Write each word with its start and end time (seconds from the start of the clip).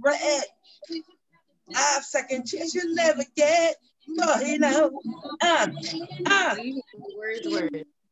red. 0.00 0.42
Five 1.72 2.04
second 2.04 2.46
chance 2.46 2.74
you 2.74 2.94
never 2.94 3.24
get. 3.36 3.76
But 4.16 4.46
you 4.46 4.58
know, 4.58 5.00
uh, 5.40 5.66
uh. 6.26 6.56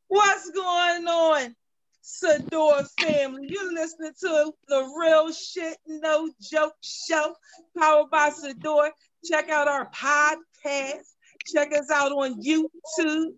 What's 0.08 0.50
going 0.50 1.06
on, 1.06 1.54
Sador 2.02 2.88
family? 3.00 3.48
You're 3.48 3.72
listening 3.72 4.12
to 4.20 4.52
the 4.68 4.94
real 4.98 5.32
shit, 5.32 5.76
no 5.86 6.30
joke 6.40 6.74
show, 6.82 7.34
powered 7.76 8.10
by 8.10 8.30
Sador. 8.30 8.90
Check 9.24 9.50
out 9.50 9.68
our 9.68 9.90
podcast. 9.90 11.04
Check 11.46 11.72
us 11.72 11.90
out 11.90 12.12
on 12.12 12.42
YouTube. 12.42 13.32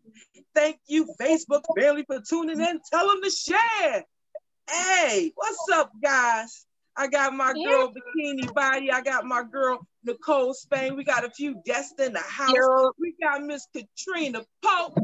Thank 0.54 0.78
you, 0.86 1.06
Facebook 1.20 1.62
family, 1.78 2.04
for 2.06 2.20
tuning 2.20 2.60
in. 2.60 2.80
Tell 2.90 3.06
them 3.06 3.22
to 3.22 3.30
share. 3.30 4.04
Hey, 4.70 5.32
what's 5.34 5.66
up, 5.72 5.90
guys? 6.02 6.66
I 6.96 7.06
got 7.06 7.32
my 7.34 7.52
girl 7.52 7.92
Bikini 7.92 8.52
Body. 8.52 8.90
I 8.90 9.00
got 9.00 9.24
my 9.24 9.42
girl 9.42 9.86
Nicole 10.04 10.54
Spain. 10.54 10.96
We 10.96 11.04
got 11.04 11.24
a 11.24 11.30
few 11.30 11.60
guests 11.64 11.98
in 11.98 12.12
the 12.12 12.20
house. 12.20 12.92
We 12.98 13.14
got 13.20 13.42
Miss 13.42 13.66
Katrina 13.74 14.44
Pope. 14.62 14.98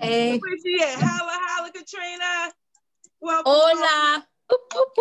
Hey. 0.00 0.38
Where 0.38 0.56
she 0.64 0.82
at? 0.82 0.98
Holla, 1.00 1.38
holla, 1.40 1.70
Katrina. 1.72 2.52
Welcome. 3.20 3.52
Hola. 3.54 4.26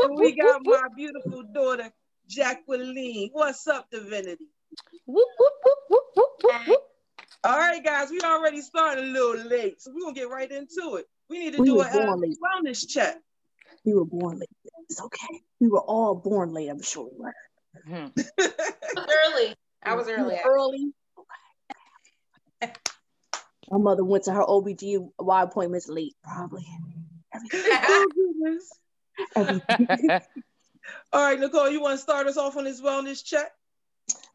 And 0.04 0.20
we 0.20 0.36
got 0.36 0.62
my 0.64 0.84
beautiful 0.96 1.44
daughter, 1.54 1.92
Jacqueline. 2.28 3.30
What's 3.34 3.68
up, 3.68 3.90
Divinity? 3.92 4.48
Whoop, 5.06 5.28
whoop, 5.40 5.54
whoop, 5.64 5.78
whoop, 5.90 6.04
whoop, 6.16 6.30
whoop, 6.44 6.68
whoop. 6.68 6.84
All 7.44 7.58
right, 7.58 7.84
guys, 7.84 8.12
we 8.12 8.22
already 8.22 8.62
started 8.62 9.04
a 9.04 9.08
little 9.08 9.48
late, 9.48 9.82
so 9.82 9.92
we're 9.94 10.02
gonna 10.02 10.14
get 10.14 10.30
right 10.30 10.52
into 10.52 10.96
it. 10.96 11.08
We 11.30 11.40
need 11.40 11.56
to 11.56 11.62
We 11.62 11.70
do 11.70 11.82
a 11.82 11.86
uh, 11.86 12.16
wellness 12.16 12.88
check. 12.88 13.18
We 13.86 13.94
were 13.94 14.06
born 14.06 14.40
late. 14.40 14.50
It's 14.90 15.02
okay. 15.02 15.42
We 15.60 15.68
were 15.70 15.82
all 15.82 16.16
born 16.16 16.54
late. 16.54 16.70
I'm 16.70 16.82
sure 16.82 17.10
we 17.12 17.18
were. 17.18 17.34
Early. 18.98 19.56
I 19.84 19.96
was 19.96 20.06
We 20.08 20.14
early. 20.14 20.36
were 20.36 20.40
early. 20.46 20.94
My 23.72 23.78
mother 23.78 24.04
went 24.04 24.26
to 24.26 24.34
her 24.34 24.44
OBGY 24.44 25.10
appointments 25.44 25.88
late, 25.88 26.16
probably. 26.24 26.66
oh, 27.34 28.08
goodness. 28.14 28.70
All 31.14 31.22
right, 31.24 31.40
Nicole, 31.40 31.70
you 31.70 31.82
want 31.82 31.94
to 31.98 32.02
start 32.02 32.28
us 32.28 32.38
off 32.38 32.58
on 32.58 32.66
this 32.66 32.82
wellness 32.82 33.24
check? 33.24 33.52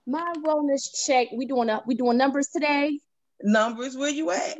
My 0.06 0.32
wellness 0.38 0.88
check. 1.06 1.28
We 1.36 1.46
doing 1.46 1.68
a, 1.68 1.82
we 1.86 1.94
doing 1.96 2.16
numbers 2.16 2.48
today. 2.48 2.98
Numbers, 3.42 3.96
where 3.96 4.08
you 4.10 4.30
at? 4.30 4.56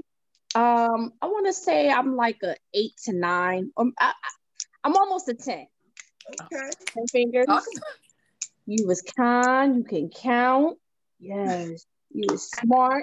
Um, 0.55 1.13
I 1.23 1.27
want 1.27 1.47
to 1.47 1.53
say 1.53 1.89
I'm 1.91 2.15
like 2.17 2.39
a 2.43 2.55
eight 2.75 2.93
to 3.05 3.13
nine. 3.15 3.71
Um, 3.77 3.93
I, 3.99 4.09
I, 4.09 4.13
I'm 4.87 4.97
almost 4.97 5.29
a 5.29 5.35
ten. 5.35 5.67
Okay. 6.31 6.71
Ten 6.95 7.07
fingers. 7.09 7.47
Awesome. 7.49 7.83
You 8.67 8.87
was 8.87 9.03
kind. 9.03 9.79
You 9.79 9.83
can 9.83 10.11
count. 10.11 10.79
Yes. 11.19 11.85
You 12.13 12.27
was 12.31 12.49
smart. 12.49 13.03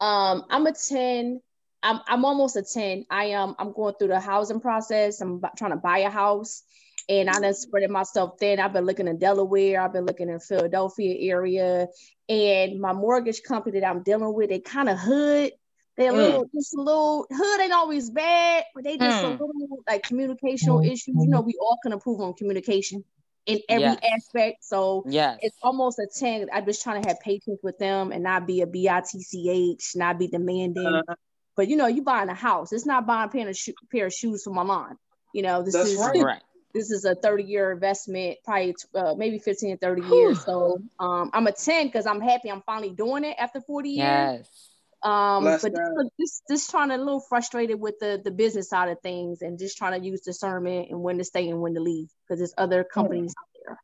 Um, 0.00 0.44
I'm 0.48 0.64
a 0.68 0.72
ten. 0.72 1.40
I'm 1.82 1.98
I'm 2.06 2.24
almost 2.24 2.54
a 2.54 2.62
ten. 2.62 3.04
I 3.10 3.24
am. 3.30 3.56
I'm 3.58 3.72
going 3.72 3.94
through 3.98 4.08
the 4.08 4.20
housing 4.20 4.60
process. 4.60 5.20
I'm 5.20 5.40
bu- 5.40 5.48
trying 5.56 5.72
to 5.72 5.76
buy 5.76 5.98
a 5.98 6.10
house, 6.10 6.62
and 7.08 7.28
I 7.28 7.40
done 7.40 7.54
spreading 7.54 7.90
myself 7.90 8.38
thin. 8.38 8.60
I've 8.60 8.72
been 8.72 8.84
looking 8.86 9.08
in 9.08 9.18
Delaware. 9.18 9.80
I've 9.80 9.92
been 9.92 10.06
looking 10.06 10.28
in 10.28 10.38
Philadelphia 10.38 11.32
area, 11.32 11.88
and 12.28 12.80
my 12.80 12.92
mortgage 12.92 13.42
company 13.42 13.80
that 13.80 13.90
I'm 13.90 14.04
dealing 14.04 14.32
with, 14.32 14.50
they 14.50 14.60
kind 14.60 14.88
of 14.88 15.00
hood. 15.00 15.50
They're 15.98 16.12
a 16.12 16.14
Mm. 16.14 16.16
little, 16.16 16.44
just 16.54 16.74
a 16.76 16.80
little 16.80 17.26
hood 17.30 17.60
ain't 17.60 17.72
always 17.72 18.08
bad, 18.08 18.64
but 18.74 18.84
they 18.84 18.96
just 18.96 19.22
a 19.22 19.26
Mm. 19.26 19.32
little 19.32 19.82
like 19.88 20.04
communicational 20.06 20.84
issues. 20.86 21.08
You 21.08 21.26
know, 21.28 21.40
we 21.40 21.58
all 21.60 21.76
can 21.82 21.92
improve 21.92 22.20
on 22.20 22.34
communication 22.34 23.04
in 23.46 23.58
every 23.68 23.84
Yes. 23.88 23.98
aspect. 24.14 24.64
So 24.64 25.04
Yes. 25.08 25.40
it's 25.42 25.56
almost 25.62 25.98
a 25.98 26.06
10. 26.06 26.48
I'm 26.52 26.64
just 26.66 26.82
trying 26.82 27.02
to 27.02 27.08
have 27.08 27.18
patience 27.20 27.58
with 27.64 27.78
them 27.78 28.12
and 28.12 28.22
not 28.22 28.46
be 28.46 28.60
a 28.60 28.64
a 28.64 28.66
B-I-T-C-H, 28.66 29.92
not 29.96 30.18
be 30.20 30.28
demanding. 30.28 30.86
Uh, 31.08 31.14
but 31.56 31.66
you 31.68 31.76
know, 31.76 31.88
you 31.88 32.02
buying 32.02 32.28
a 32.28 32.34
house. 32.34 32.72
It's 32.72 32.86
not 32.86 33.04
buying 33.06 33.28
a 33.28 33.32
pair 33.32 33.48
of, 33.48 33.56
sho- 33.56 33.72
pair 33.90 34.06
of 34.06 34.12
shoes 34.12 34.44
for 34.44 34.50
my 34.50 34.62
lawn. 34.62 34.96
You 35.34 35.42
know, 35.42 35.62
this 35.62 35.74
That's 35.74 35.90
is 35.90 35.98
right. 35.98 36.22
right. 36.22 36.42
this 36.74 36.92
is 36.92 37.04
a 37.04 37.16
30 37.16 37.42
year 37.42 37.72
investment, 37.72 38.38
probably 38.44 38.76
uh, 38.94 39.14
maybe 39.16 39.38
15 39.40 39.72
or 39.74 39.76
30 39.78 40.02
years. 40.02 40.44
So 40.44 40.78
um, 41.00 41.30
I'm 41.32 41.48
a 41.48 41.52
10 41.52 41.86
because 41.88 42.06
I'm 42.06 42.20
happy 42.20 42.50
I'm 42.50 42.62
finally 42.62 42.90
doing 42.90 43.24
it 43.24 43.34
after 43.38 43.60
40 43.60 43.88
years. 43.88 44.06
Yes. 44.06 44.67
Um, 45.02 45.44
Bless 45.44 45.62
but 45.62 45.74
God. 45.74 45.80
just, 45.80 46.10
just 46.20 46.42
just 46.50 46.70
trying 46.70 46.88
to 46.88 46.96
a 46.96 46.98
little 46.98 47.20
frustrated 47.20 47.78
with 47.80 47.98
the 48.00 48.20
the 48.22 48.32
business 48.32 48.68
side 48.68 48.88
of 48.88 49.00
things 49.00 49.42
and 49.42 49.58
just 49.58 49.78
trying 49.78 50.00
to 50.00 50.04
use 50.06 50.22
discernment 50.22 50.90
and 50.90 51.00
when 51.00 51.18
to 51.18 51.24
stay 51.24 51.48
and 51.48 51.60
when 51.60 51.74
to 51.74 51.80
leave 51.80 52.08
because 52.26 52.40
there's 52.40 52.54
other 52.58 52.82
companies 52.82 53.34
out 53.38 53.48
there. 53.64 53.80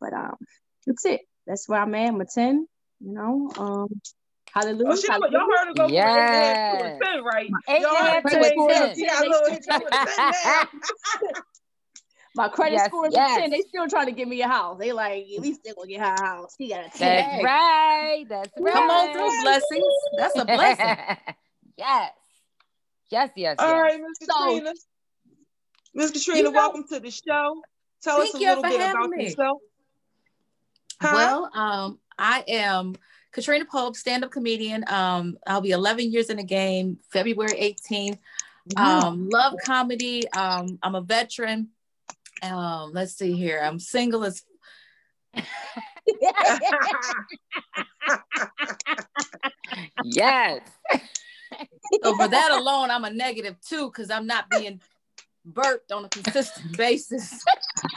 But 0.00 0.12
um, 0.14 0.36
that's 0.86 1.04
it. 1.04 1.20
That's 1.46 1.68
where 1.68 1.80
I'm 1.80 1.94
at. 1.94 2.08
I'm 2.08 2.20
a 2.20 2.24
10, 2.24 2.66
you 3.00 3.12
know. 3.12 3.50
Um, 3.58 4.00
hallelujah. 4.52 4.92
Oh, 4.92 4.96
she, 4.96 5.06
y'all 5.08 5.20
heard 5.20 5.68
her 5.68 5.74
go 5.74 5.88
from 5.88 5.90
eight 5.92 6.16
and 6.16 6.34
a 6.34 6.38
half 6.38 6.56
to 6.70 6.84
a 6.84 6.88
Yes. 6.88 6.98
ten, 7.02 7.24
right? 7.24 7.50
Eight 7.68 7.80
Y'all 7.82 7.96
heard 7.96 8.22
her 8.22 8.30
to 8.30 8.36
go 8.36 8.42
a 8.42 8.46
eight 8.46 8.58
and 8.58 8.70
a 8.70 10.34
half. 10.44 10.68
10. 11.22 11.30
My 12.36 12.48
credit 12.48 12.74
Yes, 12.76 12.86
score 12.86 13.06
is 13.08 13.14
yes. 13.14 13.40
10. 13.40 13.50
They 13.50 13.60
still 13.62 13.88
trying 13.88 14.06
to 14.06 14.12
give 14.12 14.28
me 14.28 14.42
a 14.42 14.48
house. 14.48 14.78
They 14.78 14.92
like, 14.92 15.24
at 15.34 15.40
least 15.40 15.62
they 15.64 15.72
gonna 15.72 15.88
get 15.88 16.00
her 16.00 16.14
a 16.14 16.20
house. 16.22 16.54
He 16.58 16.68
got 16.68 16.80
a 16.86 16.90
10. 16.90 16.98
That's 16.98 17.44
right. 17.44 18.24
That's 18.28 18.50
right. 18.58 18.72
Come 18.74 18.90
on 18.90 19.12
through, 19.12 19.42
blessings. 19.42 19.94
That's 20.18 20.38
a 20.38 20.44
blessing. 20.44 21.16
yes. 21.78 22.12
Yes, 23.08 23.30
yes, 23.36 23.56
All 23.58 23.68
yes. 23.68 23.82
right, 23.82 24.00
Miss 24.00 24.28
So- 24.28 24.44
Katrina. 24.44 24.72
Miss 25.94 26.10
Katrina, 26.10 26.38
You 26.38 26.44
know- 26.44 26.50
welcome 26.50 26.84
to 26.88 27.00
the 27.00 27.10
show. 27.10 27.62
Tell 28.02 28.20
us 28.20 28.30
Thank 28.32 28.34
a 28.34 28.38
you 28.40 28.48
little 28.48 28.62
for 28.64 28.68
bit 28.70 28.80
having 28.80 28.96
about 28.96 29.10
me. 29.10 29.24
yourself. 29.24 29.58
Huh? 31.00 31.10
Well, 31.14 31.50
um, 31.54 31.98
I 32.18 32.44
am 32.48 32.96
Katrina 33.32 33.64
Pope, 33.64 33.96
stand-up 33.96 34.30
comedian. 34.30 34.84
Um, 34.88 35.38
I'll 35.46 35.60
be 35.62 35.70
11 35.70 36.10
years 36.12 36.28
in 36.30 36.36
the 36.36 36.42
game, 36.44 36.98
February 37.10 37.52
18th. 37.58 38.18
Um, 38.76 39.28
love 39.30 39.54
comedy. 39.64 40.28
Um, 40.32 40.78
I'm 40.82 40.94
a 40.96 41.00
veteran. 41.00 41.68
Um, 42.42 42.92
let's 42.92 43.14
see 43.14 43.32
here. 43.32 43.60
I'm 43.62 43.78
single 43.78 44.24
as 44.24 44.42
Yes. 50.04 50.60
so 52.02 52.16
for 52.16 52.28
that 52.28 52.50
alone, 52.52 52.90
I'm 52.90 53.04
a 53.04 53.10
negative 53.10 53.56
two 53.66 53.86
because 53.90 54.10
I'm 54.10 54.26
not 54.26 54.48
being 54.50 54.80
burped 55.44 55.92
on 55.92 56.04
a 56.04 56.08
consistent 56.08 56.76
basis. 56.76 57.42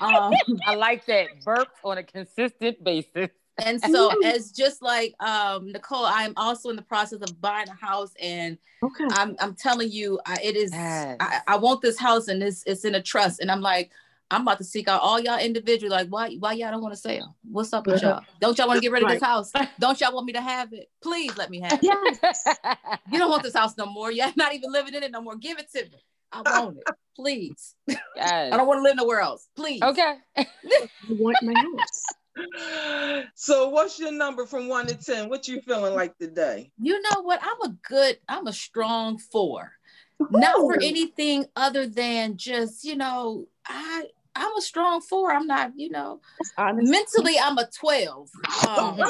Um, 0.02 0.34
I 0.66 0.76
like 0.76 1.06
that. 1.06 1.28
Burps 1.46 1.68
on 1.84 1.98
a 1.98 2.04
consistent 2.04 2.84
basis. 2.84 3.30
and 3.64 3.82
so 3.82 4.10
as 4.24 4.52
just 4.52 4.82
like 4.82 5.14
um 5.22 5.72
Nicole, 5.72 6.06
I'm 6.06 6.34
also 6.38 6.70
in 6.70 6.76
the 6.76 6.82
process 6.82 7.20
of 7.22 7.42
buying 7.42 7.68
a 7.68 7.74
house 7.86 8.14
and 8.22 8.58
okay. 8.84 9.06
I'm 9.12 9.36
I'm 9.40 9.56
telling 9.56 9.92
you, 9.92 10.20
I, 10.26 10.38
it 10.44 10.56
is. 10.56 10.72
Yes. 10.72 11.18
I, 11.20 11.42
I 11.48 11.58
want 11.58 11.82
this 11.82 11.98
house, 11.98 12.28
and 12.28 12.42
it's 12.42 12.64
it's 12.66 12.86
in 12.86 12.96
a 12.96 13.02
trust, 13.02 13.40
and 13.40 13.52
I'm 13.52 13.62
like, 13.62 13.92
I'm 14.32 14.42
about 14.42 14.60
to 14.60 14.64
seek 14.64 14.88
out 14.88 15.02
all 15.02 15.20
y'all 15.20 15.40
individually. 15.40 15.90
Like, 15.90 16.08
why 16.10 16.36
why 16.36 16.54
y'all 16.54 16.72
don't 16.72 16.82
want 16.82 16.94
to 16.94 17.00
sell? 17.00 17.36
What's 17.44 17.74
up 17.74 17.88
with 17.88 18.02
y'all? 18.02 18.24
Don't 18.40 18.58
y'all 18.58 18.68
want 18.68 18.78
to 18.78 18.82
get 18.82 18.92
rid 18.92 19.04
of 19.04 19.10
this 19.10 19.24
house? 19.24 19.52
Don't 19.80 20.00
y'all 20.00 20.14
want 20.14 20.28
me 20.28 20.34
to 20.34 20.42
have 20.42 20.72
it? 20.74 20.90
Please 21.02 21.36
let 21.36 21.50
me 21.50 21.62
have 21.62 21.80
it. 21.82 21.84
Yes. 21.84 22.44
You 23.12 23.18
don't 23.18 23.30
want 23.30 23.44
this 23.44 23.56
house 23.56 23.76
no 23.78 23.86
more. 23.86 24.12
You're 24.12 24.32
not 24.36 24.54
even 24.54 24.72
living 24.72 24.94
in 24.94 25.04
it 25.04 25.12
no 25.12 25.22
more. 25.22 25.36
Give 25.36 25.58
it 25.58 25.72
to 25.72 25.84
me. 25.84 26.04
I 26.32 26.42
want 26.42 26.78
it, 26.78 26.84
please. 27.16 27.76
Yes. 27.88 28.00
I 28.54 28.58
don't 28.58 28.68
want 28.68 28.80
to 28.80 28.84
live 28.84 28.98
nowhere 28.98 29.22
else. 29.22 29.48
Please. 29.56 29.82
Okay. 29.82 30.16
I 30.38 30.48
want 31.10 31.38
my 31.42 31.54
house. 31.60 33.24
So, 33.36 33.70
what's 33.70 34.00
your 34.00 34.12
number 34.12 34.46
from 34.46 34.68
one 34.68 34.86
to 34.88 34.96
ten? 34.96 35.30
What 35.30 35.48
you 35.48 35.62
feeling 35.62 35.96
like 35.96 36.18
today? 36.18 36.72
You 36.80 37.02
know 37.02 37.22
what? 37.24 37.40
I'm 37.42 37.72
a 37.72 37.76
good. 37.88 38.20
I'm 38.28 38.48
a 38.48 38.54
strong 38.54 39.18
four. 39.18 39.74
Not 40.32 40.56
for 40.58 40.76
anything 40.76 41.46
other 41.56 41.88
than 41.88 42.38
just 42.38 42.84
you 42.84 42.96
know 42.96 43.48
I. 43.66 44.06
I'm 44.40 44.56
a 44.58 44.62
strong 44.62 45.02
four. 45.02 45.32
I'm 45.32 45.48
not, 45.48 45.74
you 45.76 45.90
know, 45.90 46.22
That's 46.58 46.90
mentally 46.90 47.38
I'm 47.40 47.58
a 47.58 47.68
12. 47.70 48.30
Um, 48.68 48.98
Mhm. 48.98 49.10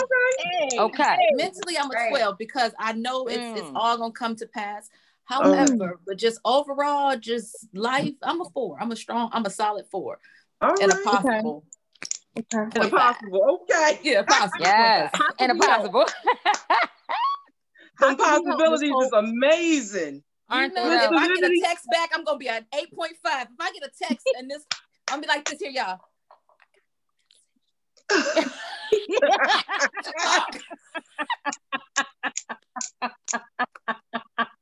Okay. 0.79 1.17
mentally 1.33 1.77
I'm 1.77 1.91
a 1.91 2.07
12 2.09 2.37
because 2.37 2.73
I 2.79 2.93
know 2.93 3.25
it's 3.27 3.45
it's 3.59 3.69
Mm. 3.69 3.75
all 3.75 3.97
gonna 3.97 4.11
come 4.13 4.35
to 4.37 4.47
pass. 4.47 4.89
However, 5.25 5.99
but 6.07 6.17
just 6.17 6.39
overall, 6.43 7.15
just 7.17 7.67
life, 7.73 8.15
I'm 8.23 8.41
a 8.41 8.49
four. 8.49 8.77
I'm 8.81 8.91
a 8.91 8.95
strong, 8.95 9.29
I'm 9.31 9.45
a 9.45 9.49
solid 9.49 9.85
four. 9.91 10.19
All 10.61 10.81
And 10.81 10.91
a 10.91 10.95
possible. 11.03 11.63
Okay. 12.37 12.57
And 12.75 12.77
a 12.77 12.89
possible. 12.89 13.59
Okay. 13.69 13.99
Yeah, 14.03 14.23
possible. 14.23 14.59
Yes. 14.65 15.11
point 15.11 15.33
And 15.39 15.51
a 15.51 15.55
possible. 15.55 16.05
Some 17.99 18.09
How 18.09 18.15
can 18.15 18.17
we 18.17 18.23
help 18.23 18.45
this 18.45 18.47
possibilities 18.47 18.95
is 19.05 19.11
amazing. 19.13 20.15
You 20.15 20.23
Aren't 20.55 20.73
know, 20.73 20.89
they 20.89 20.95
if? 20.95 21.11
I 21.11 21.27
get 21.35 21.43
a 21.51 21.59
text 21.63 21.85
back, 21.91 22.09
I'm 22.13 22.23
gonna 22.23 22.37
be 22.39 22.49
at 22.49 22.65
8.5. 22.71 22.87
If 23.23 23.49
I 23.59 23.71
get 23.71 23.83
a 23.83 23.91
text 24.01 24.25
and 24.37 24.49
this, 24.49 24.65
I'm 25.11 25.21
gonna 25.21 25.21
be 25.21 25.27
like 25.27 25.49
this 25.49 25.59
here, 25.59 25.71
y'all. 25.71 25.99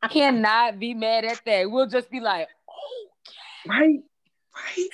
Cannot 0.10 0.80
be 0.80 0.94
mad 0.94 1.26
at 1.26 1.42
that. 1.46 1.70
We'll 1.70 1.88
just 1.88 2.10
be 2.10 2.20
like, 2.20 2.48
okay. 2.48 3.70
Right? 3.70 4.00
Right? 4.56 4.90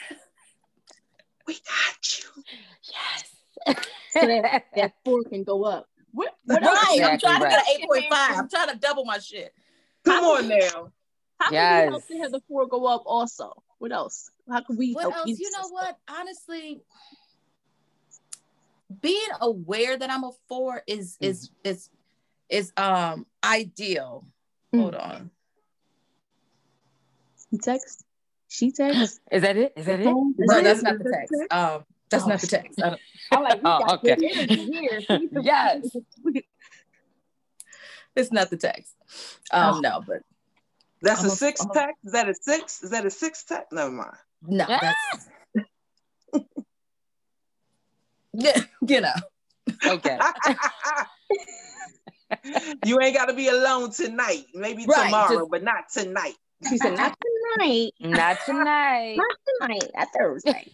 We 1.46 1.54
got 1.54 2.20
you. 2.20 2.44
yes. 2.92 3.78
so 4.12 4.26
that, 4.26 4.64
that 4.76 4.94
four 5.06 5.24
can 5.24 5.44
go 5.44 5.64
up. 5.64 5.88
What, 6.12 6.36
what 6.46 6.62
Right. 6.62 7.00
I'm 7.04 7.14
Exactly 7.16 7.30
trying 7.30 7.42
to 7.42 7.50
get 7.50 7.60
an 7.60 7.66
eight 7.82 7.88
point 7.88 8.06
five. 8.10 8.38
I'm 8.38 8.50
trying 8.50 8.70
to 8.70 8.76
double 8.78 9.06
my 9.06 9.20
shit. 9.20 9.54
Come 10.06 10.24
on 10.24 10.48
now. 10.48 10.92
How 11.40 11.50
can 11.50 11.54
Yes. 11.54 11.86
we 11.86 11.92
help 11.92 12.08
to 12.08 12.18
have 12.20 12.32
the 12.32 12.42
four 12.48 12.68
go 12.68 12.86
up 12.86 13.04
also? 13.06 13.52
What 13.80 13.92
else? 13.92 14.30
How 14.50 14.62
can 14.62 14.76
we 14.78 14.94
What 14.94 15.02
help 15.04 15.16
else? 15.16 15.40
You 15.40 15.50
know 15.52 15.70
what? 15.70 15.98
Honestly, 16.10 16.82
being 19.02 19.28
aware 19.42 19.98
that 19.98 20.10
I'm 20.10 20.24
a 20.24 20.32
four 20.48 20.84
is 20.88 21.18
is 21.22 21.50
is 21.64 21.90
is 22.50 22.72
um 22.78 23.26
ideal. 23.44 24.26
Mm. 24.74 24.82
Hold 24.82 24.96
on. 24.96 25.32
He 27.52 27.58
text. 27.58 28.04
She 28.50 28.72
text. 28.72 29.20
Is 29.32 29.42
that 29.44 29.58
it? 29.58 29.74
Is 29.76 29.86
that 29.86 30.00
it? 30.00 30.06
No, 30.06 30.34
that's 30.62 30.82
not 30.84 30.98
the 31.00 31.04
text. 31.12 31.34
Um, 31.52 31.84
that's 32.10 32.24
Oh. 32.24 32.28
not 32.28 32.40
the 32.40 32.48
text. 32.48 32.82
I 32.84 32.90
don't- 32.90 33.02
I'm 33.32 33.44
like, 33.44 33.60
Oh, 33.64 33.94
okay. 33.96 34.16
good 34.16 34.24
energy 34.24 34.72
here. 34.72 35.02
Yes. 35.42 35.90
It's 38.16 38.32
not 38.32 38.52
the 38.52 38.58
text. 38.58 38.94
Um, 39.52 39.76
Oh. 39.76 39.80
no, 39.80 40.04
but 40.06 40.22
That's 41.02 41.22
I'm 41.22 41.26
a 41.30 41.32
a- 41.32 41.36
six 41.36 41.62
I'm 41.62 41.72
a- 41.72 41.74
pack. 41.74 41.96
Is 42.04 42.12
that 42.12 42.30
a 42.30 42.36
six? 42.36 42.84
Is 42.84 42.92
that 42.92 43.06
a 43.08 43.10
six 43.12 43.44
pack? 43.44 43.66
Never 43.72 43.90
mind. 43.92 44.16
No, 44.48 44.66
Ah. 44.70 44.80
that's 44.82 45.30
yeah, 48.34 48.62
you 48.88 49.02
know. 49.02 49.14
Okay. 49.88 50.18
You 52.84 53.00
ain't 53.00 53.16
got 53.16 53.26
to 53.26 53.34
be 53.34 53.48
alone 53.48 53.92
tonight. 53.92 54.46
Maybe 54.56 54.86
Right, 54.88 55.06
tomorrow, 55.06 55.40
just- 55.42 55.52
but 55.52 55.64
not 55.64 55.88
tonight. 55.94 56.34
She 56.68 56.78
said, 56.78 56.98
not 56.98 57.16
tonight. 57.60 57.92
Not 58.00 58.38
tonight. 58.46 59.18
Not 59.18 59.38
tonight. 59.62 59.92
Not 59.96 60.08
Thursday. 60.18 60.72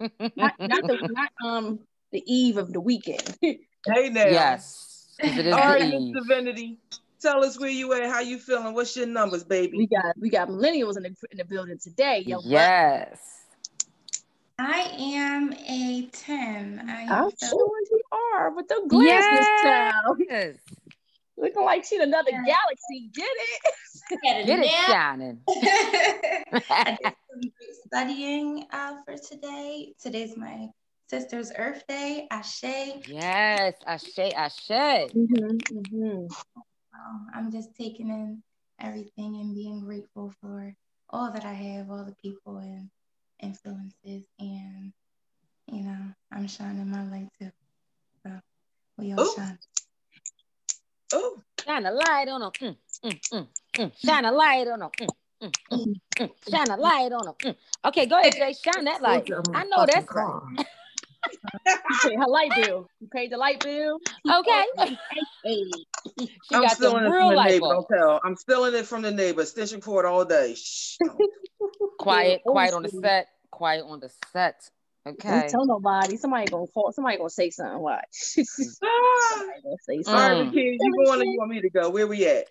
not, 0.00 0.54
not 0.60 0.82
the 0.86 1.08
not 1.10 1.30
um 1.44 1.80
the 2.12 2.22
eve 2.26 2.58
of 2.58 2.72
the 2.72 2.80
weekend. 2.80 3.36
Hey 3.42 4.08
now. 4.10 4.26
Yes. 4.26 5.08
It 5.18 5.46
is 5.46 5.52
All 5.54 5.60
the 5.60 5.66
right. 5.80 5.90
Miss 6.00 6.22
Divinity. 6.28 6.78
Tell 7.20 7.44
us 7.44 7.58
where 7.60 7.68
you 7.70 7.92
at. 7.92 8.08
How 8.08 8.20
you 8.20 8.38
feeling? 8.38 8.74
What's 8.74 8.96
your 8.96 9.06
numbers, 9.06 9.44
baby? 9.44 9.76
we 9.78 9.86
got 9.86 10.14
we 10.18 10.30
got 10.30 10.48
millennials 10.48 10.96
in 10.96 11.02
the 11.02 11.14
in 11.30 11.38
the 11.38 11.44
building 11.44 11.78
today. 11.82 12.22
Yo, 12.26 12.40
Yes. 12.44 13.18
I 14.58 14.80
am 14.98 15.52
a 15.54 16.06
10. 16.12 16.84
I 16.88 17.06
I'm 17.06 17.30
so 17.36 17.48
sure 17.48 17.72
you 17.90 18.00
are 18.12 18.50
with 18.54 18.68
the 18.68 18.82
glasses 18.88 19.48
child. 19.62 20.18
Yes. 20.28 20.56
Looking 21.36 21.64
like 21.64 21.84
she 21.84 21.96
in 21.96 22.02
another 22.02 22.30
Yeah. 22.30 22.42
galaxy. 22.44 23.10
Get 23.14 23.24
it? 23.26 24.20
Get 24.22 24.46
Get 24.46 24.58
it 24.58 24.66
nap. 24.66 24.86
shining. 24.86 25.40
I 26.70 26.98
did 27.02 27.12
some 27.30 27.40
great 27.40 27.76
studying 27.86 28.66
uh, 28.70 28.96
for 29.04 29.16
today. 29.16 29.94
Today's 30.00 30.36
my 30.36 30.68
sister's 31.08 31.52
Earth 31.56 31.84
Day, 31.88 32.26
Ashe. 32.30 32.64
yes. 33.06 33.74
Ashe, 33.86 34.18
Ashe. 34.18 34.68
Mm-hmm, 34.68 35.78
mm-hmm. 35.78 36.26
Um, 37.06 37.28
I'm 37.34 37.52
just 37.52 37.74
taking 37.76 38.10
in 38.10 38.42
everything 38.80 39.36
and 39.36 39.54
being 39.54 39.80
grateful 39.84 40.32
for 40.40 40.74
all 41.10 41.32
that 41.32 41.44
I 41.46 41.54
have, 41.54 41.90
all 41.90 42.04
the 42.04 42.16
people 42.22 42.58
and 42.58 42.90
influences, 43.42 44.26
and 44.38 44.92
you 45.72 45.84
know, 45.84 45.98
I'm 46.32 46.48
shining 46.48 46.90
my 46.90 47.08
light 47.10 47.28
too. 47.40 47.50
So 48.26 48.32
we 48.98 49.12
all 49.12 49.20
Ooh. 49.20 49.32
shine. 49.36 49.58
Oh, 51.12 51.42
Shine 51.66 51.86
a 51.86 51.92
light 51.92 52.28
on 52.28 52.40
them. 52.40 52.52
Mm, 52.60 52.76
mm, 53.04 53.20
mm, 53.32 53.48
mm. 53.74 53.92
Shine 54.04 54.24
a 54.26 54.32
light 54.32 54.68
on 54.68 54.80
them. 54.80 54.90
Mm, 55.00 55.08
mm, 55.42 55.52
mm, 55.80 55.92
mm. 56.18 56.30
Shine 56.50 56.70
a 56.70 56.76
light 56.76 57.12
on 57.12 57.26
them. 57.26 57.34
Mm. 57.44 57.56
Okay, 57.86 58.06
go 58.06 58.18
ahead, 58.20 58.34
Jay. 58.36 58.54
Shine 58.54 58.84
that 58.84 59.02
light. 59.02 59.28
I 59.54 59.64
know 59.64 59.86
that's 59.86 60.08
right. 60.14 60.34
You 61.88 61.98
paid 61.98 62.18
her 62.18 62.28
light 62.28 62.54
bill. 62.54 62.88
You 63.00 63.08
paid 63.08 63.32
the 63.32 63.36
light 63.36 63.60
bill. 63.62 63.98
Okay. 64.30 64.64
Hey. 65.44 65.64
She 66.48 66.54
I'm 66.54 66.62
got 66.62 66.72
stealing 66.76 67.04
the 67.04 67.10
it 67.10 67.12
real 67.12 67.28
from 67.28 67.36
the 67.36 67.44
neighbor. 67.44 67.60
bulb. 67.60 67.86
Don't 67.90 67.98
tell. 67.98 68.20
I'm 68.24 68.36
stealing 68.36 68.74
it 68.74 68.86
from 68.86 69.02
the 69.02 69.10
neighbor. 69.10 69.42
Extension 69.42 69.80
cord 69.80 70.04
all 70.06 70.24
day. 70.24 70.54
Shh. 70.54 70.96
Quiet, 71.98 72.42
quiet 72.46 72.72
on 72.74 72.82
the 72.82 72.88
set. 72.88 73.28
Quiet 73.50 73.84
on 73.84 74.00
the 74.00 74.10
set. 74.32 74.68
Okay. 75.06 75.16
Don't 75.28 75.38
Okay. 75.38 75.48
tell 75.48 75.66
nobody. 75.66 76.16
Somebody 76.16 76.46
gonna 76.50 76.66
call. 76.68 76.92
Somebody 76.92 77.16
gonna 77.18 77.30
say 77.30 77.50
something. 77.50 77.78
Watch. 77.78 78.04
Somebody 78.12 79.62
gonna 79.62 79.76
say 79.82 80.02
something. 80.02 80.14
right, 80.14 80.46
Mm. 80.46 80.52
kids, 80.52 80.78
you 80.80 81.04
going 81.04 81.20
or 81.20 81.24
you 81.24 81.38
want 81.38 81.50
me 81.50 81.60
to 81.60 81.70
go? 81.70 81.90
Where 81.90 82.06
we 82.06 82.26
at? 82.26 82.46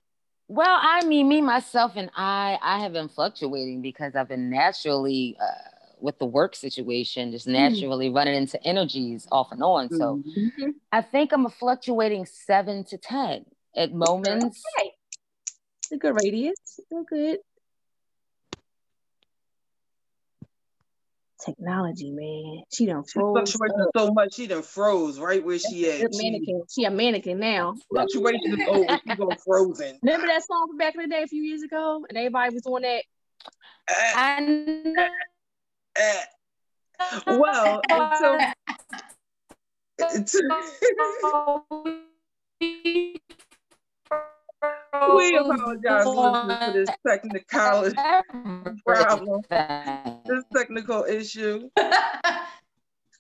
Well, 0.48 0.77
I 0.81 1.06
mean, 1.06 1.27
me, 1.30 1.42
myself, 1.42 1.92
and 1.95 2.10
I, 2.16 2.57
I 2.62 2.80
have 2.80 2.94
been 2.94 3.07
fluctuating 3.10 3.81
because 3.83 4.16
I've 4.16 4.27
been 4.27 4.50
naturally, 4.50 5.38
uh, 5.39 5.45
with 6.01 6.18
the 6.18 6.25
work 6.25 6.56
situation, 6.56 7.31
just 7.31 7.45
naturally 7.45 8.10
running 8.10 8.33
into 8.36 8.62
energies 8.66 9.27
off 9.31 9.51
and 9.51 9.62
on. 9.62 9.89
So 9.89 10.24
Mhm. 10.25 10.74
I 10.92 11.01
think 11.01 11.31
I'm 11.33 11.45
a 11.45 11.50
fluctuating 11.50 12.25
seven 12.25 12.83
to 12.86 12.98
10 12.98 13.45
at 13.75 13.94
moments. 13.94 14.63
Okay. 14.77 14.92
It's 15.80 15.92
a 15.92 15.98
good 15.98 16.16
radius. 16.24 16.56
Still 16.66 17.04
good. 17.04 17.39
Technology, 21.45 22.12
man. 22.12 22.63
She 22.71 22.86
done 22.86 23.04
She 23.06 23.13
froze. 23.13 23.56
so 23.95 24.12
much, 24.12 24.33
she 24.33 24.48
done 24.48 24.62
froze 24.62 25.18
right 25.19 25.42
where 25.44 25.57
she 25.57 25.83
Good 25.83 26.04
at. 26.04 26.13
She, 26.13 26.30
mannequin. 26.30 26.63
She 26.69 26.83
a 26.83 26.92
mannequin 26.92 27.39
now. 27.39 27.75
fluctuation 27.92 28.60
is 28.60 28.68
over. 28.68 29.00
She 29.07 29.16
go 29.16 29.33
frozen. 29.45 29.98
Remember 30.04 30.27
that 30.27 30.44
song 30.44 30.68
from 30.68 30.77
back 30.77 30.95
in 30.95 31.01
the 31.01 31.07
day 31.07 31.24
a 31.24 31.27
few 31.27 31.42
years 31.42 31.63
ago? 31.63 32.06
And 32.10 32.18
everybody 32.18 32.54
was 32.54 32.63
doing 32.63 32.83
that. 32.83 33.04
Eh, 33.88 34.13
I 34.16 34.39
know. 34.42 35.07
eh. 35.95 36.24
Well, 37.25 37.81
until, 37.89 38.38
we 45.16 45.36
apologize 45.36 46.04
for 46.04 46.74
this 46.74 46.90
technical 47.06 47.92
problem, 48.88 49.42
this 50.26 50.44
technical 50.56 51.04
issue. 51.04 51.70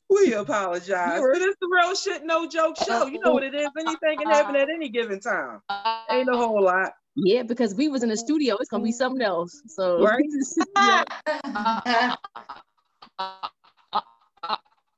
We 0.09 0.33
apologize. 0.33 1.21
But 1.21 1.41
it's 1.41 1.57
the 1.61 1.69
real 1.71 1.95
shit, 1.95 2.25
no 2.25 2.47
joke 2.47 2.77
show. 2.77 3.05
You 3.05 3.19
know 3.19 3.31
what 3.31 3.43
it 3.43 3.53
is. 3.53 3.67
Anything 3.79 4.17
can 4.17 4.29
happen 4.29 4.55
at 4.55 4.67
any 4.69 4.89
given 4.89 5.19
time. 5.19 5.61
Ain't 6.09 6.29
a 6.29 6.35
whole 6.35 6.63
lot. 6.63 6.93
Yeah, 7.15 7.43
because 7.43 7.75
we 7.75 7.89
was 7.89 8.01
in 8.01 8.09
the 8.09 8.17
studio. 8.17 8.57
It's 8.59 8.69
gonna 8.69 8.83
be 8.83 8.91
something 8.91 9.21
else. 9.21 9.61
So 9.67 10.03
Right. 10.03 10.23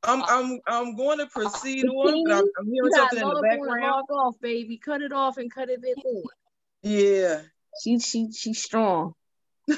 I'm 0.04 0.24
I'm 0.24 0.60
I'm 0.68 0.96
going 0.96 1.20
to 1.20 1.28
proceed 1.28 1.86
on, 1.86 2.24
but 2.26 2.34
I'm, 2.34 2.66
hearing 2.72 2.92
something 2.94 3.20
in 3.20 3.28
the 3.28 3.42
background. 3.42 4.04
off, 4.10 4.36
baby. 4.42 4.78
Cut 4.78 5.02
it 5.02 5.12
off 5.12 5.38
and 5.38 5.54
cut 5.54 5.70
it 5.70 5.80
on. 5.84 6.24
Yeah. 6.84 7.42
She 7.82 8.00
she 8.00 8.32
she's 8.32 8.62
strong. 8.62 9.14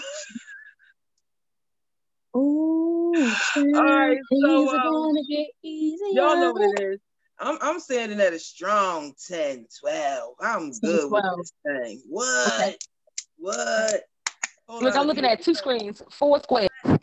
Ooh, 2.36 3.14
All 3.16 3.84
right, 3.84 4.18
so, 4.42 4.70
um, 4.70 4.82
gonna 4.82 5.24
get 5.30 5.48
easier. 5.62 6.08
Y'all 6.22 6.36
know 6.40 6.52
what 6.52 6.62
it 6.80 6.84
is. 6.84 7.00
I'm 7.40 7.58
I'm 7.62 7.80
standing 7.80 8.20
at 8.20 8.34
a 8.34 8.40
strong 8.40 9.14
10, 9.28 9.68
12. 9.82 10.34
I'm 10.42 10.72
10, 10.72 10.80
good 10.82 11.10
12. 11.10 11.24
with 11.38 11.38
this 11.38 11.52
thing. 11.66 12.02
What? 12.10 12.36
Okay. 12.62 12.78
What? 13.38 14.04
Whole 14.68 14.82
Look, 14.82 14.96
I'm 14.96 15.06
looking 15.08 15.26
at 15.26 15.42
two 15.44 15.54
screens, 15.54 16.02
four 16.10 16.42
squares. 16.42 16.70
Whole 16.84 16.98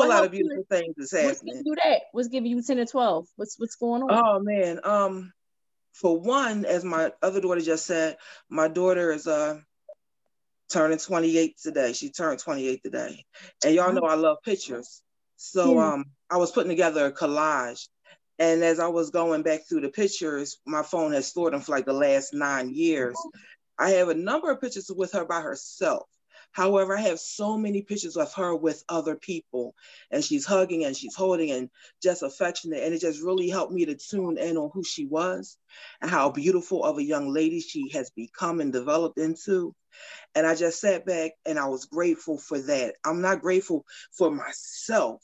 What 0.00 0.08
lot 0.08 0.16
of 0.16 0.32
helped 0.32 0.34
you- 0.34 0.44
beautiful 0.44 0.64
things 0.68 0.94
is 0.98 1.12
What's 1.12 1.38
happening. 1.38 1.54
giving 1.54 1.66
you 1.66 1.74
that? 1.76 2.00
What's 2.12 2.28
giving 2.28 2.50
you 2.50 2.62
10 2.62 2.78
and 2.78 2.88
12? 2.90 3.26
What's 3.36 3.58
what's 3.58 3.76
going 3.76 4.02
on? 4.02 4.10
Oh 4.10 4.40
man. 4.40 4.80
Um, 4.84 5.32
for 6.00 6.18
one, 6.18 6.64
as 6.64 6.84
my 6.84 7.12
other 7.22 7.40
daughter 7.40 7.60
just 7.60 7.86
said, 7.86 8.16
my 8.48 8.68
daughter 8.68 9.10
is 9.12 9.26
uh 9.26 9.60
turning 10.70 10.98
28 10.98 11.56
today. 11.62 11.92
She 11.92 12.10
turned 12.10 12.38
28 12.38 12.82
today. 12.82 13.24
And 13.64 13.74
y'all 13.74 13.92
know 13.92 14.04
I 14.06 14.14
love 14.14 14.38
pictures. 14.44 15.02
So 15.36 15.76
Yeah. 15.76 15.94
um 15.94 16.04
I 16.30 16.36
was 16.36 16.52
putting 16.52 16.70
together 16.70 17.06
a 17.06 17.12
collage. 17.12 17.88
And 18.38 18.62
as 18.62 18.78
I 18.78 18.86
was 18.86 19.10
going 19.10 19.42
back 19.42 19.62
through 19.68 19.80
the 19.80 19.88
pictures, 19.88 20.58
my 20.64 20.82
phone 20.82 21.12
has 21.12 21.26
stored 21.26 21.52
them 21.52 21.60
for 21.60 21.72
like 21.72 21.86
the 21.86 21.92
last 21.92 22.32
nine 22.32 22.72
years. 22.72 23.16
I 23.78 23.90
have 23.90 24.08
a 24.08 24.14
number 24.14 24.50
of 24.50 24.60
pictures 24.60 24.90
with 24.94 25.12
her 25.12 25.24
by 25.24 25.40
herself. 25.40 26.08
However, 26.52 26.96
I 26.96 27.02
have 27.02 27.20
so 27.20 27.56
many 27.56 27.82
pictures 27.82 28.16
of 28.16 28.32
her 28.34 28.54
with 28.54 28.84
other 28.88 29.16
people, 29.16 29.74
and 30.10 30.24
she's 30.24 30.44
hugging 30.44 30.84
and 30.84 30.96
she's 30.96 31.14
holding 31.14 31.50
and 31.50 31.70
just 32.02 32.22
affectionate. 32.22 32.82
And 32.82 32.94
it 32.94 33.00
just 33.00 33.22
really 33.22 33.48
helped 33.48 33.72
me 33.72 33.86
to 33.86 33.96
tune 33.96 34.38
in 34.38 34.56
on 34.56 34.70
who 34.72 34.82
she 34.82 35.06
was 35.06 35.56
and 36.00 36.10
how 36.10 36.30
beautiful 36.30 36.84
of 36.84 36.98
a 36.98 37.04
young 37.04 37.32
lady 37.32 37.60
she 37.60 37.90
has 37.90 38.10
become 38.10 38.60
and 38.60 38.72
developed 38.72 39.18
into. 39.18 39.74
And 40.34 40.46
I 40.46 40.54
just 40.54 40.80
sat 40.80 41.06
back 41.06 41.32
and 41.46 41.58
I 41.58 41.66
was 41.66 41.86
grateful 41.86 42.38
for 42.38 42.58
that. 42.58 42.94
I'm 43.04 43.20
not 43.20 43.42
grateful 43.42 43.84
for 44.16 44.30
myself. 44.30 45.22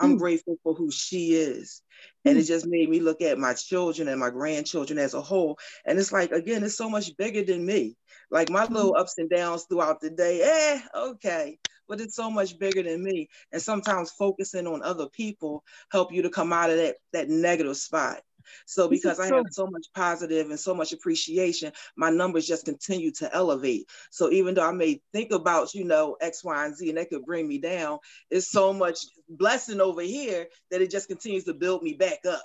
I'm 0.00 0.16
Mm. 0.16 0.18
grateful 0.18 0.56
for 0.62 0.74
who 0.74 0.90
she 0.90 1.34
is. 1.34 1.82
And 2.24 2.38
it 2.38 2.44
just 2.44 2.66
made 2.66 2.88
me 2.90 3.00
look 3.00 3.22
at 3.22 3.38
my 3.38 3.54
children 3.54 4.08
and 4.08 4.20
my 4.20 4.30
grandchildren 4.30 4.98
as 4.98 5.14
a 5.14 5.22
whole. 5.22 5.58
And 5.84 5.98
it's 5.98 6.12
like, 6.12 6.32
again, 6.32 6.64
it's 6.64 6.76
so 6.76 6.90
much 6.90 7.16
bigger 7.16 7.42
than 7.44 7.64
me. 7.64 7.96
Like 8.30 8.48
my 8.50 8.66
little 8.66 8.96
ups 8.96 9.14
and 9.18 9.30
downs 9.30 9.64
throughout 9.68 10.00
the 10.00 10.10
day, 10.10 10.42
eh, 10.42 10.80
okay. 10.94 11.58
but 11.88 12.00
it's 12.00 12.16
so 12.16 12.30
much 12.30 12.58
bigger 12.58 12.82
than 12.82 13.02
me. 13.02 13.28
And 13.52 13.62
sometimes 13.62 14.10
focusing 14.12 14.66
on 14.66 14.82
other 14.82 15.08
people 15.10 15.62
help 15.92 16.12
you 16.12 16.22
to 16.22 16.30
come 16.30 16.52
out 16.52 16.70
of 16.70 16.76
that 16.78 16.96
that 17.12 17.28
negative 17.28 17.76
spot. 17.76 18.22
So 18.66 18.88
because 18.88 19.20
I 19.20 19.26
have 19.34 19.46
so 19.50 19.66
much 19.66 19.86
positive 19.94 20.50
and 20.50 20.58
so 20.58 20.74
much 20.74 20.92
appreciation, 20.92 21.72
my 21.96 22.10
numbers 22.10 22.46
just 22.46 22.64
continue 22.64 23.10
to 23.12 23.34
elevate. 23.34 23.88
So 24.10 24.30
even 24.30 24.54
though 24.54 24.68
I 24.68 24.72
may 24.72 25.00
think 25.12 25.32
about, 25.32 25.74
you 25.74 25.84
know, 25.84 26.16
X, 26.20 26.44
Y, 26.44 26.64
and 26.64 26.76
Z, 26.76 26.88
and 26.88 26.98
that 26.98 27.10
could 27.10 27.24
bring 27.24 27.46
me 27.46 27.58
down, 27.58 27.98
it's 28.30 28.50
so 28.50 28.72
much 28.72 28.98
blessing 29.28 29.80
over 29.80 30.02
here 30.02 30.46
that 30.70 30.82
it 30.82 30.90
just 30.90 31.08
continues 31.08 31.44
to 31.44 31.54
build 31.54 31.82
me 31.82 31.94
back 31.94 32.20
up 32.28 32.42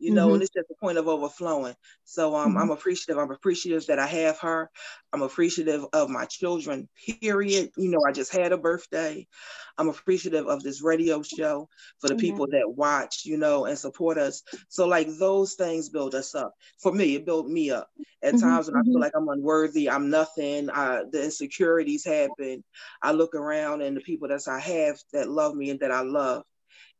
you 0.00 0.12
know, 0.12 0.26
mm-hmm. 0.26 0.34
and 0.34 0.42
it's 0.42 0.52
just 0.52 0.70
a 0.70 0.74
point 0.80 0.98
of 0.98 1.08
overflowing. 1.08 1.74
So 2.04 2.34
um, 2.34 2.50
mm-hmm. 2.50 2.58
I'm 2.58 2.70
appreciative. 2.70 3.18
I'm 3.18 3.30
appreciative 3.30 3.86
that 3.86 3.98
I 3.98 4.06
have 4.06 4.38
her. 4.40 4.70
I'm 5.12 5.22
appreciative 5.22 5.84
of 5.92 6.08
my 6.08 6.24
children, 6.24 6.88
period. 7.20 7.70
You 7.76 7.90
know, 7.90 8.00
I 8.08 8.12
just 8.12 8.32
had 8.32 8.52
a 8.52 8.58
birthday. 8.58 9.26
I'm 9.76 9.88
appreciative 9.88 10.46
of 10.46 10.62
this 10.62 10.82
radio 10.82 11.22
show 11.22 11.68
for 11.98 12.08
the 12.08 12.14
mm-hmm. 12.14 12.20
people 12.20 12.46
that 12.48 12.74
watch, 12.74 13.22
you 13.24 13.36
know, 13.36 13.66
and 13.66 13.78
support 13.78 14.18
us. 14.18 14.42
So 14.68 14.86
like 14.86 15.08
those 15.18 15.54
things 15.54 15.90
build 15.90 16.14
us 16.14 16.34
up. 16.34 16.54
For 16.78 16.92
me, 16.92 17.16
it 17.16 17.26
built 17.26 17.46
me 17.46 17.70
up. 17.70 17.88
At 18.22 18.34
mm-hmm. 18.34 18.48
times 18.48 18.66
when 18.66 18.76
I 18.76 18.82
feel 18.82 18.94
mm-hmm. 18.94 19.02
like 19.02 19.12
I'm 19.14 19.28
unworthy, 19.28 19.90
I'm 19.90 20.10
nothing, 20.10 20.70
uh, 20.70 21.02
the 21.10 21.24
insecurities 21.24 22.04
happen. 22.04 22.64
I 23.02 23.12
look 23.12 23.34
around 23.34 23.82
and 23.82 23.96
the 23.96 24.00
people 24.00 24.28
that 24.28 24.48
I 24.48 24.60
have 24.60 24.98
that 25.12 25.28
love 25.28 25.54
me 25.54 25.70
and 25.70 25.80
that 25.80 25.90
I 25.90 26.00
love, 26.00 26.44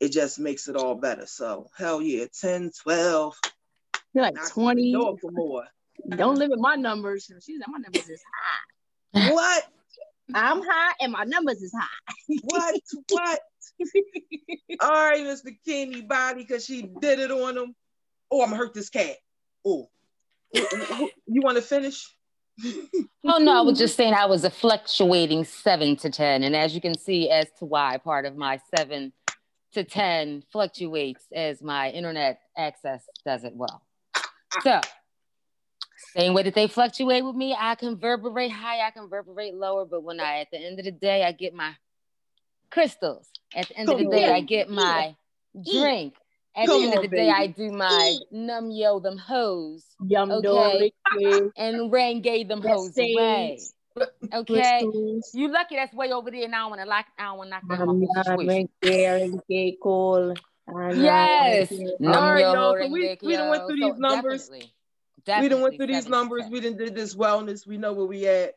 it 0.00 0.12
just 0.12 0.38
makes 0.38 0.68
it 0.68 0.76
all 0.76 0.94
better. 0.94 1.26
So 1.26 1.68
hell 1.76 2.00
yeah, 2.00 2.26
10, 2.40 2.72
12. 2.82 3.38
You're 4.14 4.24
like 4.24 4.48
20. 4.48 4.92
For 5.20 5.30
more. 5.30 5.64
Don't 6.08 6.36
limit 6.36 6.58
my 6.58 6.74
numbers. 6.74 7.30
She's 7.44 7.60
like, 7.60 7.68
my 7.68 7.78
numbers 7.78 8.08
is 8.08 8.22
high. 9.14 9.32
What? 9.32 9.64
I'm 10.34 10.62
high 10.62 10.92
and 11.00 11.12
my 11.12 11.24
numbers 11.24 11.60
is 11.62 11.72
high. 11.78 12.36
what? 12.42 12.80
What? 13.10 13.40
all 14.80 14.90
right, 14.90 15.20
Mr. 15.20 15.56
Kenny 15.66 16.02
Body, 16.02 16.42
because 16.42 16.64
she 16.64 16.82
did 16.82 17.18
it 17.18 17.30
on 17.30 17.56
him. 17.56 17.74
Oh, 18.30 18.42
I'm 18.42 18.50
gonna 18.50 18.58
hurt 18.58 18.74
this 18.74 18.90
cat. 18.90 19.16
Oh. 19.64 19.88
you 20.52 21.42
want 21.42 21.56
to 21.56 21.62
finish? 21.62 22.06
oh 22.64 23.38
no, 23.38 23.58
I 23.58 23.60
was 23.62 23.78
just 23.78 23.96
saying 23.96 24.14
I 24.14 24.26
was 24.26 24.44
a 24.44 24.50
fluctuating 24.50 25.44
seven 25.44 25.96
to 25.96 26.10
ten, 26.10 26.42
and 26.42 26.54
as 26.54 26.74
you 26.74 26.80
can 26.80 26.96
see, 26.96 27.30
as 27.30 27.46
to 27.58 27.64
why 27.64 27.96
part 27.98 28.26
of 28.26 28.36
my 28.36 28.60
seven 28.76 29.12
to 29.72 29.84
10 29.84 30.44
fluctuates 30.52 31.24
as 31.34 31.62
my 31.62 31.90
internet 31.90 32.40
access 32.56 33.04
does 33.24 33.44
it 33.44 33.54
well. 33.54 33.82
So, 34.62 34.80
same 36.16 36.34
way 36.34 36.42
that 36.42 36.54
they 36.54 36.66
fluctuate 36.66 37.24
with 37.24 37.36
me, 37.36 37.56
I 37.58 37.74
can 37.76 37.90
reverberate 37.90 38.50
high, 38.50 38.86
I 38.86 38.90
can 38.90 39.04
reverberate 39.04 39.54
lower, 39.54 39.84
but 39.84 40.02
when 40.02 40.18
I, 40.18 40.40
at 40.40 40.50
the 40.50 40.58
end 40.58 40.78
of 40.78 40.84
the 40.84 40.90
day, 40.90 41.24
I 41.24 41.32
get 41.32 41.54
my 41.54 41.74
crystals. 42.70 43.28
At 43.54 43.68
the 43.68 43.78
end 43.78 43.88
of 43.88 43.98
the 43.98 44.08
day, 44.08 44.30
I 44.32 44.40
get 44.40 44.68
my 44.68 45.14
drink. 45.70 46.14
At 46.56 46.66
Come 46.66 46.80
the 46.80 46.86
end 46.86 46.98
on, 46.98 47.04
of 47.04 47.10
the 47.10 47.16
day, 47.16 47.30
I 47.30 47.46
do 47.46 47.70
my 47.70 48.16
num 48.32 48.72
yo 48.72 48.98
them 48.98 49.18
hoes. 49.18 49.84
Yum 50.04 50.32
okay? 50.32 50.92
and 51.56 51.92
renge 51.92 52.48
them 52.48 52.60
hoes 52.60 52.96
away. 52.98 53.58
Okay, 54.32 54.80
you 55.34 55.50
lucky 55.50 55.76
that's 55.76 55.92
way 55.94 56.12
over 56.12 56.30
there 56.30 56.48
now. 56.48 56.70
When 56.70 56.80
I 56.80 56.84
like, 56.84 57.06
I 57.18 57.32
want 57.32 57.48
to 57.48 57.50
knock 57.50 57.62
off 57.70 57.78
the 57.78 57.84
cool. 59.82 60.34
Yes, 60.94 61.72
all 61.72 62.32
right, 62.32 62.40
y'all. 62.40 62.76
So 62.80 62.86
we 62.88 63.18
we 63.22 63.36
done 63.36 63.50
went 63.50 63.66
through 63.66 63.76
these 63.76 63.98
numbers. 63.98 64.42
Definitely, 64.42 64.72
definitely 65.24 65.42
we 65.42 65.48
done 65.48 65.62
went 65.62 65.76
through 65.76 65.86
these 65.88 66.08
numbers. 66.08 66.44
We 66.50 66.60
didn't 66.60 66.78
did 66.78 66.94
this 66.94 67.14
wellness. 67.14 67.66
We 67.66 67.76
know 67.76 67.92
where 67.92 68.06
we 68.06 68.26
at. 68.26 68.54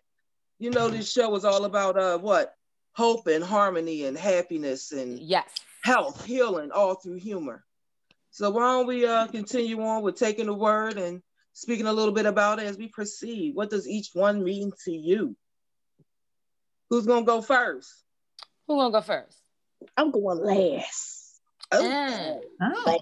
You 0.59 0.69
know, 0.69 0.89
this 0.89 1.11
show 1.11 1.35
is 1.35 1.45
all 1.45 1.65
about 1.65 1.97
uh 1.97 2.17
what 2.19 2.55
hope 2.93 3.27
and 3.27 3.43
harmony 3.43 4.05
and 4.05 4.17
happiness 4.17 4.91
and 4.91 5.19
yes, 5.19 5.49
health, 5.83 6.23
healing, 6.25 6.71
all 6.71 6.95
through 6.95 7.15
humor. 7.15 7.65
So 8.31 8.49
why 8.51 8.61
don't 8.61 8.87
we 8.87 9.05
uh 9.05 9.27
continue 9.27 9.81
on 9.81 10.03
with 10.03 10.15
taking 10.15 10.45
the 10.45 10.53
word 10.53 10.97
and 10.97 11.21
speaking 11.53 11.87
a 11.87 11.93
little 11.93 12.13
bit 12.13 12.25
about 12.25 12.59
it 12.59 12.65
as 12.65 12.77
we 12.77 12.87
proceed. 12.87 13.55
What 13.55 13.69
does 13.69 13.87
each 13.87 14.09
one 14.13 14.43
mean 14.43 14.71
to 14.85 14.91
you? 14.91 15.35
Who's 16.89 17.05
gonna 17.05 17.25
go 17.25 17.41
first? 17.41 17.91
Who's 18.67 18.77
gonna 18.77 18.91
go 18.91 19.01
first? 19.01 19.37
I'm 19.97 20.11
going 20.11 20.39
last. 20.43 21.41
Oh. 21.71 21.83
Mm. 21.83 22.39
oh. 22.61 22.97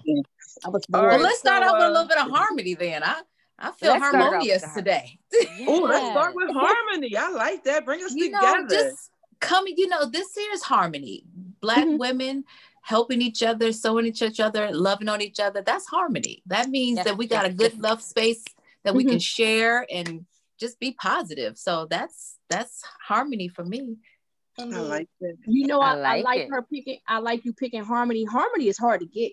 I 0.64 0.68
was 0.68 0.82
well, 0.88 1.18
let's 1.18 1.40
start 1.40 1.62
so, 1.62 1.70
off 1.70 1.78
with 1.78 1.88
a 1.88 1.90
little 1.90 2.08
bit 2.08 2.18
of 2.18 2.30
harmony 2.30 2.74
then. 2.74 3.02
I 3.02 3.20
I 3.58 3.70
feel 3.72 3.98
harmonious 3.98 4.64
today. 4.74 5.18
Oh, 5.66 5.86
let's 5.88 6.06
start 6.10 6.34
with 6.34 6.50
harmony. 6.52 7.16
I 7.16 7.30
like 7.30 7.64
that. 7.64 7.84
Bring 7.84 8.02
us 8.02 8.14
you 8.14 8.26
together. 8.26 8.62
Know, 8.62 8.68
just 8.68 9.10
coming, 9.40 9.74
you 9.76 9.88
know, 9.88 10.06
this 10.06 10.34
here 10.34 10.52
is 10.52 10.62
harmony. 10.62 11.24
Black 11.60 11.78
mm-hmm. 11.78 11.96
women 11.96 12.44
helping 12.82 13.22
each 13.22 13.42
other, 13.42 13.72
sewing 13.72 14.06
each 14.06 14.40
other, 14.40 14.70
loving 14.72 15.08
on 15.08 15.22
each 15.22 15.40
other. 15.40 15.62
That's 15.62 15.86
harmony. 15.86 16.42
That 16.46 16.68
means 16.68 16.96
yes, 16.96 17.06
that 17.06 17.16
we 17.16 17.26
got 17.26 17.44
yes, 17.44 17.52
a 17.52 17.56
good 17.56 17.72
yes. 17.72 17.80
love 17.80 18.02
space 18.02 18.44
that 18.84 18.94
we 18.94 19.04
mm-hmm. 19.04 19.12
can 19.12 19.18
share 19.20 19.86
and 19.90 20.26
just 20.58 20.78
be 20.78 20.92
positive. 20.92 21.56
So 21.56 21.86
that's 21.88 22.38
that's 22.50 22.82
harmony 23.06 23.48
for 23.48 23.64
me. 23.64 23.96
I 24.58 24.64
like 24.64 25.08
that. 25.20 25.36
You 25.46 25.66
know, 25.66 25.80
I, 25.80 25.92
I 25.92 25.94
like, 25.94 26.18
I 26.18 26.22
like 26.22 26.48
her 26.50 26.62
picking. 26.62 26.98
I 27.06 27.18
like 27.18 27.44
you 27.44 27.52
picking 27.52 27.84
harmony. 27.84 28.24
Harmony 28.24 28.68
is 28.68 28.78
hard 28.78 29.00
to 29.00 29.06
get. 29.06 29.32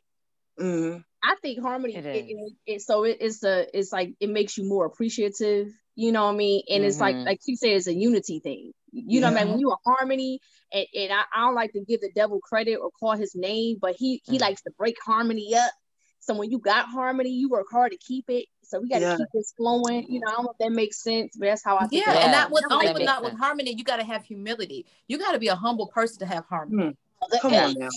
Mm-hmm. 0.59 0.99
I 1.23 1.35
think 1.41 1.61
harmony. 1.61 1.95
It 1.95 2.05
it, 2.05 2.25
it, 2.29 2.53
it, 2.65 2.81
so 2.81 3.03
it's 3.03 3.43
a. 3.43 3.67
It's 3.77 3.91
like 3.91 4.13
it 4.19 4.29
makes 4.29 4.57
you 4.57 4.63
more 4.63 4.85
appreciative. 4.85 5.71
You 5.95 6.11
know 6.13 6.25
what 6.25 6.33
I 6.33 6.37
mean? 6.37 6.61
And 6.69 6.81
mm-hmm. 6.81 6.87
it's 6.87 6.99
like 6.99 7.15
mm-hmm. 7.15 7.25
like 7.25 7.41
she 7.45 7.55
said, 7.55 7.71
it's 7.71 7.87
a 7.87 7.93
unity 7.93 8.39
thing. 8.39 8.71
You 8.91 9.21
know 9.21 9.31
what 9.31 9.41
I 9.41 9.43
mean? 9.43 9.53
When 9.53 9.59
you 9.59 9.71
are 9.71 9.77
harmony, 9.85 10.39
and, 10.71 10.85
and 10.95 11.13
I, 11.13 11.23
I, 11.33 11.45
don't 11.45 11.55
like 11.55 11.73
to 11.73 11.81
give 11.81 12.01
the 12.01 12.11
devil 12.13 12.39
credit 12.39 12.75
or 12.75 12.91
call 12.91 13.15
his 13.15 13.35
name, 13.35 13.77
but 13.81 13.95
he 13.95 14.21
he 14.25 14.37
mm. 14.37 14.41
likes 14.41 14.61
to 14.63 14.71
break 14.77 14.97
harmony 15.03 15.55
up. 15.55 15.71
So 16.19 16.35
when 16.35 16.51
you 16.51 16.59
got 16.59 16.87
harmony, 16.87 17.31
you 17.31 17.49
work 17.49 17.67
hard 17.71 17.91
to 17.91 17.97
keep 17.97 18.25
it. 18.29 18.45
So 18.61 18.79
we 18.79 18.89
got 18.89 18.99
to 18.99 19.05
yeah. 19.05 19.17
keep 19.17 19.27
this 19.33 19.53
flowing. 19.57 20.05
You 20.09 20.19
know, 20.19 20.27
I 20.27 20.31
don't 20.33 20.43
know 20.43 20.51
if 20.51 20.57
that 20.59 20.71
makes 20.71 21.01
sense, 21.01 21.35
but 21.37 21.45
that's 21.45 21.63
how 21.63 21.77
I 21.77 21.87
think. 21.87 22.05
Yeah, 22.05 22.13
and 22.13 22.33
that 22.33 22.51
with 22.51 22.65
only 22.69 22.93
with 22.93 23.03
not 23.03 23.21
sense. 23.21 23.33
with 23.33 23.39
harmony, 23.39 23.73
you 23.75 23.83
got 23.83 23.97
to 23.97 24.03
have 24.03 24.23
humility. 24.23 24.85
You 25.07 25.17
got 25.17 25.31
to 25.31 25.39
be 25.39 25.47
a 25.47 25.55
humble 25.55 25.87
person 25.87 26.19
to 26.19 26.25
have 26.25 26.45
harmony. 26.45 26.95
Mm. 27.31 27.41
Come 27.41 27.53
on 27.53 27.73
now. 27.77 27.89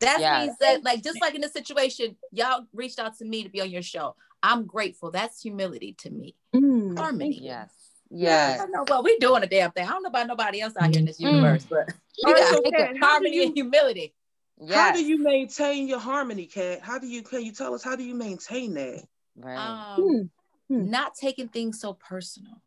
That 0.00 0.20
yeah. 0.20 0.40
means 0.40 0.56
that, 0.60 0.82
like, 0.82 1.02
just 1.02 1.20
like 1.20 1.34
in 1.34 1.42
this 1.42 1.52
situation, 1.52 2.16
y'all 2.32 2.64
reached 2.72 2.98
out 2.98 3.18
to 3.18 3.24
me 3.24 3.42
to 3.42 3.50
be 3.50 3.60
on 3.60 3.70
your 3.70 3.82
show. 3.82 4.16
I'm 4.42 4.64
grateful. 4.64 5.10
That's 5.10 5.42
humility 5.42 5.94
to 5.98 6.10
me. 6.10 6.34
Mm. 6.54 6.98
Harmony. 6.98 7.38
Yes. 7.42 7.70
Yes. 8.10 8.66
know, 8.70 8.84
well, 8.88 9.02
we're 9.02 9.18
doing 9.20 9.42
a 9.42 9.46
damn 9.46 9.70
thing. 9.70 9.86
I 9.86 9.90
don't 9.90 10.02
know 10.02 10.08
about 10.08 10.26
nobody 10.26 10.60
else 10.60 10.74
out 10.78 10.90
here 10.90 10.98
in 10.98 11.04
this 11.04 11.20
mm. 11.20 11.32
universe, 11.32 11.66
but 11.68 11.92
we 12.24 12.32
got 12.32 12.58
okay. 12.66 12.98
harmony 13.00 13.36
you, 13.36 13.42
and 13.44 13.54
humility. 13.54 14.14
Yes. 14.60 14.76
How 14.76 14.92
do 14.92 15.04
you 15.04 15.22
maintain 15.22 15.88
your 15.88 16.00
harmony, 16.00 16.46
Kat? 16.46 16.80
How 16.82 16.98
do 16.98 17.06
you 17.06 17.22
can 17.22 17.44
you 17.44 17.52
tell 17.52 17.72
us 17.72 17.82
how 17.82 17.96
do 17.96 18.02
you 18.02 18.14
maintain 18.14 18.74
that? 18.74 19.04
Right. 19.36 19.56
Um, 19.56 20.30
hmm. 20.68 20.90
Not 20.90 21.14
taking 21.14 21.48
things 21.48 21.80
so 21.80 21.94
personal. 21.94 22.60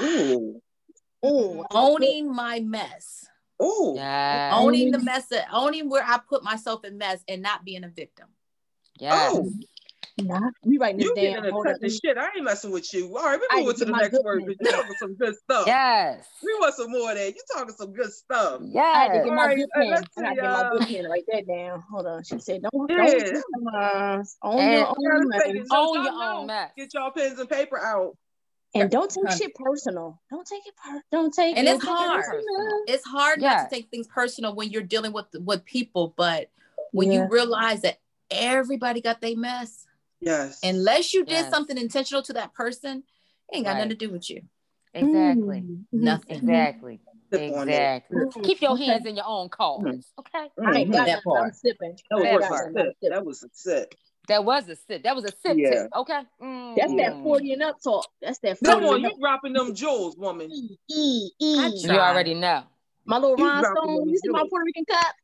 Ooh. 0.00 0.60
Ooh. 1.24 1.64
Owning 1.70 2.32
my 2.32 2.60
mess. 2.60 3.26
Ooh. 3.62 3.94
Yes. 3.96 4.52
Owning 4.54 4.90
the 4.90 4.98
mess, 4.98 5.32
owning 5.52 5.88
where 5.88 6.04
I 6.04 6.18
put 6.18 6.44
myself 6.44 6.84
in 6.84 6.98
mess 6.98 7.22
and 7.28 7.42
not 7.42 7.64
being 7.64 7.84
a 7.84 7.88
victim. 7.88 8.28
Yes. 8.98 9.32
Oh. 9.34 9.50
Not 10.18 10.52
we 10.62 10.78
writing 10.78 10.98
this 10.98 11.06
you 11.06 11.14
down. 11.14 11.44
You 11.44 11.64
getting 11.64 11.80
this 11.80 11.98
shit. 12.04 12.18
I 12.18 12.28
ain't 12.36 12.44
messing 12.44 12.70
with 12.70 12.92
you. 12.92 13.16
All 13.16 13.24
right, 13.24 13.40
we 13.40 13.60
moving 13.60 13.76
to 13.76 13.84
the 13.86 13.92
next 13.92 14.22
word. 14.22 14.42
You 14.46 14.70
talking 14.70 14.94
some 14.98 15.14
good 15.14 15.34
stuff. 15.36 15.66
Yes. 15.66 16.26
We 16.42 16.52
want 16.60 16.74
some 16.74 16.90
more 16.90 17.12
of 17.12 17.16
that. 17.16 17.28
You 17.28 17.40
talking 17.52 17.74
some 17.74 17.92
good 17.92 18.12
stuff. 18.12 18.60
Yes. 18.62 18.84
I 18.84 19.02
had 19.02 19.12
to 19.18 19.24
get 19.24 19.34
my 19.34 19.46
right, 19.46 19.56
good 19.56 19.68
uh, 19.74 19.80
pen. 19.80 19.92
I 19.92 19.96
had 19.96 20.04
to 20.28 20.34
get 20.34 20.44
my 20.44 20.50
uh, 20.50 20.70
good 20.72 20.88
pen. 20.88 21.06
Write 21.08 21.24
that 21.32 21.46
down. 21.46 21.82
Hold 21.90 22.06
on. 22.06 22.24
She 22.24 22.38
said, 22.38 22.62
"Don't, 22.62 22.90
yeah. 22.90 22.96
don't 22.96 24.26
own 24.42 24.70
your 24.70 25.14
own 25.14 25.28
mess. 25.28 25.66
Own 25.70 26.04
your 26.04 26.12
own 26.12 26.46
mess. 26.46 26.70
Get 26.76 26.94
y'all 26.94 27.10
pens 27.10 27.38
and 27.38 27.48
paper 27.48 27.78
out." 27.78 28.16
And 28.74 28.90
don't 28.90 29.10
take 29.10 29.36
shit 29.36 29.54
personal. 29.54 30.20
Don't 30.30 30.46
take 30.46 30.66
it 30.66 30.74
per- 30.76 31.02
don't 31.12 31.32
take 31.32 31.58
and 31.58 31.68
it. 31.68 31.72
it's 31.76 31.84
hard. 31.84 32.24
It 32.34 32.44
it's 32.90 33.04
hard 33.04 33.40
yeah. 33.40 33.54
not 33.54 33.70
to 33.70 33.76
take 33.76 33.90
things 33.90 34.06
personal 34.06 34.54
when 34.54 34.70
you're 34.70 34.82
dealing 34.82 35.12
with 35.12 35.26
with 35.34 35.64
people, 35.64 36.14
but 36.16 36.48
when 36.92 37.12
yeah. 37.12 37.24
you 37.24 37.28
realize 37.30 37.82
that 37.82 37.98
everybody 38.30 39.00
got 39.00 39.20
their 39.20 39.36
mess, 39.36 39.86
Yes. 40.22 40.60
Unless 40.62 41.12
you 41.12 41.24
did 41.24 41.32
yes. 41.32 41.50
something 41.50 41.76
intentional 41.76 42.22
to 42.22 42.32
that 42.34 42.54
person, 42.54 43.02
ain't 43.52 43.64
got 43.64 43.72
right. 43.72 43.78
nothing 43.78 43.90
to 43.90 43.96
do 43.96 44.10
with 44.10 44.30
you. 44.30 44.42
Exactly. 44.94 45.60
Mm-hmm. 45.60 45.82
Nothing. 45.92 46.36
Exactly. 46.36 47.00
Exactly. 47.32 48.42
Keep 48.42 48.60
your 48.60 48.76
hands 48.76 49.06
in 49.06 49.16
your 49.16 49.24
own 49.26 49.48
cause. 49.48 49.82
Mm-hmm. 49.82 50.20
Okay. 50.20 50.48
Mm-hmm. 50.58 50.68
I 50.68 50.72
ain't 50.78 50.92
got 50.92 51.06
that 51.06 51.24
part. 51.24 51.46
I'm 51.46 51.52
sipping. 51.52 51.96
That 52.10 52.18
was, 52.20 52.44
a 52.44 52.72
sip. 52.72 52.94
that 53.10 53.24
was 53.24 53.42
a 53.42 53.48
sip. 53.52 53.94
That 54.28 54.44
was 54.44 54.68
a 54.68 54.76
sip. 54.76 55.02
That 55.02 55.16
was 55.16 55.24
a 55.24 55.32
sip. 55.44 55.56
Yeah. 55.56 55.86
Okay. 55.96 56.20
Mm. 56.40 56.76
That's 56.76 56.94
that 56.94 57.22
40 57.22 57.52
and 57.54 57.62
up 57.62 57.82
talk. 57.82 58.06
That's 58.20 58.38
that 58.40 58.58
40 58.58 58.72
Come 58.72 58.84
on, 58.84 59.00
you 59.00 59.10
dropping 59.18 59.54
them 59.54 59.74
jewels, 59.74 60.16
woman. 60.16 60.50
E, 60.52 60.76
e, 60.88 61.30
e. 61.40 61.70
You 61.84 61.98
already 61.98 62.34
know. 62.34 62.64
My 63.04 63.18
little 63.18 63.36
rhinestone. 63.36 64.08
You 64.08 64.16
see 64.16 64.28
my 64.28 64.44
Puerto 64.48 64.64
Rican 64.64 64.84
cup? 64.84 65.14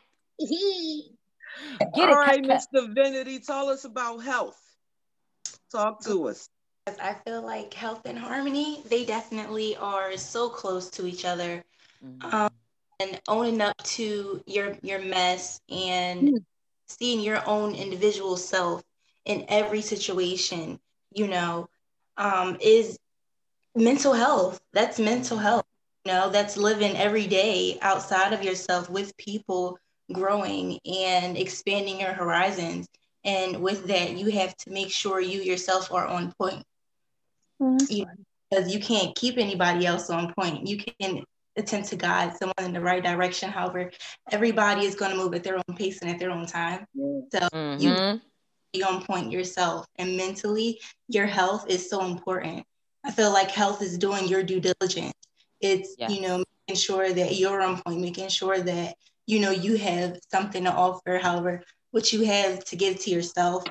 Get 1.78 1.90
All 1.94 2.08
it, 2.08 2.14
right, 2.14 2.44
Miss 2.44 2.66
Divinity, 2.72 3.38
tell 3.38 3.68
us 3.68 3.84
about 3.84 4.18
health. 4.18 4.60
Talk 5.70 6.02
to 6.04 6.28
us. 6.28 6.48
I 7.00 7.14
feel 7.24 7.42
like 7.42 7.72
health 7.74 8.02
and 8.04 8.18
harmony, 8.18 8.82
they 8.88 9.04
definitely 9.04 9.76
are 9.76 10.16
so 10.16 10.48
close 10.48 10.90
to 10.90 11.06
each 11.06 11.24
other. 11.24 11.64
mm-hmm. 12.04 12.34
um, 12.34 12.50
and 13.00 13.20
owning 13.28 13.60
up 13.62 13.76
to 13.78 14.42
your 14.46 14.76
your 14.82 15.00
mess 15.00 15.60
and 15.70 16.28
mm-hmm. 16.28 16.36
seeing 16.86 17.20
your 17.20 17.42
own 17.48 17.74
individual 17.74 18.36
self 18.36 18.82
in 19.24 19.44
every 19.48 19.80
situation, 19.80 20.78
you 21.12 21.26
know, 21.26 21.68
um, 22.16 22.56
is 22.60 22.98
mental 23.74 24.12
health. 24.12 24.60
That's 24.72 24.98
mental 24.98 25.38
health. 25.38 25.64
You 26.04 26.12
know, 26.12 26.30
that's 26.30 26.56
living 26.56 26.96
every 26.96 27.26
day 27.26 27.78
outside 27.82 28.32
of 28.32 28.42
yourself 28.42 28.88
with 28.88 29.16
people 29.16 29.78
growing 30.12 30.78
and 30.84 31.36
expanding 31.36 32.00
your 32.00 32.12
horizons. 32.12 32.88
And 33.24 33.60
with 33.60 33.86
that, 33.86 34.16
you 34.16 34.30
have 34.30 34.56
to 34.58 34.70
make 34.70 34.90
sure 34.90 35.20
you 35.20 35.42
yourself 35.42 35.92
are 35.92 36.06
on 36.06 36.32
point. 36.38 36.64
Mm-hmm. 37.60 37.92
You, 37.92 38.06
because 38.50 38.72
you 38.74 38.80
can't 38.80 39.14
keep 39.14 39.38
anybody 39.38 39.86
else 39.86 40.10
on 40.10 40.32
point. 40.34 40.66
You 40.66 40.78
can 40.78 41.22
attempt 41.56 41.88
to 41.90 41.96
guide 41.96 42.36
someone 42.36 42.54
in 42.60 42.72
the 42.72 42.80
right 42.80 43.02
direction. 43.02 43.50
However, 43.50 43.90
everybody 44.30 44.86
is 44.86 44.94
going 44.94 45.12
to 45.12 45.16
move 45.16 45.34
at 45.34 45.44
their 45.44 45.56
own 45.56 45.76
pace 45.76 46.00
and 46.00 46.10
at 46.10 46.18
their 46.18 46.30
own 46.30 46.46
time. 46.46 46.86
So 46.96 47.40
mm-hmm. 47.40 47.80
you 47.80 48.20
be 48.72 48.82
on 48.82 49.04
point 49.04 49.30
yourself. 49.30 49.86
And 49.98 50.16
mentally, 50.16 50.80
your 51.08 51.26
health 51.26 51.66
is 51.68 51.88
so 51.88 52.04
important. 52.04 52.64
I 53.04 53.10
feel 53.10 53.32
like 53.32 53.50
health 53.50 53.82
is 53.82 53.98
doing 53.98 54.26
your 54.28 54.42
due 54.42 54.60
diligence. 54.60 55.14
It's, 55.60 55.94
yeah. 55.98 56.08
you 56.08 56.22
know, 56.22 56.42
making 56.66 56.80
sure 56.80 57.12
that 57.12 57.36
you're 57.36 57.62
on 57.62 57.80
point, 57.82 58.00
making 58.00 58.28
sure 58.28 58.60
that, 58.60 58.94
you 59.30 59.38
know, 59.38 59.50
you 59.52 59.76
have 59.76 60.18
something 60.32 60.64
to 60.64 60.72
offer. 60.72 61.18
However, 61.18 61.62
what 61.92 62.12
you 62.12 62.24
have 62.24 62.64
to 62.64 62.76
give 62.76 62.98
to 63.00 63.10
yourself 63.10 63.64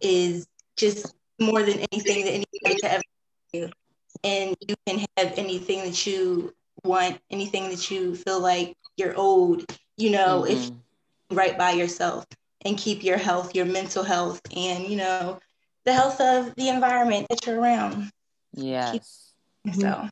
is 0.00 0.46
just 0.76 1.14
more 1.40 1.62
than 1.62 1.84
anything 1.90 2.24
that 2.24 2.30
anybody 2.30 2.80
could 2.80 2.84
ever 2.84 3.02
do. 3.52 3.68
And 4.22 4.56
you 4.60 4.76
can 4.86 5.04
have 5.16 5.34
anything 5.36 5.80
that 5.84 6.06
you 6.06 6.52
want, 6.84 7.18
anything 7.28 7.70
that 7.70 7.90
you 7.90 8.14
feel 8.14 8.40
like 8.40 8.76
you're 8.96 9.14
owed, 9.16 9.64
you 9.96 10.10
know, 10.10 10.44
mm-hmm. 10.46 10.72
if 10.72 11.36
right 11.36 11.58
by 11.58 11.72
yourself 11.72 12.24
and 12.64 12.78
keep 12.78 13.02
your 13.02 13.18
health, 13.18 13.56
your 13.56 13.66
mental 13.66 14.04
health, 14.04 14.40
and, 14.56 14.86
you 14.86 14.96
know, 14.96 15.40
the 15.84 15.92
health 15.92 16.20
of 16.20 16.54
the 16.54 16.68
environment 16.68 17.26
that 17.30 17.44
you're 17.46 17.60
around. 17.60 18.10
Yes. 18.52 19.32
So 19.74 20.08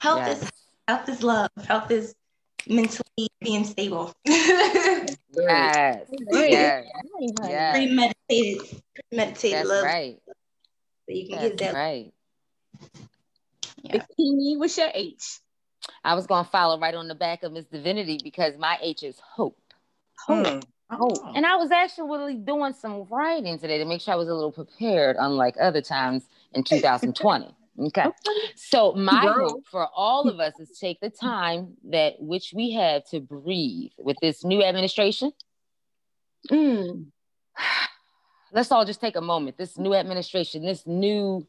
health 0.00 0.18
yes. 0.18 0.42
is 0.42 0.50
health 0.88 1.08
is 1.08 1.22
love. 1.22 1.50
Health 1.66 1.90
is 1.90 2.14
mentally 2.68 3.28
being 3.40 3.64
stable. 3.64 4.12
yes. 4.24 5.16
Yes. 5.32 6.84
yes. 7.42 7.76
Premeditated. 7.76 8.82
Premeditated 9.10 9.58
That's 9.58 9.68
love. 9.68 9.84
right. 9.84 10.18
So 10.26 11.14
you 11.14 11.28
can 11.28 11.36
That's 11.38 11.48
get 11.56 11.58
that. 11.58 11.74
right. 11.74 12.12
Yeah. 13.82 13.96
Bikini, 14.18 14.58
what's 14.58 14.78
your 14.78 14.90
H? 14.94 15.40
I 16.02 16.14
was 16.14 16.26
gonna 16.26 16.48
follow 16.48 16.78
right 16.78 16.94
on 16.94 17.08
the 17.08 17.14
back 17.14 17.42
of 17.42 17.52
Miss 17.52 17.66
Divinity 17.66 18.18
because 18.22 18.56
my 18.58 18.78
H 18.80 19.02
is 19.02 19.18
hope. 19.20 19.58
Hope. 20.26 20.46
Hmm. 20.46 20.58
Oh, 20.90 21.32
and 21.34 21.44
I 21.46 21.56
was 21.56 21.70
actually 21.70 22.34
doing 22.34 22.72
some 22.72 23.06
writing 23.10 23.58
today 23.58 23.78
to 23.78 23.84
make 23.84 24.00
sure 24.00 24.14
I 24.14 24.16
was 24.16 24.28
a 24.28 24.34
little 24.34 24.52
prepared, 24.52 25.16
unlike 25.18 25.56
other 25.60 25.80
times 25.80 26.24
in 26.52 26.62
2020. 26.64 27.54
Okay. 27.78 28.06
So 28.54 28.92
my 28.92 29.22
Girl. 29.22 29.48
hope 29.48 29.66
for 29.66 29.88
all 29.94 30.28
of 30.28 30.38
us 30.38 30.58
is 30.60 30.78
take 30.78 31.00
the 31.00 31.10
time 31.10 31.76
that 31.90 32.14
which 32.20 32.52
we 32.54 32.72
have 32.72 33.04
to 33.10 33.20
breathe 33.20 33.90
with 33.98 34.16
this 34.22 34.44
new 34.44 34.62
administration. 34.62 35.32
Mm. 36.50 37.06
Let's 38.52 38.70
all 38.70 38.84
just 38.84 39.00
take 39.00 39.16
a 39.16 39.20
moment. 39.20 39.58
This 39.58 39.76
new 39.76 39.94
administration, 39.94 40.64
this 40.64 40.86
new 40.86 41.46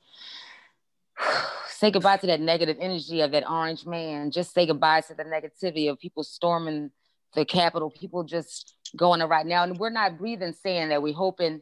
say 1.68 1.92
goodbye 1.92 2.18
to 2.18 2.28
that 2.28 2.42
negative 2.42 2.78
energy 2.80 3.22
of 3.22 3.32
that 3.32 3.48
orange 3.50 3.86
man. 3.86 4.32
Just 4.32 4.54
say 4.54 4.66
goodbye 4.66 5.02
to 5.02 5.14
the 5.14 5.24
negativity 5.24 5.92
of 5.92 6.00
people 6.00 6.24
storming 6.24 6.90
the 7.36 7.46
Capitol, 7.46 7.92
people 7.92 8.24
just 8.24 8.76
going 8.96 9.20
to 9.20 9.28
right 9.28 9.46
now. 9.46 9.64
And 9.64 9.78
we're 9.78 9.90
not 9.90 10.18
breathing 10.18 10.54
saying 10.54 10.90
that 10.90 11.04
we're 11.04 11.14
hoping 11.14 11.62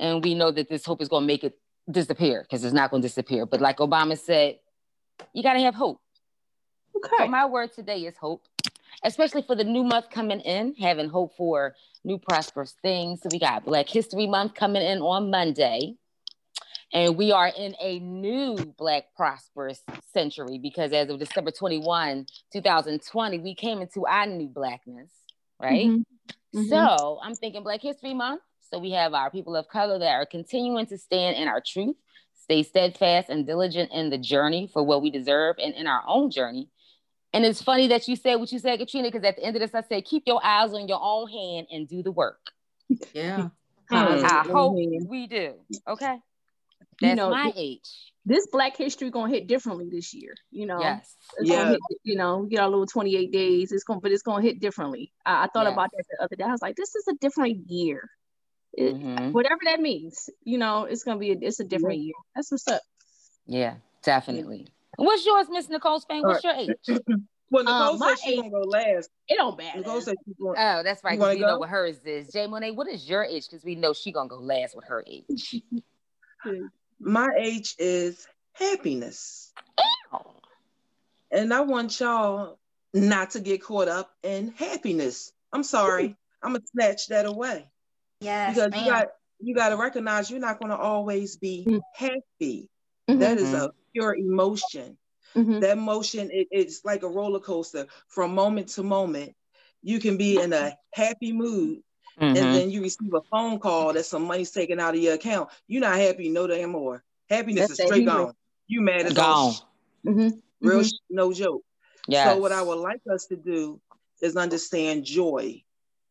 and 0.00 0.24
we 0.24 0.34
know 0.34 0.50
that 0.50 0.68
this 0.68 0.84
hope 0.84 1.00
is 1.02 1.08
going 1.08 1.22
to 1.22 1.26
make 1.26 1.44
it 1.44 1.58
disappear 1.90 2.42
because 2.42 2.64
it's 2.64 2.74
not 2.74 2.90
going 2.90 3.02
to 3.02 3.08
disappear. 3.08 3.46
But 3.46 3.60
like 3.60 3.78
Obama 3.78 4.18
said, 4.18 4.58
you 5.32 5.42
got 5.42 5.54
to 5.54 5.60
have 5.60 5.74
hope. 5.74 6.00
Okay. 6.96 7.16
So 7.18 7.28
my 7.28 7.46
word 7.46 7.72
today 7.72 8.00
is 8.00 8.16
hope, 8.16 8.44
especially 9.02 9.42
for 9.42 9.54
the 9.54 9.64
new 9.64 9.82
month 9.82 10.10
coming 10.10 10.40
in, 10.40 10.74
having 10.74 11.08
hope 11.08 11.36
for 11.36 11.74
new 12.04 12.18
prosperous 12.18 12.74
things. 12.82 13.22
So 13.22 13.28
we 13.32 13.38
got 13.38 13.64
Black 13.64 13.88
History 13.88 14.26
Month 14.26 14.54
coming 14.54 14.82
in 14.82 15.00
on 15.00 15.30
Monday. 15.30 15.96
And 16.94 17.16
we 17.16 17.32
are 17.32 17.48
in 17.48 17.74
a 17.80 18.00
new 18.00 18.54
Black 18.76 19.04
prosperous 19.16 19.80
century 20.12 20.58
because 20.58 20.92
as 20.92 21.08
of 21.08 21.18
December 21.18 21.50
21, 21.50 22.26
2020, 22.52 23.38
we 23.38 23.54
came 23.54 23.80
into 23.80 24.04
our 24.04 24.26
new 24.26 24.48
Blackness, 24.48 25.10
right? 25.58 25.86
Mm-hmm. 25.86 26.58
Mm-hmm. 26.58 26.68
So 26.68 27.18
I'm 27.22 27.34
thinking 27.34 27.62
Black 27.62 27.80
History 27.80 28.12
Month. 28.12 28.42
So 28.72 28.78
we 28.78 28.92
have 28.92 29.12
our 29.12 29.30
people 29.30 29.54
of 29.54 29.68
color 29.68 29.98
that 29.98 30.12
are 30.12 30.24
continuing 30.24 30.86
to 30.86 30.96
stand 30.96 31.36
in 31.36 31.46
our 31.46 31.60
truth, 31.60 31.96
stay 32.42 32.62
steadfast 32.62 33.28
and 33.28 33.46
diligent 33.46 33.92
in 33.92 34.08
the 34.08 34.16
journey 34.16 34.66
for 34.72 34.82
what 34.82 35.02
we 35.02 35.10
deserve 35.10 35.56
and 35.62 35.74
in 35.74 35.86
our 35.86 36.02
own 36.08 36.30
journey. 36.30 36.70
And 37.34 37.44
it's 37.44 37.62
funny 37.62 37.88
that 37.88 38.08
you 38.08 38.16
said 38.16 38.36
what 38.36 38.50
you 38.50 38.58
said, 38.58 38.78
Katrina, 38.78 39.08
because 39.08 39.24
at 39.24 39.36
the 39.36 39.44
end 39.44 39.56
of 39.56 39.60
this, 39.60 39.74
I 39.74 39.82
said, 39.82 40.06
keep 40.06 40.22
your 40.26 40.40
eyes 40.42 40.72
on 40.72 40.88
your 40.88 41.00
own 41.02 41.28
hand 41.28 41.66
and 41.70 41.86
do 41.86 42.02
the 42.02 42.12
work. 42.12 42.40
Yeah. 43.14 43.48
I 43.90 44.44
hope 44.50 44.74
we 44.74 45.26
do. 45.26 45.54
Okay. 45.86 46.18
That's 47.00 47.10
you 47.10 47.14
know, 47.14 47.28
my 47.28 47.52
age. 47.54 48.12
This 48.24 48.46
Black 48.46 48.76
History 48.76 49.10
gonna 49.10 49.32
hit 49.32 49.48
differently 49.48 49.88
this 49.90 50.14
year. 50.14 50.34
You 50.50 50.66
know, 50.66 50.80
yes, 50.80 51.14
yeah. 51.42 51.70
Hit, 51.70 51.80
you 52.02 52.16
know, 52.16 52.38
we 52.38 52.50
get 52.50 52.60
our 52.60 52.68
little 52.68 52.86
twenty 52.86 53.16
eight 53.16 53.32
days. 53.32 53.72
It's 53.72 53.84
gonna, 53.84 54.00
but 54.00 54.12
it's 54.12 54.22
gonna 54.22 54.42
hit 54.42 54.60
differently. 54.60 55.12
I, 55.26 55.44
I 55.44 55.48
thought 55.52 55.64
yes. 55.64 55.72
about 55.72 55.90
that 55.90 56.04
the 56.10 56.24
other 56.24 56.36
day. 56.36 56.44
I 56.44 56.52
was 56.52 56.62
like, 56.62 56.76
this 56.76 56.94
is 56.94 57.08
a 57.08 57.14
different 57.14 57.68
year. 57.68 58.08
It, 58.74 58.94
mm-hmm. 58.94 59.32
Whatever 59.32 59.60
that 59.64 59.80
means, 59.80 60.30
you 60.44 60.58
know, 60.58 60.84
it's 60.84 61.04
gonna 61.04 61.18
be. 61.18 61.32
A, 61.32 61.36
it's 61.40 61.60
a 61.60 61.64
different 61.64 62.00
year. 62.00 62.14
That's 62.34 62.50
what's 62.50 62.66
up. 62.68 62.80
Yeah, 63.46 63.74
definitely. 64.02 64.66
Yeah. 64.98 65.04
What's 65.04 65.26
yours, 65.26 65.46
Miss 65.50 65.68
Nicole 65.68 66.00
Spain? 66.00 66.22
What's 66.22 66.44
your 66.44 66.54
age? 66.54 66.70
well, 67.50 67.64
Nicole 67.64 67.72
um, 67.72 67.98
said 67.98 68.18
she's 68.24 68.36
gonna 68.36 68.50
go 68.50 68.60
last. 68.60 69.10
It 69.28 69.36
don't 69.36 69.58
matter. 69.58 69.78
Nicole 69.78 70.00
said 70.00 70.14
she's 70.24 70.36
going. 70.36 70.56
Oh, 70.58 70.82
that's 70.82 71.04
right. 71.04 71.18
You, 71.18 71.30
you 71.30 71.46
know 71.46 71.58
what 71.58 71.68
hers 71.68 71.98
is. 72.04 72.32
Jay 72.32 72.46
Monet, 72.46 72.72
what 72.72 72.88
is 72.88 73.08
your 73.08 73.24
age? 73.24 73.48
Because 73.50 73.64
we 73.64 73.74
know 73.74 73.92
she 73.92 74.10
gonna 74.12 74.28
go 74.28 74.38
last 74.38 74.74
with 74.74 74.86
her 74.86 75.04
age. 75.06 75.62
My 77.00 77.28
age 77.38 77.74
is 77.78 78.26
happiness. 78.52 79.52
And 81.30 81.52
I 81.52 81.60
want 81.60 81.98
y'all 81.98 82.58
not 82.92 83.30
to 83.30 83.40
get 83.40 83.62
caught 83.62 83.88
up 83.88 84.10
in 84.22 84.52
happiness. 84.56 85.32
I'm 85.52 85.62
sorry. 85.62 86.16
I'm 86.42 86.52
gonna 86.52 86.64
snatch 86.72 87.08
that 87.08 87.26
away. 87.26 87.70
Yes, 88.22 88.54
because 88.54 88.80
you 88.80 88.90
got 88.90 89.08
you 89.40 89.54
got 89.54 89.70
to 89.70 89.76
recognize 89.76 90.30
you're 90.30 90.40
not 90.40 90.58
going 90.58 90.70
to 90.70 90.76
always 90.76 91.36
be 91.36 91.64
mm-hmm. 91.66 91.78
happy. 91.94 92.68
Mm-hmm. 93.08 93.18
That 93.18 93.38
is 93.38 93.52
a 93.52 93.72
pure 93.92 94.14
emotion. 94.14 94.96
Mm-hmm. 95.34 95.60
That 95.60 95.76
emotion 95.76 96.30
it, 96.32 96.48
it's 96.50 96.84
like 96.84 97.02
a 97.02 97.08
roller 97.08 97.40
coaster 97.40 97.86
from 98.08 98.34
moment 98.34 98.68
to 98.70 98.82
moment. 98.82 99.34
You 99.82 99.98
can 99.98 100.16
be 100.16 100.40
in 100.40 100.52
a 100.52 100.76
happy 100.94 101.32
mood 101.32 101.82
Mm-hmm. 102.20 102.36
and 102.36 102.54
then 102.54 102.70
you 102.70 102.82
receive 102.82 103.12
a 103.14 103.22
phone 103.30 103.58
call 103.58 103.94
that 103.94 104.04
some 104.04 104.24
money's 104.24 104.50
taken 104.50 104.78
out 104.78 104.94
of 104.94 105.00
your 105.00 105.14
account, 105.14 105.48
you're 105.66 105.80
not 105.80 105.96
happy 105.96 106.28
no 106.28 106.46
damn 106.46 106.70
more. 106.70 107.02
Happiness 107.30 107.68
That's 107.68 107.80
is 107.80 107.86
straight 107.86 108.04
gone. 108.04 108.34
You 108.66 108.82
mad 108.82 109.06
as 109.06 109.14
gone. 109.14 109.54
Mm-hmm. 110.06 110.28
Real 110.60 110.80
mm-hmm. 110.80 110.88
no 111.08 111.32
joke. 111.32 111.62
Yes. 112.06 112.34
So 112.34 112.38
what 112.38 112.52
I 112.52 112.60
would 112.60 112.78
like 112.78 113.00
us 113.10 113.26
to 113.26 113.36
do 113.36 113.80
is 114.20 114.36
understand 114.36 115.04
joy. 115.04 115.62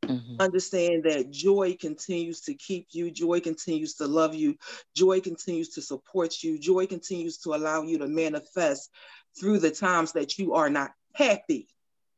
Mm-hmm. 0.04 0.42
Understand 0.42 1.04
that 1.04 1.30
joy 1.30 1.78
continues 1.80 2.42
to 2.42 2.54
keep 2.56 2.88
you, 2.92 3.12
joy 3.12 3.40
continues 3.40 3.96
to 3.96 4.08
love 4.08 4.34
you, 4.34 4.58
joy 4.96 5.22
continues 5.22 5.70
to 5.70 5.82
support 5.82 6.42
you, 6.42 6.60
joy 6.60 6.88
continues 6.88 7.38
to 7.40 7.54
allow 7.54 7.84
you 7.84 8.00
to 8.00 8.08
manifest 8.08 8.90
through 9.40 9.60
the 9.60 9.72
times 9.72 10.14
that 10.14 10.38
you 10.40 10.54
are 10.54 10.70
not 10.70 10.92
happy. 11.14 11.68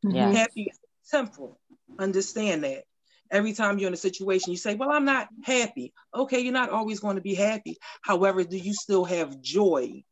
Yes. 0.01 0.35
Happy 0.35 0.63
is 0.63 0.79
temporal. 1.09 1.59
Understand 1.99 2.63
that. 2.63 2.83
Every 3.31 3.53
time 3.53 3.79
you're 3.79 3.87
in 3.87 3.93
a 3.93 3.97
situation, 3.97 4.51
you 4.51 4.57
say, 4.57 4.75
Well, 4.75 4.91
I'm 4.91 5.05
not 5.05 5.27
happy. 5.43 5.93
Okay, 6.13 6.39
you're 6.39 6.53
not 6.53 6.69
always 6.69 6.99
going 6.99 7.15
to 7.15 7.21
be 7.21 7.35
happy. 7.35 7.77
However, 8.01 8.43
do 8.43 8.57
you 8.57 8.73
still 8.73 9.05
have 9.05 9.41
joy 9.41 10.03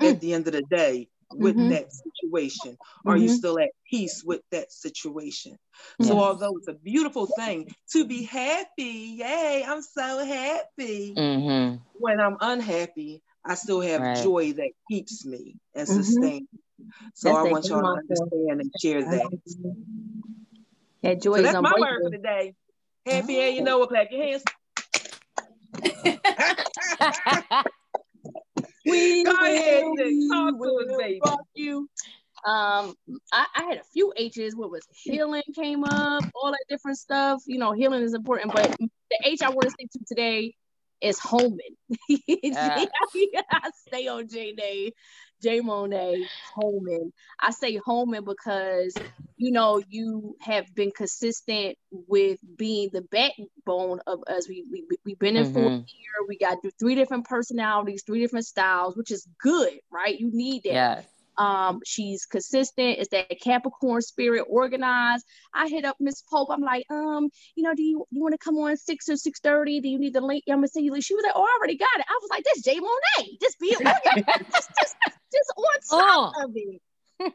at 0.00 0.20
the 0.20 0.34
end 0.34 0.46
of 0.46 0.52
the 0.52 0.62
day 0.62 1.08
with 1.32 1.56
mm-hmm. 1.56 1.70
that 1.70 1.92
situation? 1.92 2.72
Mm-hmm. 2.72 3.08
Are 3.08 3.16
you 3.16 3.28
mm-hmm. 3.28 3.36
still 3.36 3.58
at 3.58 3.70
peace 3.90 4.22
with 4.24 4.42
that 4.52 4.72
situation? 4.72 5.58
Yes. 5.98 6.08
So, 6.08 6.18
although 6.18 6.56
it's 6.56 6.68
a 6.68 6.74
beautiful 6.74 7.26
thing 7.26 7.74
to 7.92 8.04
be 8.06 8.22
happy, 8.22 9.16
yay, 9.18 9.64
I'm 9.66 9.82
so 9.82 10.24
happy. 10.24 11.14
Mm-hmm. 11.16 11.76
When 11.98 12.20
I'm 12.20 12.36
unhappy, 12.40 13.22
I 13.44 13.54
still 13.54 13.80
have 13.80 14.00
right. 14.00 14.22
joy 14.22 14.52
that 14.54 14.70
keeps 14.90 15.24
me 15.24 15.56
and 15.74 15.88
mm-hmm. 15.88 16.02
sustains. 16.02 16.48
So 17.14 17.28
That's 17.28 17.38
I 17.38 17.42
want 17.50 17.68
y'all 17.68 17.80
to 17.80 17.88
understand 17.88 18.60
and 18.60 18.70
share 18.80 19.02
that. 19.02 19.38
That 21.02 21.22
joy 21.22 21.36
so 21.36 21.42
that's 21.42 21.60
my 21.60 21.72
word 21.78 22.02
for 22.02 22.10
the 22.10 22.18
day. 22.18 22.54
Happy 23.06 23.40
and 23.40 23.56
you 23.56 23.62
know 23.62 23.78
what, 23.78 23.88
clap 23.88 24.08
your 24.10 24.22
hands. 24.22 24.44
we 28.86 29.24
Go 29.24 29.32
ahead, 29.32 29.84
talk 30.30 30.62
to 30.62 30.86
us, 30.86 30.96
baby. 30.98 31.20
You. 31.54 31.88
Um, 32.44 32.94
I, 33.32 33.46
I 33.56 33.62
had 33.64 33.78
a 33.78 33.84
few 33.92 34.12
H's. 34.16 34.54
What 34.54 34.70
was 34.70 34.86
healing 34.90 35.42
came 35.54 35.84
up, 35.84 36.26
all 36.34 36.50
that 36.52 36.64
different 36.68 36.98
stuff. 36.98 37.42
You 37.46 37.58
know, 37.58 37.72
healing 37.72 38.02
is 38.02 38.14
important, 38.14 38.52
but 38.52 38.72
the 38.78 39.18
H 39.24 39.42
I 39.42 39.50
want 39.50 39.66
to 39.66 39.70
stick 39.70 39.90
to 39.92 40.00
today 40.06 40.54
is 41.00 41.18
Holman. 41.18 41.58
Yeah. 42.08 42.84
I 43.50 43.70
stay 43.86 44.08
on 44.08 44.28
J 44.28 44.54
Day, 44.54 44.92
J 45.42 45.60
Monet, 45.60 46.16
Holman. 46.54 47.12
I 47.40 47.50
say 47.50 47.76
Holman 47.76 48.24
because 48.24 48.96
you 49.36 49.52
know 49.52 49.82
you 49.88 50.36
have 50.40 50.72
been 50.74 50.90
consistent 50.90 51.76
with 51.90 52.38
being 52.56 52.90
the 52.92 53.02
backbone 53.02 54.00
of 54.06 54.20
us. 54.28 54.48
We 54.48 54.64
we 54.70 54.84
we've 55.04 55.18
been 55.18 55.36
in 55.36 55.52
fourth 55.52 55.72
Mhm. 55.72 55.86
year. 55.88 56.05
We 56.28 56.38
got 56.38 56.58
three 56.78 56.94
different 56.94 57.26
personalities, 57.26 58.02
three 58.06 58.20
different 58.20 58.46
styles, 58.46 58.96
which 58.96 59.10
is 59.10 59.26
good, 59.40 59.72
right? 59.90 60.18
You 60.18 60.30
need 60.32 60.62
that. 60.64 60.72
Yes. 60.72 61.06
Um, 61.38 61.80
she's 61.84 62.24
consistent. 62.24 62.98
It's 62.98 63.10
that 63.10 63.28
Capricorn 63.42 64.00
spirit, 64.00 64.46
organized. 64.48 65.24
I 65.52 65.68
hit 65.68 65.84
up 65.84 65.96
Miss 66.00 66.22
Pope. 66.22 66.48
I'm 66.50 66.62
like, 66.62 66.86
um, 66.90 67.28
you 67.54 67.62
know, 67.62 67.74
do 67.74 67.82
you 67.82 68.06
you 68.10 68.22
want 68.22 68.32
to 68.32 68.38
come 68.38 68.56
on 68.56 68.76
six 68.78 69.08
or 69.10 69.16
six 69.16 69.38
thirty? 69.40 69.80
Do 69.80 69.88
you 69.88 69.98
need 69.98 70.14
the 70.14 70.22
link? 70.22 70.44
I'm 70.48 70.56
gonna 70.56 70.68
send 70.68 70.86
you. 70.86 70.92
Link. 70.92 71.04
She 71.04 71.14
was 71.14 71.24
like, 71.24 71.34
oh, 71.36 71.42
I 71.44 71.58
already 71.58 71.76
got 71.76 71.90
it. 71.98 72.06
I 72.08 72.18
was 72.22 72.28
like, 72.30 72.44
that's 72.44 72.62
Jay 72.62 72.78
Monet. 72.80 73.36
Just 73.40 73.58
be 73.60 73.68
just, 73.72 74.70
just, 74.80 74.96
just 75.32 75.52
on 75.56 76.00
top 76.00 76.32
Uh. 76.36 76.44
of 76.44 76.52
it. 76.54 76.80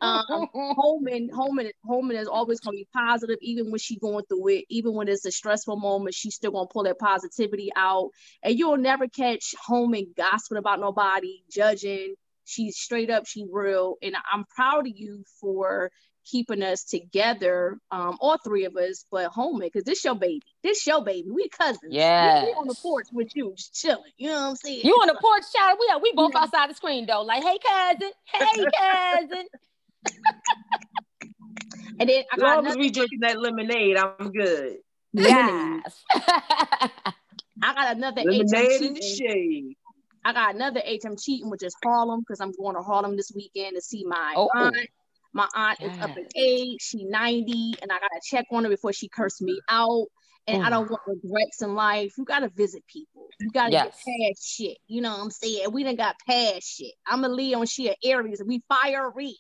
Um, 0.01 0.47
Holman, 0.53 1.29
Holman, 1.33 1.71
Holman 1.85 2.17
is 2.17 2.27
always 2.27 2.59
gonna 2.59 2.75
be 2.77 2.87
positive, 2.93 3.37
even 3.41 3.71
when 3.71 3.79
she's 3.79 3.99
going 3.99 4.25
through 4.25 4.47
it. 4.49 4.65
Even 4.69 4.93
when 4.93 5.07
it's 5.07 5.25
a 5.25 5.31
stressful 5.31 5.75
moment, 5.77 6.15
she's 6.15 6.35
still 6.35 6.51
gonna 6.51 6.67
pull 6.67 6.83
that 6.83 6.99
positivity 6.99 7.69
out. 7.75 8.09
And 8.43 8.57
you'll 8.57 8.77
never 8.77 9.07
catch 9.07 9.53
Holman 9.59 10.13
gossiping 10.15 10.57
about 10.57 10.79
nobody, 10.79 11.43
judging. 11.51 12.15
She's 12.45 12.77
straight 12.77 13.09
up, 13.09 13.25
she 13.27 13.45
real, 13.49 13.95
and 14.01 14.15
I'm 14.31 14.45
proud 14.55 14.87
of 14.87 14.93
you 14.95 15.23
for 15.39 15.91
keeping 16.23 16.61
us 16.61 16.83
together, 16.83 17.77
um, 17.89 18.15
all 18.21 18.37
three 18.43 18.65
of 18.65 18.75
us, 18.75 19.05
but 19.11 19.31
Holman, 19.31 19.67
because 19.67 19.83
this 19.83 20.03
your 20.05 20.15
baby, 20.15 20.41
this 20.63 20.85
your 20.85 21.03
baby. 21.03 21.29
We 21.31 21.49
cousins. 21.49 21.81
We- 21.83 21.91
we, 22.45 22.53
on 22.53 22.67
the 22.67 22.75
porch 22.75 23.07
with 23.11 23.35
you, 23.35 23.53
just 23.55 23.73
chilling. 23.73 24.11
You 24.17 24.29
know 24.29 24.41
what 24.41 24.47
I'm 24.49 24.55
saying? 24.57 24.81
You 24.83 24.93
on 24.93 25.07
the 25.07 25.15
porch, 25.15 25.43
child? 25.55 25.77
We 25.79 25.87
are. 25.91 25.99
We 25.99 26.13
both 26.13 26.35
outside 26.35 26.69
the 26.69 26.75
screen 26.75 27.05
though. 27.07 27.23
Like, 27.23 27.43
hey, 27.43 27.57
cousin. 27.59 28.11
Hey, 28.25 28.65
cousin. 28.79 29.47
And 31.99 32.09
then 32.09 32.23
I 32.31 32.35
As 32.35 32.39
got 32.39 32.55
long 32.55 32.67
as 32.67 32.75
another 32.75 32.79
we 32.79 32.89
drinking 32.91 33.19
that 33.21 33.39
lemonade, 33.39 33.97
I'm 33.97 34.31
good. 34.31 34.77
Yes. 35.13 36.03
I 37.63 37.73
got 37.75 37.95
another 37.97 38.21
HM 38.21 38.27
Lemonade 38.27 38.81
in 38.81 38.93
the 38.93 38.99
cheating. 38.99 39.17
shade. 39.27 39.77
I 40.23 40.33
got 40.33 40.55
another 40.55 40.81
HM 40.85 41.15
cheating, 41.17 41.49
which 41.49 41.63
is 41.63 41.75
Harlem, 41.83 42.21
because 42.21 42.39
I'm 42.39 42.51
going 42.53 42.75
to 42.75 42.81
Harlem 42.81 43.15
this 43.17 43.31
weekend 43.35 43.75
to 43.75 43.81
see 43.81 44.03
my 44.05 44.33
Oh. 44.35 44.49
aunt. 44.55 44.75
My 45.33 45.47
aunt 45.55 45.81
is 45.81 45.97
up 46.01 46.17
in 46.17 46.25
age, 46.35 46.81
she 46.81 47.05
90, 47.05 47.75
and 47.81 47.91
I 47.91 47.95
gotta 47.99 48.19
check 48.29 48.45
on 48.51 48.65
her 48.65 48.69
before 48.69 48.91
she 48.91 49.07
cursed 49.07 49.41
me 49.41 49.59
out. 49.69 50.07
And 50.47 50.61
I 50.65 50.69
don't 50.69 50.87
mm. 50.87 50.91
want 50.91 51.03
regrets 51.07 51.61
in 51.61 51.75
life. 51.75 52.13
You 52.17 52.25
gotta 52.25 52.49
visit 52.49 52.83
people. 52.87 53.27
You 53.39 53.49
gotta 53.51 53.71
Yes. 53.71 53.85
get 53.85 53.93
past 53.93 54.45
shit. 54.45 54.77
You 54.87 55.01
know 55.01 55.11
what 55.11 55.21
I'm 55.21 55.31
saying? 55.31 55.71
We 55.71 55.83
done 55.83 55.95
got 55.95 56.15
past 56.27 56.63
shit. 56.63 56.93
I'm 57.05 57.23
a 57.23 57.29
Leo 57.29 57.59
and 57.59 57.69
she 57.69 57.87
an 57.89 57.95
Aries, 58.03 58.39
and 58.41 58.49
we 58.49 58.61
fiery. 58.67 59.37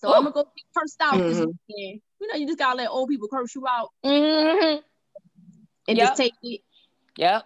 So 0.00 0.14
I'm 0.14 0.22
gonna 0.24 0.32
go 0.32 0.44
get 0.44 0.64
cursed 0.76 1.00
out 1.00 1.18
this 1.18 1.38
Mhm. 1.38 1.54
weekend. 1.68 2.02
You 2.20 2.26
know, 2.28 2.34
you 2.34 2.46
just 2.46 2.58
gotta 2.58 2.76
let 2.78 2.88
old 2.90 3.08
people 3.08 3.28
curse 3.28 3.54
you 3.54 3.66
out 3.66 3.90
Mhm. 4.04 4.82
and 5.88 5.98
Yep. 5.98 6.08
just 6.08 6.16
take 6.16 6.34
it. 6.42 6.62
Yep. 7.16 7.42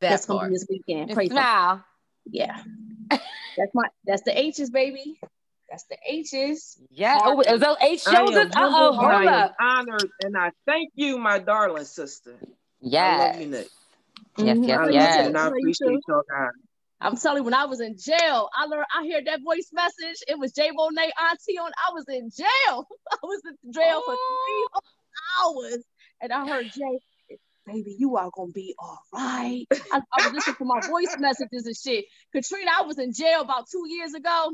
That 0.00 0.08
That's 0.08 0.26
gonna 0.26 0.48
be 0.48 0.54
this 0.54 0.66
weekend. 0.68 1.08
Just 1.08 1.16
Pray 1.16 1.28
for 1.28 1.34
me. 1.34 1.40
smile. 1.40 1.84
Yeah. 2.26 2.62
That's 3.10 3.74
my 3.74 3.84
that's 4.04 4.22
the 4.22 4.36
H's, 4.38 4.70
baby. 4.70 5.20
That's 5.68 5.84
the 5.84 5.96
H's. 6.06 6.80
Yeah. 6.90 7.18
Oh, 7.22 7.40
is 7.40 7.60
those 7.60 7.76
eight 7.82 8.02
I 8.06 8.10
am 8.20 8.26
shoulders? 8.26 8.52
Uh 8.56 8.60
oh. 8.74 8.92
Hold 8.94 9.28
up. 9.28 9.54
honored, 9.60 10.10
and 10.20 10.36
I 10.36 10.50
thank 10.66 10.90
you, 10.94 11.18
my 11.18 11.38
darling 11.38 11.84
sister. 11.84 12.34
I 12.42 12.46
Yes. 12.80 13.32
love 13.34 13.40
you, 13.40 13.46
Nick. 13.48 13.68
Yes, 14.38 14.58
Mhm. 14.58 14.68
yes, 14.68 14.78
I 14.78 14.84
love 14.84 14.92
yes. 14.92 15.16
you, 15.18 15.26
and 15.26 15.38
I 15.38 15.46
appreciate 15.48 15.76
too. 15.76 16.00
y'all 16.08 16.22
guys. 16.28 16.50
I'm 17.02 17.16
telling 17.16 17.38
you, 17.38 17.44
when 17.44 17.54
I 17.54 17.64
was 17.66 17.80
in 17.80 17.96
jail, 17.98 18.48
I 18.56 18.66
learned 18.66 18.86
I 18.96 19.08
heard 19.12 19.26
that 19.26 19.40
voice 19.44 19.68
message. 19.72 20.22
It 20.28 20.38
was 20.38 20.52
J 20.52 20.70
Monet 20.72 21.10
Auntie 21.30 21.58
on. 21.58 21.70
I 21.76 21.92
was 21.92 22.04
in 22.08 22.30
jail. 22.30 22.86
I 23.12 23.16
was 23.22 23.40
in 23.64 23.72
jail 23.72 24.02
for 24.06 24.14
three 24.14 24.66
hours. 25.44 25.84
And 26.20 26.32
I 26.32 26.46
heard 26.48 26.66
Jay, 26.66 27.38
baby, 27.66 27.96
you 27.98 28.16
are 28.16 28.30
gonna 28.34 28.52
be 28.52 28.74
all 28.78 28.98
right. 29.12 29.66
I, 29.72 30.00
I 30.12 30.24
was 30.26 30.32
listening 30.32 30.56
to 30.56 30.64
my 30.64 30.80
voice 30.86 31.16
messages 31.18 31.66
and 31.66 31.76
shit. 31.76 32.04
Katrina, 32.32 32.70
I 32.78 32.82
was 32.82 32.98
in 32.98 33.12
jail 33.12 33.40
about 33.40 33.66
two 33.70 33.84
years 33.88 34.14
ago. 34.14 34.52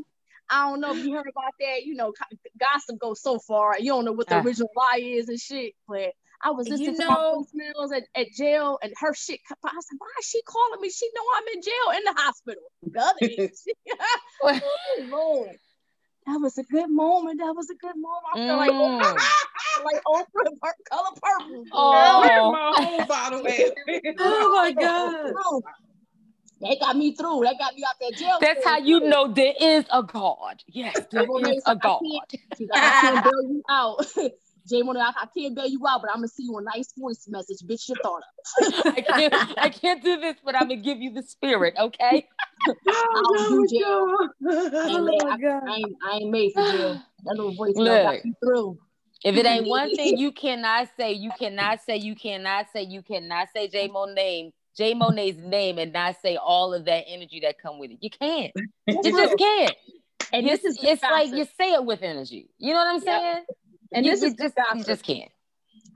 I 0.50 0.70
don't 0.70 0.80
know 0.80 0.96
if 0.96 1.04
you 1.04 1.12
heard 1.12 1.26
about 1.30 1.52
that. 1.60 1.84
You 1.84 1.94
know, 1.94 2.14
gossip 2.58 2.98
goes 2.98 3.20
so 3.20 3.38
far. 3.38 3.78
You 3.78 3.92
don't 3.92 4.06
know 4.06 4.12
what 4.12 4.28
the 4.28 4.36
Ah. 4.36 4.42
original 4.42 4.70
lie 4.74 5.00
is 5.02 5.28
and 5.28 5.38
shit. 5.38 5.74
But 5.86 6.12
I 6.42 6.50
was 6.50 6.66
You 6.68 6.72
listening 6.76 6.96
to 6.96 7.04
know- 7.04 7.44
my 7.54 7.60
voicemails 7.62 7.96
at, 7.96 8.04
at 8.14 8.26
jail 8.32 8.78
and 8.82 8.92
her 8.98 9.12
shit. 9.14 9.40
I 9.50 9.54
was 9.74 9.86
like, 9.92 10.00
why 10.00 10.06
is 10.20 10.26
she 10.26 10.40
calling 10.42 10.80
me? 10.80 10.88
She 10.90 11.08
know 11.14 11.22
I'm 11.36 11.56
in 11.56 11.62
jail 11.62 11.98
in 11.98 12.04
the 12.04 12.20
hospital. 12.20 12.62
The 12.82 13.00
other 13.00 14.52
oh, 14.62 15.04
Lord. 15.08 15.56
That 16.26 16.40
was 16.40 16.58
a 16.58 16.62
good 16.62 16.90
moment. 16.90 17.40
That 17.40 17.54
was 17.56 17.70
a 17.70 17.74
good 17.74 17.96
moment. 17.96 18.24
I 18.34 18.46
feel 18.46 18.56
like 18.56 18.70
Mm. 18.70 19.84
like 19.84 20.02
Oprah 20.06 20.50
pur- 20.60 20.74
color 20.90 21.10
purple. 21.22 21.64
Oh. 21.72 22.20
Where's 22.20 22.52
my 22.52 22.72
whole 22.84 23.06
bottle 23.06 23.46
at? 23.46 23.74
Oh 24.18 24.52
my 24.54 24.72
God. 24.72 25.34
They 26.60 26.76
got 26.76 26.96
me 26.96 27.14
through. 27.14 27.40
They 27.44 27.54
got 27.56 27.74
me 27.74 27.84
out 27.88 27.94
that 28.00 28.16
jail. 28.16 28.36
That's 28.40 28.64
how 28.64 28.78
you 28.78 29.00
know 29.00 29.28
there 29.32 29.54
is 29.60 29.84
a 29.92 30.02
God. 30.02 30.62
Yes, 30.66 30.98
there 31.10 31.22
is 31.22 31.62
a 31.66 31.76
God. 31.76 32.00
I 32.74 33.00
can't 33.00 33.24
bail 33.24 33.42
you 33.42 33.62
out. 33.68 34.04
Jay 34.68 34.82
Monet, 34.82 35.00
I, 35.00 35.12
I 35.22 35.26
can't 35.36 35.54
bail 35.54 35.66
you 35.66 35.80
out, 35.88 36.02
but 36.02 36.10
I'm 36.10 36.18
gonna 36.18 36.28
see 36.28 36.44
you 36.44 36.58
a 36.58 36.62
nice 36.62 36.92
voice 36.96 37.26
message. 37.28 37.58
Bitch, 37.66 37.88
your 37.88 37.98
thought 38.02 38.22
of. 38.22 38.84
I 38.86 39.00
can't, 39.00 39.34
I 39.58 39.70
can't 39.70 40.02
do 40.02 40.20
this, 40.20 40.36
but 40.44 40.54
I'm 40.54 40.68
gonna 40.68 40.76
give 40.76 40.98
you 40.98 41.12
the 41.12 41.22
spirit, 41.22 41.74
okay? 41.78 42.26
I'll 42.66 42.76
oh, 43.26 43.66
do. 43.68 44.50
I 44.50 44.88
Oh 44.90 44.96
ain't, 44.96 45.06
made, 45.06 45.22
my 45.22 45.30
I, 45.30 45.36
God. 45.38 45.62
I 45.68 45.76
ain't, 45.76 45.96
I 46.04 46.16
ain't 46.16 46.30
made 46.30 46.52
for 46.52 46.62
jail. 46.72 47.00
That 47.24 47.36
little 47.36 47.54
voice 47.54 47.74
note 47.76 47.84
Look. 47.84 48.02
got 48.02 48.24
me 48.24 48.34
through. 48.42 48.78
If 49.24 49.36
it 49.36 49.46
ain't 49.46 49.66
one 49.66 49.90
thing 49.94 50.16
you 50.18 50.32
cannot 50.32 50.88
say, 50.96 51.12
you 51.12 51.30
cannot 51.38 51.80
say, 51.84 51.96
you 51.96 52.14
cannot 52.14 52.66
say, 52.72 52.82
you 52.82 53.02
cannot 53.02 53.48
say 53.54 53.68
J 53.68 53.88
Mo 53.88 54.04
name, 54.06 54.52
J 54.76 54.94
Monet's 54.94 55.38
name, 55.38 55.78
and 55.78 55.92
not 55.92 56.16
say 56.22 56.36
all 56.36 56.72
of 56.72 56.84
that 56.84 57.04
energy 57.08 57.40
that 57.40 57.56
come 57.60 57.78
with 57.78 57.90
it. 57.90 57.98
You 58.00 58.10
can't. 58.10 58.52
That's 58.86 58.98
You 59.04 59.16
just 59.16 59.38
can't. 59.38 59.76
And 60.32 60.46
It's, 60.46 60.62
this 60.62 60.76
is 60.76 60.84
it's 60.84 61.02
like 61.02 61.28
you 61.28 61.46
say 61.58 61.72
it 61.72 61.84
with 61.84 62.02
energy. 62.02 62.50
You 62.58 62.74
know 62.74 62.80
what 62.80 62.94
I'm 62.94 63.02
Yep. 63.02 63.44
Saying? 63.92 63.98
and 63.98 64.06
you, 64.06 64.12
this 64.12 64.20
you 64.22 64.26
is 64.28 64.34
just 64.34 64.54
good 64.56 64.78
you 64.78 64.84
just 64.84 65.02
can't. 65.04 65.30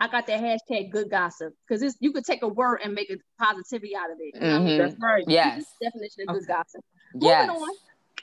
I 0.00 0.08
got 0.08 0.26
that 0.26 0.40
hashtag 0.40 0.90
good 0.90 1.10
gossip 1.10 1.54
because 1.68 1.96
you 2.00 2.12
could 2.12 2.24
take 2.24 2.42
a 2.42 2.48
word 2.48 2.80
and 2.82 2.92
make 2.94 3.10
a 3.10 3.16
positivity 3.42 3.94
out 3.94 4.10
of 4.10 4.16
it. 4.20 4.34
You 4.34 4.40
know? 4.40 4.58
Mhm. 4.60 4.78
That's 4.78 4.96
right. 5.00 5.24
Yes. 5.28 5.64
Definition 5.80 6.24
of 6.28 6.36
good 6.38 6.46
gossip. 6.48 6.84
Yes. 7.20 7.48
Moving 7.48 7.62
on. 7.62 7.68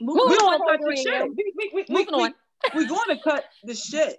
We 0.02 0.06
Moving 0.08 0.38
don't 0.38 0.62
on. 0.62 0.68
cut 0.68 0.80
the 0.88 0.96
shit. 0.96 1.24
We, 1.24 1.54
we, 1.58 1.72
we, 1.74 1.86
we, 1.90 1.94
Moving 1.94 2.14
on. 2.16 2.34
we, 2.74 2.80
we 2.82 2.88
going 2.88 3.18
to 3.18 3.24
cut 3.24 3.46
the 3.64 3.76
shit. 3.76 4.18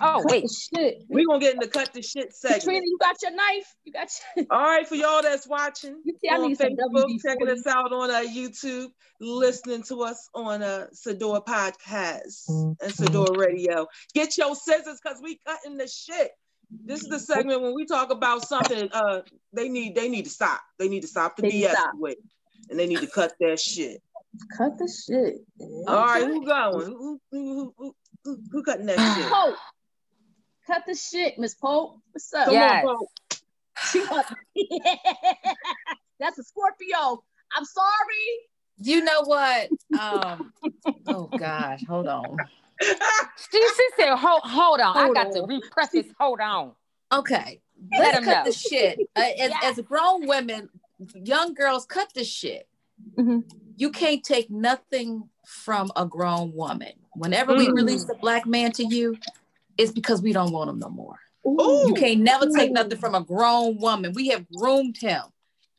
Oh 0.00 0.22
wait. 0.24 0.46
Shit. 0.50 1.02
We 1.08 1.24
gonna 1.26 1.38
get 1.40 1.54
in 1.54 1.60
the 1.60 1.68
cut 1.68 1.92
the 1.92 2.02
shit 2.02 2.32
Katrina, 2.42 2.60
segment. 2.60 2.84
you 2.84 2.98
got 3.00 3.16
your 3.22 3.30
knife. 3.32 3.74
You 3.84 3.92
got 3.92 4.08
your. 4.36 4.46
All 4.50 4.60
right, 4.62 4.86
for 4.86 4.94
y'all 4.96 5.22
that's 5.22 5.46
watching 5.46 6.00
You 6.04 6.14
see, 6.20 6.28
I 6.28 6.36
on 6.36 6.48
need 6.48 6.58
Facebook, 6.58 6.92
WD-40. 6.94 7.22
checking 7.22 7.48
us 7.48 7.66
out 7.66 7.92
on 7.92 8.10
uh, 8.10 8.22
YouTube, 8.26 8.88
listening 9.20 9.82
to 9.84 10.02
us 10.02 10.28
on 10.34 10.62
uh, 10.62 10.86
Sador 10.94 11.44
Podcast 11.44 12.48
and 12.48 12.92
Sador 12.92 13.36
Radio. 13.36 13.86
Get 14.14 14.36
your 14.36 14.54
scissors 14.56 14.98
because 15.02 15.20
we 15.22 15.38
cutting 15.46 15.76
the 15.76 15.86
shit. 15.86 16.30
This 16.84 17.02
is 17.02 17.08
the 17.08 17.20
segment 17.20 17.60
when 17.62 17.74
we 17.74 17.84
talk 17.86 18.10
about 18.10 18.46
something. 18.48 18.88
Uh, 18.92 19.20
they 19.52 19.68
need 19.68 19.94
they 19.94 20.08
need 20.08 20.24
to 20.24 20.30
stop. 20.30 20.60
They 20.78 20.88
need 20.88 21.02
to 21.02 21.08
stop 21.08 21.36
the 21.36 21.42
They 21.42 21.50
BS 21.50 21.72
stop. 21.72 21.90
with, 21.94 22.18
and 22.70 22.78
they 22.78 22.86
need 22.86 23.00
to 23.00 23.06
cut 23.06 23.34
that 23.40 23.60
shit. 23.60 24.02
Cut 24.56 24.78
the 24.78 24.90
shit. 24.90 25.34
All 25.86 26.06
right, 26.06 26.24
who 26.24 26.46
going? 26.46 26.86
Who 26.86 27.20
who 27.30 27.74
who, 27.76 27.94
who, 28.24 28.34
who, 28.36 28.42
who 28.50 28.62
cutting? 28.62 28.88
Pope. 28.88 29.56
Cut 30.66 30.84
the 30.86 30.94
shit, 30.94 31.38
Miss 31.38 31.54
Pope. 31.54 31.98
What's 32.12 32.32
up? 32.34 32.46
Come 32.46 32.54
Yes. 32.54 32.84
on, 32.86 32.96
bro. 32.96 33.06
She 33.90 34.06
got- 34.06 34.26
That's 36.20 36.38
a 36.38 36.44
Scorpio. 36.44 37.22
I'm 37.56 37.64
sorry. 37.64 38.38
You 38.78 39.02
know 39.04 39.22
what? 39.24 39.68
Um, 39.98 40.52
oh 41.06 41.30
gosh, 41.36 41.84
hold 41.86 42.06
on. 42.06 42.38
She, 42.80 42.88
she 43.60 43.88
said, 43.96 44.14
hold, 44.16 44.42
hold 44.44 44.80
on. 44.80 44.94
Hold 44.94 45.16
I 45.16 45.24
got 45.24 45.26
on. 45.36 45.48
to 45.48 45.60
this. 45.92 46.06
Hold 46.18 46.40
on. 46.40 46.72
Okay, 47.12 47.60
Let 47.92 48.00
let's 48.00 48.16
'em 48.18 48.24
cut 48.24 48.44
know. 48.44 48.50
the 48.50 48.56
shit. 48.56 48.98
Uh, 49.14 49.20
as, 49.20 49.50
Yes. 49.50 49.78
as 49.78 49.84
grown 49.84 50.26
women, 50.26 50.68
young 51.14 51.54
girls, 51.54 51.84
cut 51.86 52.08
the 52.14 52.24
shit. 52.24 52.66
Mhm. 53.18 53.44
You 53.82 53.90
can't 53.90 54.22
take 54.22 54.48
nothing 54.48 55.28
from 55.44 55.90
a 55.96 56.06
grown 56.06 56.52
woman. 56.52 56.92
Whenever 57.14 57.52
we 57.52 57.66
Mm. 57.66 57.74
release 57.74 58.08
a 58.08 58.14
black 58.14 58.46
man 58.46 58.70
to 58.74 58.84
you, 58.84 59.18
it's 59.76 59.90
because 59.90 60.22
we 60.22 60.32
don't 60.32 60.52
want 60.52 60.70
him 60.70 60.78
no 60.78 60.88
more. 60.88 61.18
Ooh. 61.44 61.86
You 61.88 61.94
can't 61.96 62.20
never 62.20 62.46
take 62.46 62.70
nothing 62.70 62.96
from 62.96 63.16
a 63.16 63.24
grown 63.24 63.78
woman. 63.78 64.12
We 64.12 64.28
have 64.28 64.48
groomed 64.48 64.98
him. 64.98 65.24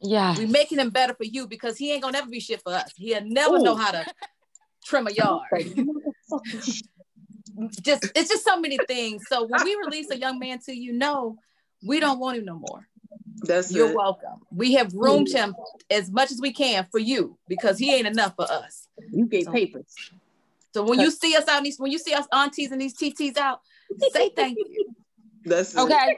Yeah. 0.01 0.35
We're 0.37 0.49
making 0.49 0.79
him 0.79 0.89
better 0.89 1.13
for 1.13 1.23
you 1.23 1.47
because 1.47 1.77
he 1.77 1.93
ain't 1.93 2.01
gonna 2.01 2.17
never 2.17 2.29
be 2.29 2.41
shit 2.41 2.61
for 2.61 2.73
us. 2.73 2.91
He'll 2.97 3.23
never 3.23 3.57
know 3.59 3.75
how 3.75 3.91
to 3.91 4.05
trim 4.83 5.07
a 5.07 5.11
yard. 5.11 5.47
Just 7.81 8.11
it's 8.17 8.29
just 8.29 8.43
so 8.43 8.59
many 8.59 8.79
things. 8.79 9.23
So 9.29 9.45
when 9.45 9.63
we 9.63 9.75
release 9.75 10.11
a 10.11 10.17
young 10.17 10.39
man 10.39 10.59
to 10.65 10.75
you, 10.75 10.91
no, 10.91 11.37
we 11.81 12.01
don't 12.01 12.19
want 12.19 12.37
him 12.37 12.43
no 12.43 12.55
more. 12.55 12.85
That's 13.43 13.71
You're 13.71 13.89
it. 13.89 13.95
welcome. 13.95 14.39
We 14.51 14.73
have 14.73 14.93
roomed 14.93 15.29
him 15.29 15.55
as 15.89 16.09
much 16.11 16.31
as 16.31 16.39
we 16.41 16.53
can 16.53 16.87
for 16.91 16.99
you 16.99 17.37
because 17.47 17.77
he 17.77 17.93
ain't 17.93 18.07
enough 18.07 18.35
for 18.35 18.49
us. 18.49 18.87
You 19.11 19.25
gave 19.25 19.45
So- 19.45 19.51
papers. 19.51 19.93
So 20.73 20.83
when 20.83 20.99
you 20.99 21.11
see 21.11 21.35
us 21.35 21.47
out 21.47 21.59
in 21.59 21.63
these, 21.65 21.77
when 21.79 21.91
you 21.91 21.99
see 21.99 22.13
us 22.15 22.25
aunties 22.31 22.71
and 22.71 22.81
these 22.81 22.95
TTs 22.95 23.37
out, 23.37 23.59
say 24.11 24.29
thank 24.35 24.57
you. 24.57 24.93
That's 25.45 25.75
it. 25.75 25.79
Okay. 25.79 26.17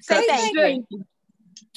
Say 0.00 0.26
thank 0.26 0.56
shit. 0.56 0.76
you. 0.76 0.86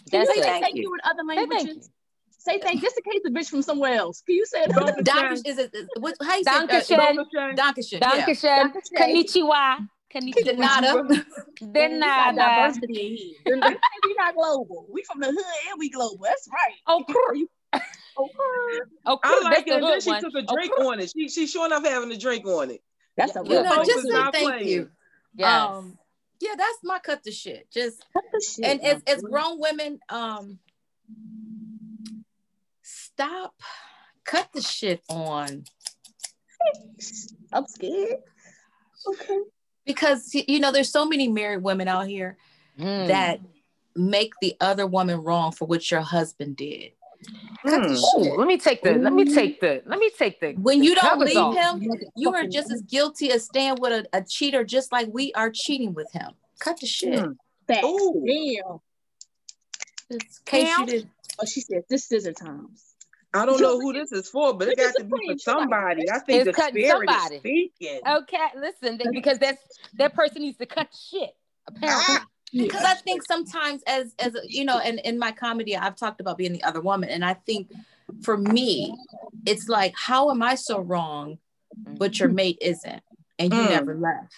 Can 0.10 0.22
you 0.22 0.26
That's 0.26 0.34
say 0.34 0.42
thank 0.62 0.76
you 0.76 0.94
in 0.94 1.00
other 1.04 1.24
Say 1.28 1.36
thank 1.36 1.50
you. 1.52 1.56
languages? 1.58 1.90
Say 2.38 2.60
thank 2.62 2.82
just 2.82 2.98
in 2.98 3.12
case 3.12 3.22
the 3.24 3.32
bitch 3.32 3.50
from 3.50 3.62
somewhere 3.62 3.96
else. 3.96 4.22
Can 4.26 4.36
you 4.36 4.46
say 4.46 4.62
it? 4.64 4.70
Danke 4.72 5.04
Danke 5.04 5.42
is 5.46 5.58
it? 5.58 5.72
is- 5.76 5.88
What? 6.00 6.16
How 6.22 6.38
you 6.38 6.44
say? 6.46 6.52
Dankeschön. 6.52 7.52
Uh, 7.52 7.56
Dankeschön. 7.56 8.00
Yeah. 8.02 9.78
Dankeschön. 10.14 10.28
you 10.28 10.34
De 10.44 10.56
Konnichiwa. 10.56 10.58
nada. 10.58 11.26
De 11.60 11.88
We 11.90 11.98
nada. 11.98 12.56
diversity 12.56 13.08
in 13.08 13.18
here. 13.18 13.56
we 14.04 14.14
not 14.18 14.36
global. 14.36 14.88
We 14.92 15.04
from 15.04 15.20
the 15.20 15.28
hood 15.28 15.70
and 15.70 15.80
we 15.80 15.90
global. 15.90 16.20
That's 16.24 16.48
right. 16.52 16.76
Oh, 16.88 17.04
crrr. 17.08 17.46
Okay. 18.18 18.34
Oh, 19.06 19.20
I 19.24 19.42
like 19.44 19.66
That's 19.66 19.68
it. 19.68 19.74
And 19.76 19.84
then 19.84 19.92
hood 19.94 20.04
she 20.04 20.10
one. 20.10 20.22
took 20.22 20.34
a 20.36 20.44
Oh, 20.48 20.54
drink 20.56 20.78
on 20.80 21.00
it. 21.00 21.12
She 21.16 21.30
she 21.30 21.48
sure 21.48 21.66
enough 21.68 21.86
having 21.86 22.12
a 22.12 22.18
drink 22.18 22.46
on 22.46 22.70
it. 22.72 22.82
That's 23.16 23.34
a 23.36 23.44
Yeah. 23.46 23.58
You 23.58 23.64
know, 23.64 23.84
just 23.86 23.98
is 24.00 24.06
say 24.06 24.14
not 24.14 24.34
thank 24.34 24.46
playing. 24.50 24.68
you. 24.68 24.90
Yes. 25.36 25.70
Um, 25.72 25.98
yeah, 26.42 26.56
that's 26.58 26.80
my 26.84 27.00
cut 27.00 27.24
the 27.24 27.32
shit. 27.32 27.72
Just 27.72 28.04
Cut 28.12 28.24
the 28.34 28.42
shit. 28.42 28.66
and 28.66 28.82
as, 28.82 29.02
as 29.08 29.22
grown 29.22 29.60
women, 29.62 30.00
um, 30.10 30.60
stop, 32.82 33.54
cut 34.26 34.50
the 34.54 34.62
shit 34.62 35.02
on 35.08 35.64
I'm 37.54 37.66
scared. 37.68 38.18
Okay. 39.08 39.40
Because 39.90 40.34
you 40.36 40.60
know 40.60 40.72
there's 40.72 40.92
so 40.92 41.04
many 41.06 41.28
married 41.28 41.64
women 41.64 41.88
out 41.88 42.08
here 42.08 42.38
Hmm. 42.78 43.08
that 43.08 43.42
make 43.96 44.32
the 44.40 44.56
other 44.62 44.86
woman 44.88 45.22
wrong 45.24 45.52
for 45.52 45.66
what 45.66 45.90
your 45.92 46.00
husband 46.02 46.56
did. 46.56 46.92
Cut 47.68 47.82
the 47.90 47.96
shit. 47.96 48.32
Ooh, 48.32 48.38
let 48.38 48.48
me 48.48 48.58
take 48.58 48.82
the 48.84 48.94
let 48.94 49.12
me 49.12 49.26
take 49.26 49.60
the 49.60 49.82
let 49.86 50.00
me 50.00 50.10
take 50.18 50.40
the 50.40 50.54
When 50.54 50.82
you 50.84 50.96
don't 50.96 51.20
leave 51.20 51.36
off. 51.36 51.56
him, 51.56 51.92
you 52.16 52.34
are 52.34 52.46
just 52.46 52.72
as 52.72 52.82
guilty 52.84 53.32
as 53.32 53.44
staying 53.46 53.76
with 53.82 53.92
a, 53.92 54.18
a 54.18 54.22
cheater, 54.24 54.64
just 54.64 54.92
like 54.94 55.10
we 55.12 55.34
are 55.34 55.50
cheating 55.54 55.94
with 55.94 56.10
him. 56.14 56.32
Cut 56.60 56.80
the 56.80 56.86
shit. 56.88 57.26
Facts. 57.68 57.84
Ooh. 57.86 58.24
Damn. 58.26 58.80
Just 60.12 60.40
in 60.40 60.46
case 60.46 60.78
you 60.78 60.86
did. 60.86 61.10
Oh, 61.42 61.46
she 61.46 61.62
said 61.62 61.84
this 61.90 62.06
scissor 62.06 62.34
times. 62.34 62.89
I 63.34 63.46
don't 63.46 63.62
know 63.62 63.80
who 63.80 63.94
this 63.94 64.12
is 64.12 64.28
for, 64.30 64.54
but 64.56 64.68
it 64.70 64.78
got 64.78 64.96
to 64.96 65.04
be 65.04 65.12
for 65.28 65.34
for 65.34 65.40
somebody. 65.40 66.10
I 66.10 66.20
think 66.20 66.40
It's 66.42 66.46
the 66.46 66.54
cutting 66.54 66.84
spirit 66.84 67.10
somebody. 67.10 67.36
is 67.36 67.40
speaking. 67.42 68.00
Okay, 68.08 68.48
listen, 68.56 68.98
th- 68.98 69.10
because 69.14 69.38
that's 69.40 69.62
that 69.98 70.14
person 70.16 70.42
needs 70.42 70.58
to 70.58 70.66
cut 70.66 70.88
shit. 71.10 71.32
Apparently. 71.68 72.16
because 72.54 72.84
I 72.84 72.96
think 72.96 73.22
sometimes 73.28 73.84
as 73.86 74.16
as 74.18 74.36
you 74.48 74.66
know, 74.66 74.80
and 74.80 75.00
in 75.00 75.20
my 75.20 75.32
comedy, 75.32 75.78
I've 75.78 75.96
talked 75.96 76.20
about 76.22 76.38
being 76.40 76.54
the 76.54 76.64
other 76.64 76.82
woman, 76.82 77.10
and 77.10 77.24
I 77.24 77.36
think 77.36 77.70
for 78.22 78.36
me, 78.36 78.96
it's 79.46 79.70
like, 79.70 79.94
how 79.96 80.32
am 80.32 80.42
I 80.42 80.56
so 80.56 80.80
wrong, 80.80 81.38
but 81.86 82.20
your 82.20 82.30
mate 82.30 82.58
isn't, 82.62 83.04
and 83.38 83.54
you 83.54 83.60
Mm. 83.62 83.70
never 83.70 83.96
left? 83.96 84.34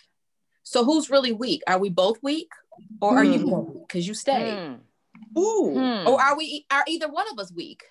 So 0.63 0.83
who's 0.83 1.09
really 1.09 1.31
weak? 1.31 1.61
Are 1.67 1.79
we 1.79 1.89
both 1.89 2.21
weak, 2.21 2.51
or 2.99 3.17
are 3.17 3.23
you 3.23 3.39
Mm. 3.39 3.45
more 3.45 3.61
weak 3.63 3.87
because 3.87 4.05
you 4.07 4.13
stayed, 4.13 4.57
Hmm. 4.59 5.39
Ooh. 5.39 5.73
Hmm. 5.73 6.07
or 6.09 6.21
are 6.21 6.35
we? 6.37 6.65
Are 6.69 6.83
either 6.87 7.07
one 7.09 7.27
of 7.31 7.39
us 7.39 7.53
weak, 7.53 7.83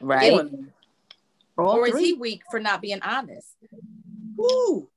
right. 0.00 0.32
All 1.56 1.70
or 1.76 1.86
is 1.86 1.98
he 1.98 2.14
weak 2.14 2.42
for 2.50 2.58
not 2.60 2.82
being 2.82 3.00
honest? 3.02 3.54
Ooh. 4.40 4.88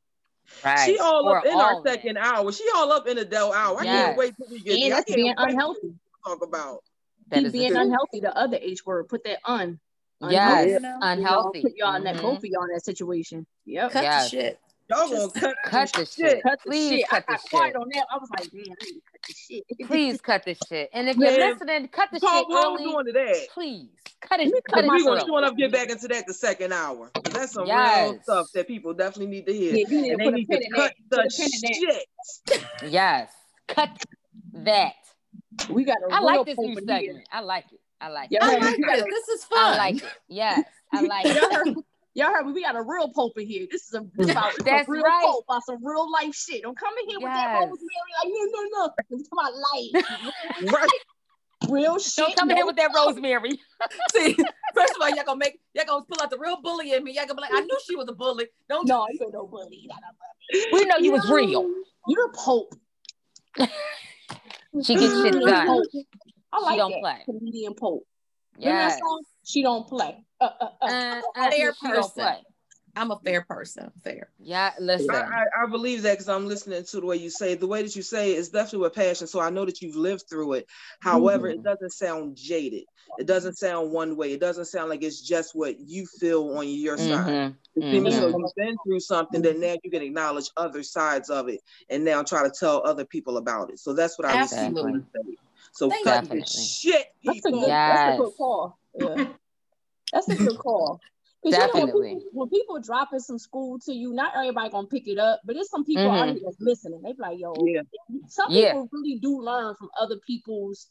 Right. 0.63 0.86
She 0.86 0.97
all 0.97 1.27
Or 1.27 1.39
up 1.39 1.45
in 1.45 1.53
all 1.53 1.62
our 1.62 1.79
of 1.79 1.86
it. 1.86 1.89
second 1.89 2.17
hour. 2.17 2.51
She 2.51 2.65
all 2.75 2.91
up 2.91 3.07
in 3.07 3.17
the 3.17 3.25
Dell 3.25 3.53
hour. 3.53 3.79
I 3.79 3.83
Yes. 3.83 4.05
can't 4.07 4.17
wait 4.17 4.33
till 4.38 4.47
we 4.49 4.60
get 4.62 4.73
And 4.73 4.81
there. 4.81 4.86
I 4.93 4.95
that's 4.97 5.05
can't 5.12 5.15
being 5.17 5.27
wait 5.27 5.36
till 5.38 5.45
unhealthy. 5.49 5.93
talk 6.25 6.41
about. 6.43 6.83
That 7.29 7.43
Keep 7.43 7.51
being 7.51 7.75
unhealthy. 7.75 8.19
The 8.21 8.36
other 8.36 8.57
H 8.62 8.86
word. 8.86 9.07
Put 9.10 9.23
that 9.25 9.39
un. 9.45 9.79
Yes, 10.21 10.31
unhealthy. 10.31 10.71
You 10.71 10.79
know? 10.79 10.97
unhealthy. 11.01 11.62
Put 11.62 11.73
y'all 11.75 11.95
in 11.95 12.03
that. 12.05 12.15
Mhm. 12.15 12.21
Both 12.21 12.38
of 12.39 12.45
y'all 12.45 12.63
in 12.63 12.69
that 12.73 12.86
situation. 12.86 13.45
Yep. 13.65 13.91
Cut 13.91 14.03
Yes. 14.03 14.23
the 14.31 14.38
shit. 14.38 14.60
Y'all 14.89 15.10
Just 15.10 15.34
gonna 15.36 15.47
cut, 15.47 15.56
Cut 15.65 15.91
the 15.93 16.00
the 16.00 16.06
shit. 16.06 16.43
Cut 16.43 16.60
the 16.63 16.69
Please 16.69 17.00
shit. 17.02 17.10
cut 17.10 17.23
I 17.28 17.34
the 17.34 17.38
got 17.38 17.50
quiet 17.50 17.67
shit. 17.73 17.76
on 17.82 17.89
that. 17.93 18.06
I 18.12 18.17
was 18.17 18.30
like, 18.38 18.50
damn, 18.52 18.62
I 18.62 18.86
need 18.86 18.93
to 18.93 19.02
cut 19.12 19.21
the 19.28 19.34
shit. 19.34 19.63
Please 19.88 20.21
cut 20.21 20.45
this 20.45 20.60
shit. 20.67 20.89
And 20.93 21.10
if 21.10 21.17
Man, 21.17 21.34
you're 21.34 21.54
listening, 21.54 21.88
cut 21.89 22.10
the 22.13 22.19
Paul, 22.21 22.39
shit 22.39 22.50
what 22.50 22.71
we 22.80 22.84
early. 22.86 22.91
doing 22.93 23.06
to 23.08 23.12
that? 23.13 23.47
Please 23.54 23.89
cut 24.21 24.39
it. 24.39 24.54
Cut 24.54 24.63
cut 24.76 24.84
it 24.86 24.88
my 24.88 24.95
We're 24.95 25.04
gonna 25.04 25.19
short. 25.26 25.43
sure 25.43 25.52
get 25.56 25.71
back 25.73 25.89
into 25.89 26.08
that 26.08 26.26
the 26.28 26.34
second 26.34 26.71
hour. 26.73 27.12
That's 27.32 27.52
some 27.54 27.63
real 27.63 27.73
Yes. 27.73 28.23
stuff 28.23 28.47
that 28.54 28.67
people 28.67 28.93
definitely 28.93 29.28
need 29.28 29.45
to 29.47 29.54
hear. 29.54 29.76
Yeah, 29.76 29.86
you 29.89 30.02
need 30.02 30.10
to 30.12 30.17
they 30.17 30.23
put 30.23 30.34
need 30.36 30.47
pin 30.47 30.60
to 30.62 30.69
cut 30.76 30.93
that. 31.10 31.10
the 31.10 31.17
Put 31.17 31.26
a 31.26 31.30
pin 31.38 31.50
in 31.54 31.62
that. 31.62 32.06
shit. 32.82 32.91
Yes. 32.91 33.32
Cut 33.67 33.89
that. 34.54 34.93
We 35.69 35.84
got 35.84 35.97
a 36.10 36.13
I 36.13 36.19
like 36.21 36.45
this 36.45 36.58
new 36.58 36.69
Pope 36.76 36.78
in 36.84 36.88
here. 36.88 36.97
segment. 37.08 37.28
I 37.32 37.39
like 37.41 37.65
it. 37.73 37.80
I 38.00 38.10
like 38.10 38.30
Yeah, 38.32 38.45
it. 38.47 38.62
I 38.62 38.65
like 38.65 38.78
You 38.78 38.86
this. 38.86 39.06
This 39.10 39.28
is 39.30 39.43
fun. 39.45 39.60
I 39.60 39.78
like 39.78 39.95
it. 39.97 40.04
Yes. 40.30 40.63
I 40.93 41.02
like 41.02 41.26
it. 41.26 41.78
Y'all 42.17 42.34
heard 42.34 42.45
me? 42.47 42.51
We 42.53 42.63
got 42.63 42.75
a 42.75 42.82
real 42.82 43.10
Pope 43.10 43.38
in 43.38 43.47
here. 43.47 43.67
This 43.69 43.84
is 43.88 43.93
a, 43.93 44.06
this 44.15 44.32
about, 44.32 44.51
this 44.58 44.65
That's 44.65 44.89
a 44.89 44.91
real 44.91 45.03
right. 45.03 45.23
Pope 45.25 45.45
about 45.47 45.63
some 45.65 45.86
real 45.86 46.12
life 46.12 46.34
shit. 46.34 46.63
Don't 46.63 46.77
come 46.77 46.93
in 47.03 47.10
here 47.10 47.19
with 47.19 47.34
that 47.34 47.45
Yes. 47.45 47.69
rosemary 47.69 48.12
like, 48.23 48.34
no, 48.34 48.62
no, 48.62 48.86
no. 48.86 48.91
It's 49.12 49.30
about 49.32 49.53
life. 49.53 50.34
Right. 50.73 50.89
real 51.69 51.99
shit. 51.99 52.15
Don't 52.17 52.36
come 52.36 52.49
in 52.49 52.58
here 52.58 52.65
with 52.65 52.77
that 52.77 52.91
rosemary. 52.95 53.60
See, 54.12 54.36
first 54.73 54.95
of 54.95 55.01
all, 55.01 55.10
y'all 55.10 55.23
gonna 55.23 55.38
make 55.38 55.60
y'all 55.73 55.86
gonna 55.86 56.06
pull 56.06 56.21
out 56.21 56.32
the 56.32 56.39
real 56.39 56.60
bully 56.62 56.93
in 56.93 57.03
me. 57.03 57.13
Y'all 57.13 57.25
gonna 57.25 57.36
be 57.36 57.41
like, 57.41 57.53
I 57.53 57.62
knew 57.62 57.77
she 57.86 57.95
was 57.95 58.08
a 58.10 58.13
bully. 58.13 58.47
Don't 58.67 58.88
No, 58.88 59.06
you 59.12 59.30
no 59.32 59.45
bully. 59.47 59.88
We 60.71 60.86
know 60.86 60.97
you 60.97 61.12
was 61.12 61.30
real. 61.30 61.69
You're 62.08 62.27
a 62.27 62.32
Pope. 62.34 62.73
She 64.84 64.95
gets 64.95 65.21
shit 65.21 65.34
done. 65.45 65.69
I 66.51 66.60
She 66.60 66.65
like 66.65 66.77
don't 66.77 66.91
that. 66.91 66.99
play. 67.01 67.21
Comedian 67.25 67.73
Pope. 67.75 68.06
Yes. 68.58 68.99
song? 68.99 69.21
She 69.47 69.63
don't 69.63 69.88
play. 69.88 70.25
Uh, 70.41 70.49
uh, 70.60 70.67
uh. 70.81 71.21
Uh, 71.36 71.51
Fair 71.51 71.73
she 71.73 71.88
don't 71.88 71.95
person. 72.03 72.23
play. 72.23 72.43
I'm 72.97 73.12
a 73.12 73.19
fair 73.23 73.43
person. 73.47 73.91
Fair. 74.03 74.29
Yeah, 74.39 74.73
listen. 74.79 75.15
I, 75.15 75.19
I, 75.19 75.63
I 75.63 75.67
believe 75.69 76.01
that 76.01 76.13
because 76.13 76.27
I'm 76.27 76.47
listening 76.47 76.83
to 76.83 76.99
the 76.99 77.05
way 77.05 77.15
you 77.15 77.29
say 77.29 77.53
it. 77.53 77.60
The 77.62 77.67
way 77.67 77.81
that 77.81 77.95
you 77.95 78.01
say 78.01 78.33
it 78.33 78.39
is 78.39 78.49
definitely 78.49 78.79
with 78.79 78.95
passion. 78.95 79.27
So 79.27 79.39
I 79.39 79.51
know 79.51 79.63
that 79.65 79.81
you've 79.81 79.95
lived 79.95 80.23
through 80.29 80.53
it. 80.53 80.67
However, 80.99 81.47
it 81.47 81.63
doesn't 81.63 81.93
sound 81.93 82.36
jaded. 82.36 82.83
It 83.17 83.25
doesn't 83.25 83.57
sound 83.57 83.91
one 83.91 84.17
way. 84.17 84.33
It 84.33 84.41
doesn't 84.41 84.65
sound 84.65 84.89
like 84.89 85.03
it's 85.03 85.21
just 85.21 85.51
what 85.55 85.79
you 85.79 86.05
feel 86.19 86.57
on 86.57 86.67
your 86.67 86.97
side. 86.97 87.29
Mhm. 87.29 87.55
It 87.75 87.91
seems 87.91 88.15
as 88.15 88.19
though 88.19 88.33
Mhm. 88.33 88.39
you've 88.39 88.55
been 88.55 88.75
through 88.86 88.99
something 88.99 89.41
that 89.43 89.57
now 89.60 89.75
you 89.81 89.91
can 89.91 90.01
acknowledge 90.01 90.49
other 90.57 90.83
sides 90.83 91.29
of 91.29 91.47
it 91.47 91.62
and 91.89 92.03
now 92.03 92.23
try 92.23 92.43
to 92.43 92.51
tell 92.60 92.86
other 92.86 93.05
people 93.05 93.38
about 93.38 93.69
it. 93.71 93.79
So 93.79 93.93
that's 93.93 94.17
what 94.17 94.27
I 94.27 94.41
receive 94.41 94.60
Absolutely. 94.60 94.93
you 94.93 95.05
say. 95.15 95.38
So 95.73 95.89
Thank 95.89 96.06
cut 96.06 96.23
you. 96.23 96.30
this 96.41 96.53
Definitely. 96.53 96.65
shit, 96.65 97.08
That's 97.25 97.38
a 97.39 97.41
people. 97.43 97.60
good, 97.62 97.69
that's 97.69 98.13
a 98.13 98.17
good 98.23 98.34
call. 98.38 98.80
Yeah. 98.95 99.15
That's 100.13 100.30
a 100.30 100.36
good 100.36 100.58
call. 100.58 101.01
'Cause 101.43 101.51
you 101.53 101.60
know, 101.60 101.67
when 101.73 101.86
people, 101.88 102.30
when 102.32 102.49
people 102.49 102.80
dropping 102.80 103.19
some 103.19 103.38
school 103.38 103.77
to 103.80 103.93
you, 103.93 104.13
not 104.13 104.34
everybody 104.36 104.69
gonna 104.69 104.88
pick 104.88 105.08
it 105.08 105.19
up, 105.19 105.41
but 105.45 105.53
there's 105.56 105.69
some 105.69 105.84
people 105.84 106.10
out 106.10 106.30
Mhm. 106.30 106.34
here 106.34 106.41
that's 106.45 106.60
listening. 106.62 107.01
They 107.03 107.12
be 107.12 107.19
like, 107.21 107.38
yo, 107.39 107.53
Yeah. 107.65 107.82
some 108.27 108.51
Yeah. 108.51 108.69
people 108.71 108.89
really 108.93 109.19
do 109.19 109.39
learn 109.41 109.75
from 109.75 109.89
other 109.99 110.17
people's 110.25 110.88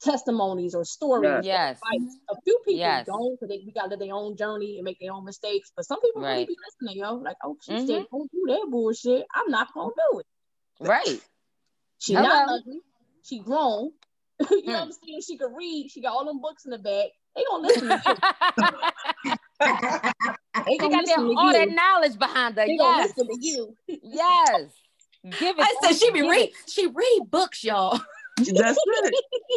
testimonies 0.00 0.74
or 0.74 0.84
stories. 0.84 1.44
Yes. 1.46 1.80
or 1.82 1.96
advice. 1.96 2.16
A 2.30 2.40
few 2.42 2.58
people 2.64 2.78
Yes. 2.78 3.06
don't, 3.06 3.32
because 3.32 3.48
they 3.48 3.62
we 3.64 3.72
got 3.72 3.84
to 3.84 3.88
live 3.90 4.00
their 4.00 4.14
own 4.14 4.36
journey 4.36 4.76
and 4.76 4.84
make 4.84 4.98
their 5.00 5.12
own 5.12 5.24
mistakes. 5.24 5.72
But 5.74 5.84
some 5.86 6.00
people 6.00 6.20
really 6.22 6.34
Right. 6.34 6.48
be 6.48 6.56
listening, 6.66 7.02
yo. 7.02 7.14
Like, 7.16 7.36
oh, 7.42 7.56
she 7.62 7.72
Mhm. 7.72 7.86
said, 7.86 8.06
don't 8.10 8.30
do 8.30 8.44
that 8.48 8.66
bullshit. 8.70 9.26
I'm 9.34 9.50
not 9.50 9.72
gonna 9.72 9.92
do 10.12 10.18
it. 10.20 10.26
Right. 10.80 11.20
She 11.98 12.14
Hello. 12.14 12.28
not 12.28 12.48
ugly. 12.50 12.80
She 13.22 13.38
grown. 13.40 13.92
you 14.50 14.62
know 14.66 14.72
Mm. 14.72 14.74
what 14.74 14.82
I'm 14.82 14.92
saying? 14.92 15.20
She 15.26 15.36
can 15.36 15.54
read. 15.54 15.90
She 15.90 16.00
got 16.00 16.12
all 16.12 16.24
them 16.24 16.40
books 16.40 16.64
in 16.64 16.70
the 16.70 16.78
back. 16.78 17.06
They 17.36 17.44
gonna 17.50 17.62
listen 17.62 17.88
to 17.88 18.00
you. 18.06 18.16
They 20.64 20.78
gonna 20.78 20.94
got 20.96 21.06
that, 21.06 21.18
listen 21.18 21.28
to 21.28 21.34
all 21.40 21.52
that 21.52 21.68
knowledge 21.70 22.18
behind 22.18 22.56
her. 22.56 22.66
They 22.66 22.76
gonna 22.76 22.98
Yes. 22.98 23.12
listen 23.16 23.26
to 23.28 23.36
you. 23.40 23.76
Yes. 23.88 24.70
Give 25.38 25.58
it. 25.58 25.62
I 25.62 25.74
said 25.82 25.96
she 25.96 26.10
be 26.12 26.22
read 26.22 26.50
it. 26.50 26.52
she 26.68 26.86
read 26.86 27.20
books, 27.30 27.64
y'all. 27.64 28.00
That's 28.36 28.78
it. 28.84 29.14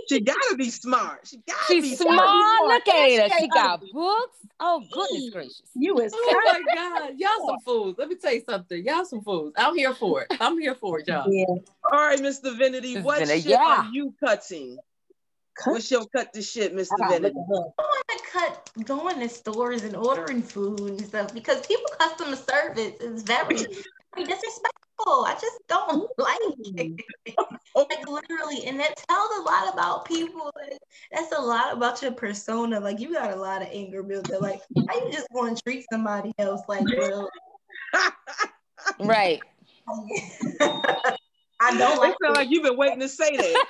She 0.10 0.20
gotta 0.22 0.56
be 0.58 0.70
smart. 0.70 1.22
She 1.28 1.38
gotta 1.48 1.82
be 1.82 1.90
She's 1.90 1.98
smart. 2.00 2.14
smart. 2.16 2.30
smart. 2.30 2.72
Look 2.72 2.88
at 2.88 2.96
her. 2.96 3.30
she 3.30 3.36
She 3.38 3.44
ain't 3.44 3.54
got 3.54 3.74
ugly. 3.76 3.90
books. 3.94 4.38
Oh 4.60 4.84
goodness 4.92 5.30
gracious. 5.32 5.62
You 5.76 6.00
is 6.00 6.14
Oh 6.16 6.42
my 6.46 6.62
god, 6.74 7.14
y'all 7.18 7.48
some 7.48 7.60
fools. 7.60 7.96
Let 7.98 8.10
me 8.10 8.16
tell 8.16 8.34
you 8.34 8.44
something. 8.48 8.84
Y'all 8.86 9.06
some 9.06 9.22
fools. 9.22 9.54
I'm 9.58 9.76
here 9.76 9.94
for 9.94 10.22
it. 10.24 10.28
I'm 10.40 10.60
here 10.60 10.76
for 10.76 11.00
it, 11.00 11.08
y'all. 11.08 11.32
Yeah. 11.32 11.46
All 11.92 12.00
right, 12.00 12.20
Miss 12.20 12.40
Divinity, 12.40 12.96
Miss 12.96 13.06
what 13.06 13.20
Divinity, 13.20 13.42
shit 13.42 13.52
yeah. 13.52 13.66
are 13.66 13.90
you 13.92 14.14
cutting? 14.20 14.78
What's 15.66 15.90
your 15.90 16.06
cut 16.08 16.34
the 16.34 16.42
shit, 16.42 16.74
Miss 16.74 16.92
I 16.92 16.98
gotta 16.98 17.14
look 17.14 17.34
Divinity? 17.34 17.40
at 17.40 17.58
her. 17.58 17.70
I 17.80 17.82
want 17.82 18.06
to 18.10 18.20
cut 18.32 18.86
going 18.86 19.20
to 19.22 19.30
stores 19.30 19.84
and 19.84 19.96
ordering 19.96 20.42
food 20.42 20.80
and 20.82 21.06
stuff 21.06 21.34
because 21.34 21.66
people 21.66 21.86
customer 21.98 22.36
service 22.36 23.00
is 23.00 23.24
very, 23.24 23.56
very 24.16 24.28
disrespectful. 24.98 25.26
I 25.26 25.34
just 25.34 25.60
don't 25.68 26.10
like 26.18 26.38
it. 26.76 27.36
Oh. 27.38 27.86
like 27.90 28.08
literally, 28.08 28.66
and 28.66 28.80
that 28.80 28.96
tells 29.08 29.30
a 29.40 29.42
lot 29.42 29.74
about 29.74 30.06
people. 30.06 30.52
That's 31.12 31.32
a 31.38 31.42
lot 31.42 31.74
about 31.74 32.02
your 32.02 32.12
persona. 32.12 32.80
Like 32.80 33.00
you 33.00 33.14
got 33.14 33.32
a 33.32 33.36
lot 33.36 33.62
of 33.62 33.68
anger 33.72 34.04
built 34.04 34.32
up. 34.34 34.42
Like 34.42 34.62
how 34.90 35.06
you 35.06 35.12
just 35.12 35.28
want 35.32 35.58
to 35.58 35.64
treat 35.64 35.86
somebody 35.92 36.34
else 36.40 36.62
like 36.68 36.86
well, 36.98 37.30
Right. 39.00 39.42
I 41.62 41.78
don't 41.78 41.94
It 41.94 42.00
like 42.00 42.16
sound 42.22 42.36
like 42.36 42.50
you've 42.50 42.64
been 42.64 42.78
waiting 42.78 43.00
to 43.00 43.08
say 43.08 43.36
that. 43.38 43.66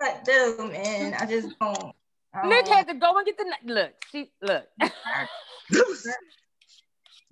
I 0.00 0.16
do, 0.24 0.68
man. 0.72 1.14
I 1.14 1.26
just 1.26 1.48
don't. 1.60 1.94
I 2.34 2.46
Nick 2.48 2.64
don't- 2.66 2.74
had 2.76 2.88
to 2.88 2.94
go 2.94 3.16
and 3.16 3.26
get 3.26 3.36
the 3.36 3.44
kn- 3.44 3.74
look. 3.74 3.92
She 4.10 4.30
look. 4.40 4.66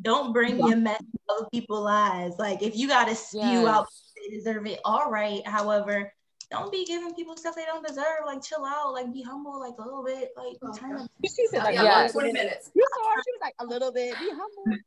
Don't 0.03 0.33
bring 0.33 0.59
your 0.59 0.77
mess 0.77 0.99
to 0.99 1.35
other 1.35 1.49
people's 1.53 1.85
lives. 1.85 2.37
Like 2.39 2.63
if 2.63 2.77
you 2.77 2.89
gotta 2.89 3.15
spew 3.15 3.67
out 3.67 3.87
they 4.17 4.37
deserve 4.37 4.67
it, 4.67 4.81
all 4.85 5.11
right. 5.11 5.47
However, 5.47 6.13
don't 6.51 6.73
be 6.73 6.85
giving 6.85 7.15
people 7.15 7.37
stuff 7.37 7.55
they 7.57 7.65
don't 7.65 7.87
deserve. 7.87 8.25
Like 8.27 8.43
chill 8.43 8.65
out, 8.65 8.93
like 8.93 9.13
be 9.13 9.23
humble, 9.23 9.61
like 9.61 9.75
a 9.79 9.83
little 9.83 10.05
bit, 10.05 10.31
like 10.37 10.57
oh, 10.63 10.73
turn 10.73 10.97
up. 10.97 11.11
She 11.25 11.47
said 11.49 11.65
like 11.65 11.75
Yeah, 11.75 11.83
Yes. 11.83 12.13
20 12.13 12.33
minutes. 12.33 12.71
You 12.75 12.85
saw 12.95 13.11
her. 13.11 13.23
She 13.25 13.33
was 13.33 13.41
like 13.43 13.55
a 13.59 13.67
little 13.67 13.93
bit. 13.93 14.15
Be 14.19 14.31
humble. 14.31 14.79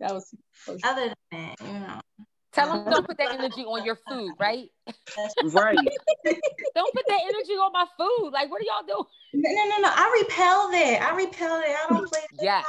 That 0.00 0.14
was. 0.14 0.34
Other 0.84 1.08
than 1.08 1.16
that, 1.32 1.60
you 1.60 1.78
know. 1.78 2.00
Tell 2.52 2.70
them 2.70 2.90
don't 2.90 3.06
put 3.06 3.16
that 3.16 3.32
energy 3.32 3.62
on 3.62 3.84
your 3.84 3.98
food, 4.08 4.34
right? 4.38 4.68
right. 5.54 5.76
Don't 6.74 6.94
put 6.94 7.04
that 7.08 7.20
energy 7.22 7.52
on 7.52 7.72
my 7.72 7.86
food. 7.96 8.30
Like, 8.30 8.50
what 8.50 8.60
are 8.60 8.64
y'all 8.64 8.86
doing? 8.86 9.04
No, 9.32 9.50
no, 9.50 9.68
no, 9.70 9.78
no. 9.82 9.88
I 9.90 10.22
repel 10.22 10.70
that. 10.70 11.02
I 11.02 11.16
repel 11.16 11.60
that. 11.60 11.84
I 11.84 11.88
don't 11.88 12.06
play 12.08 12.20
that. 12.20 12.44
Yes. 12.44 12.66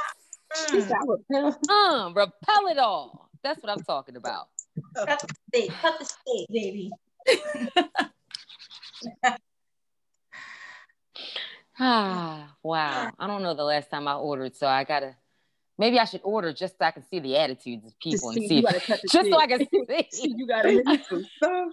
She 0.54 0.78
Mm. 0.78 0.90
repel. 1.06 1.58
Um, 1.68 2.14
repel 2.14 2.66
it 2.68 2.78
all. 2.78 3.30
That's 3.42 3.62
what 3.62 3.70
I'm 3.70 3.82
talking 3.84 4.16
about. 4.16 4.48
Cut 4.96 5.20
the 5.20 5.34
steak. 5.52 5.72
Cut 5.82 5.98
the 5.98 6.04
steak, 6.04 6.46
baby. 6.50 6.92
Ah, 11.78 12.54
wow. 12.62 13.10
I 13.18 13.26
don't 13.26 13.42
know 13.42 13.54
the 13.54 13.64
last 13.64 13.90
time 13.90 14.06
I 14.06 14.14
ordered, 14.14 14.54
so 14.56 14.66
I 14.66 14.84
gotta. 14.84 15.16
Maybe 15.76 15.98
I 15.98 16.04
should 16.04 16.20
order 16.22 16.52
just 16.52 16.78
so 16.78 16.84
I 16.84 16.92
can 16.92 17.02
see 17.10 17.18
the 17.18 17.36
attitudes 17.36 17.84
of 17.84 17.98
people 17.98 18.28
and 18.30 18.40
see, 18.40 18.46
see, 18.48 18.54
you 18.58 18.68
if, 18.68 18.86
gotta 18.86 19.02
just 19.10 19.28
so 19.28 19.36
I 19.36 19.46
can 19.48 19.58
see. 19.88 20.08
you 20.36 20.46
gotta 20.46 20.70
hit 20.70 21.00
some 21.10 21.24
stuff. 21.36 21.68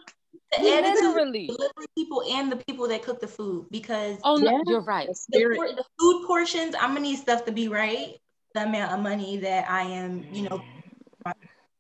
The 0.58 0.74
attitude 0.74 1.04
Literally. 1.04 1.48
delivery 1.48 1.86
people 1.96 2.24
and 2.32 2.52
the 2.52 2.56
people 2.56 2.88
that 2.88 3.04
cook 3.04 3.20
the 3.22 3.28
food 3.28 3.68
because 3.70 4.18
Oh 4.24 4.38
no, 4.38 4.50
Yeah. 4.50 4.62
you're 4.66 4.82
right. 4.82 5.06
The 5.08 5.14
the, 5.14 5.16
spirit. 5.20 5.56
por- 5.56 5.68
the 5.76 5.86
food 6.00 6.26
portions, 6.26 6.74
I'm 6.80 6.90
gonna 6.96 7.02
need 7.02 7.18
stuff 7.18 7.46
to 7.46 7.52
be 7.52 7.68
right. 7.68 8.16
The 8.54 8.64
amount 8.64 8.92
of 8.94 9.00
money 9.00 9.38
that 9.38 9.70
I 9.70 9.84
am, 9.84 10.26
you 10.32 10.50
know, 10.50 10.62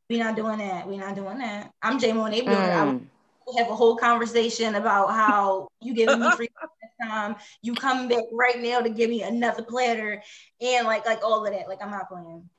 we're 0.10 0.24
not 0.24 0.36
doing 0.36 0.58
that. 0.60 0.88
We're 0.88 1.00
not 1.00 1.16
doing 1.16 1.38
that. 1.40 1.72
I'm 1.82 2.00
J 2.00 2.14
Mo 2.14 2.28
neighborhood. 2.28 2.58
I 2.70 2.86
Mm. 2.86 3.06
will 3.46 3.58
have 3.58 3.70
a 3.70 3.76
whole 3.76 3.98
conversation 3.98 4.76
about 4.76 5.08
how 5.12 5.68
you 5.82 5.94
giving 5.94 6.20
me 6.20 6.32
free 6.32 6.48
time. 7.02 7.36
You 7.62 7.74
come 7.74 8.08
back 8.08 8.24
right 8.32 8.60
now 8.60 8.80
to 8.80 8.90
give 8.90 9.10
me 9.10 9.22
another 9.24 9.64
platter 9.64 10.22
and 10.62 10.88
like 10.88 11.06
like 11.06 11.24
all 11.24 11.46
of 11.46 11.52
that. 11.54 11.68
Like 11.68 11.82
I'm 11.82 11.92
not 11.92 12.08
playing. 12.10 12.50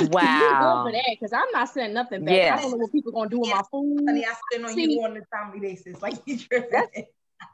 You 0.00 0.06
good 0.08 0.12
Wow. 0.14 0.82
for 0.86 0.92
that 0.92 1.04
because 1.10 1.32
I'm 1.32 1.50
not 1.52 1.68
sending 1.68 1.94
nothing 1.94 2.24
back. 2.24 2.34
Yes. 2.34 2.58
I 2.58 2.62
don't 2.62 2.70
know 2.72 2.76
what 2.78 2.92
people 2.92 3.12
gonna 3.12 3.30
do 3.30 3.40
with 3.40 3.50
my 3.50 3.62
food. 3.70 4.04
Honey, 4.08 4.24
I 4.26 4.34
spend 4.50 4.66
on 4.66 4.72
See- 4.74 4.92
you 4.94 5.04
on 5.04 5.16
a 5.16 5.20
timely 5.36 5.60
basis. 5.60 6.00
Like 6.02 6.14
you 6.26 6.36
tripping. 6.38 7.06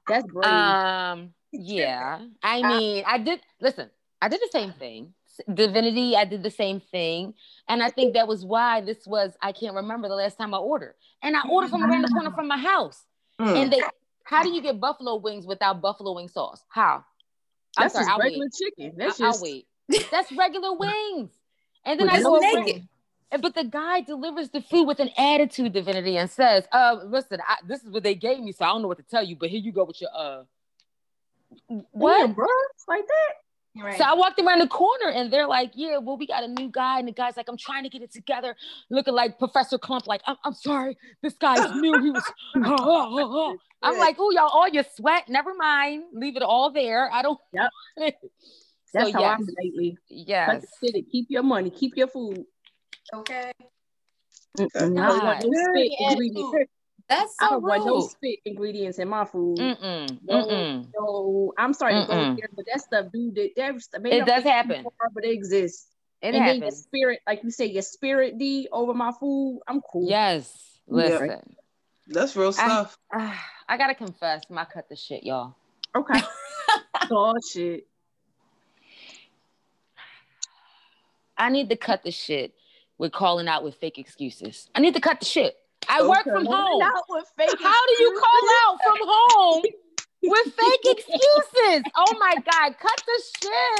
That's 0.06 0.26
brave. 0.26 0.50
Um, 0.50 1.34
yeah. 1.52 2.20
I 2.42 2.62
mean, 2.62 3.04
I 3.06 3.18
did 3.18 3.40
listen, 3.60 3.90
I 4.22 4.28
did 4.28 4.40
the 4.40 4.48
same 4.52 4.72
thing. 4.72 5.12
Divinity, 5.52 6.16
I 6.16 6.24
did 6.24 6.42
the 6.42 6.50
same 6.50 6.80
thing. 6.80 7.34
And 7.68 7.82
I 7.82 7.90
think 7.90 8.14
that 8.14 8.26
was 8.28 8.44
why 8.44 8.80
this 8.80 9.06
was, 9.06 9.32
I 9.42 9.52
can't 9.52 9.74
remember 9.74 10.08
the 10.08 10.14
last 10.14 10.38
time 10.38 10.54
I 10.54 10.58
ordered. 10.58 10.94
And 11.22 11.36
I 11.36 11.42
ordered 11.48 11.70
from 11.70 11.84
around 11.84 12.02
the 12.02 12.08
corner 12.08 12.30
from 12.30 12.48
my 12.48 12.58
house. 12.58 13.04
Mm. 13.40 13.56
And 13.62 13.72
they, 13.72 13.82
how 14.24 14.42
do 14.42 14.50
you 14.50 14.60
get 14.62 14.80
buffalo 14.80 15.16
wings 15.16 15.46
without 15.46 15.80
buffalo 15.80 16.14
wing 16.14 16.28
sauce? 16.28 16.64
How? 16.68 17.04
I'm 17.76 17.84
That's 17.84 17.94
sorry, 17.94 18.06
just 18.06 18.18
regular 18.18 18.44
wait. 18.46 18.52
chicken. 18.52 18.92
That's 18.96 19.20
I- 19.20 19.24
I'll 19.26 19.32
just 19.32 19.42
wait. 19.42 19.66
That's 20.10 20.32
regular 20.32 20.74
wings. 20.78 21.30
And 21.84 22.00
then 22.00 22.06
With 22.08 22.16
I 22.16 22.22
go 22.22 22.40
sauce. 22.40 22.54
over, 22.54 22.68
and- 23.30 23.42
but 23.42 23.54
the 23.54 23.64
guy 23.64 24.00
delivers 24.00 24.48
the 24.48 24.62
food 24.62 24.84
with 24.84 25.00
an 25.00 25.10
attitude, 25.18 25.74
divinity, 25.74 26.16
and 26.16 26.30
says, 26.30 26.64
"Uh, 26.72 26.96
listen, 27.04 27.40
I, 27.46 27.56
this 27.66 27.82
is 27.84 27.90
what 27.90 28.02
they 28.02 28.14
gave 28.14 28.40
me, 28.40 28.52
so 28.52 28.64
I 28.64 28.68
don't 28.68 28.80
know 28.80 28.88
what 28.88 28.96
to 28.96 29.02
tell 29.02 29.22
you, 29.22 29.36
but 29.36 29.50
here 29.50 29.60
you 29.60 29.70
go 29.70 29.84
with 29.84 30.00
your 30.00 30.08
uh." 30.16 30.44
What? 31.92 32.18
Damn, 32.18 32.32
bro. 32.32 32.46
It's 32.74 32.88
like 32.88 33.06
that. 33.06 33.32
Right. 33.80 33.96
So 33.96 34.04
I 34.04 34.14
walked 34.14 34.40
around 34.40 34.60
the 34.60 34.66
corner 34.66 35.10
and 35.10 35.32
they're 35.32 35.46
like, 35.46 35.72
yeah, 35.74 35.98
well, 35.98 36.16
we 36.16 36.26
got 36.26 36.42
a 36.42 36.48
new 36.48 36.68
guy. 36.68 36.98
And 36.98 37.08
the 37.08 37.12
guy's 37.12 37.36
like, 37.36 37.48
I'm 37.48 37.56
trying 37.56 37.84
to 37.84 37.88
get 37.88 38.02
it 38.02 38.12
together. 38.12 38.56
Looking 38.90 39.14
like 39.14 39.38
Professor 39.38 39.78
Klump, 39.78 40.06
like, 40.06 40.20
I'm, 40.26 40.36
I'm 40.44 40.54
sorry. 40.54 40.96
This 41.22 41.34
guy's 41.34 41.70
new. 41.74 42.00
He 42.02 42.10
was, 42.10 42.24
I'm 43.82 43.98
like, 43.98 44.16
oh, 44.18 44.30
y'all, 44.30 44.48
all 44.48 44.68
your 44.68 44.84
sweat. 44.96 45.28
Never 45.28 45.54
mind. 45.54 46.04
Leave 46.12 46.36
it 46.36 46.42
all 46.42 46.70
there. 46.72 47.10
I 47.12 47.22
don't. 47.22 47.38
Yep. 47.52 47.70
so, 47.98 48.10
That's 48.94 49.12
how 49.12 49.20
yes, 49.20 49.40
I'm 49.40 49.46
lately. 49.62 49.98
Yes. 50.08 50.66
the. 50.82 51.02
Keep 51.12 51.26
your 51.30 51.42
money. 51.42 51.70
Keep 51.70 51.96
your 51.96 52.08
food. 52.08 52.44
okay. 53.14 53.52
God. 54.56 55.44
Spit 57.08 57.18
Yeah. 57.20 57.24
ingredients. 57.28 57.34
That's 57.36 57.36
I 57.40 57.44
so 57.46 57.50
don't 57.52 57.62
want 57.62 57.86
no 57.86 57.94
rude. 57.96 58.10
spit 58.10 58.38
ingredients 58.44 58.98
in 58.98 59.08
my 59.08 59.24
food. 59.24 59.58
Mm-mm, 59.58 60.18
No, 60.22 60.46
mm-mm. 60.46 60.86
no, 60.94 61.52
I'm 61.58 61.72
sorry 61.72 61.94
to 61.94 62.06
go 62.06 62.14
there, 62.36 62.48
but 62.54 62.64
that 62.72 62.80
stuff, 62.80 63.06
dude, 63.12 63.34
that, 63.36 63.50
that 63.56 63.80
stuff, 63.82 64.02
It 64.04 64.26
does 64.26 64.44
happen. 64.44 64.84
too 64.84 64.90
far, 64.98 65.10
but 65.14 65.24
it 65.24 65.30
exists. 65.30 65.86
It 66.20 66.34
and 66.34 66.46
then 66.46 66.56
your 66.56 66.64
happens. 66.66 66.82
spirit, 66.82 67.20
like 67.26 67.44
you 67.44 67.50
say, 67.50 67.66
your 67.66 67.82
spirit 67.82 68.38
D 68.38 68.68
over 68.72 68.92
my 68.92 69.12
food. 69.20 69.60
I'm 69.68 69.80
cool. 69.80 70.08
Yes. 70.08 70.80
Yeah. 70.88 70.94
Listen. 70.94 71.56
That's 72.08 72.34
real 72.36 72.52
stuff. 72.52 72.96
Ah, 73.12 73.44
I 73.68 73.76
gotta 73.76 73.94
confess, 73.94 74.42
my 74.50 74.64
cut 74.64 74.88
the 74.88 74.96
shit, 74.96 75.22
y'all. 75.24 75.54
Okay. 75.94 76.20
oh 77.10 77.34
shit. 77.52 77.86
I 81.36 81.50
need 81.50 81.68
to 81.70 81.76
cut 81.76 82.02
the 82.02 82.10
shit 82.10 82.54
with 82.96 83.12
calling 83.12 83.46
out 83.46 83.62
with 83.62 83.76
fake 83.76 83.98
excuses. 83.98 84.68
I 84.74 84.80
need 84.80 84.94
to 84.94 85.00
cut 85.00 85.20
the 85.20 85.26
shit. 85.26 85.54
I 85.88 86.02
work 86.02 86.24
from 86.24 86.46
home. 86.46 86.82
How 86.82 87.86
do 87.86 88.02
you 88.02 88.20
call 88.20 88.48
out 88.64 88.78
from 88.84 88.96
home 89.02 89.62
with 90.22 90.54
fake 90.54 90.80
excuses? 90.84 91.92
Oh 91.96 92.16
my 92.18 92.34
God, 92.34 92.74
cut 92.78 93.02
the 93.06 93.22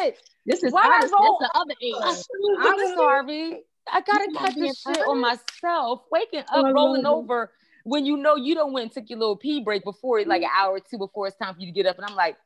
shit. 0.01 0.19
This 0.47 0.63
is 0.63 0.73
Why 0.73 0.83
I 0.83 0.97
honest. 0.99 1.13
roll- 1.13 1.39
That's 1.41 1.53
the 1.53 1.59
other 1.59 1.75
age. 1.83 2.25
I'm 2.61 2.97
sorry. 2.97 3.63
I 3.91 4.01
gotta 4.03 4.29
cut 4.39 4.55
this 4.55 4.81
shit 4.81 4.99
on 5.07 5.21
myself. 5.21 6.03
Waking 6.13 6.45
Oh, 6.53 6.61
up, 6.67 6.75
rolling 6.75 7.03
love 7.03 7.15
over 7.15 7.53
when 7.85 8.05
you 8.05 8.17
know 8.19 8.37
you 8.37 8.55
don't 8.55 8.73
went 8.73 8.85
and 8.85 8.93
took 8.93 9.09
your 9.11 9.19
little 9.19 9.37
pee 9.37 9.63
break 9.65 9.83
before 9.83 10.19
it, 10.19 10.29
like 10.29 10.43
an 10.43 10.51
hour 10.55 10.73
or 10.73 10.81
two 10.81 10.99
before 10.99 11.27
it's 11.27 11.37
time 11.37 11.55
for 11.55 11.61
you 11.61 11.67
to 11.67 11.73
get 11.73 11.87
up. 11.87 11.97
And 11.97 12.05
I'm 12.07 12.15
like, 12.15 12.37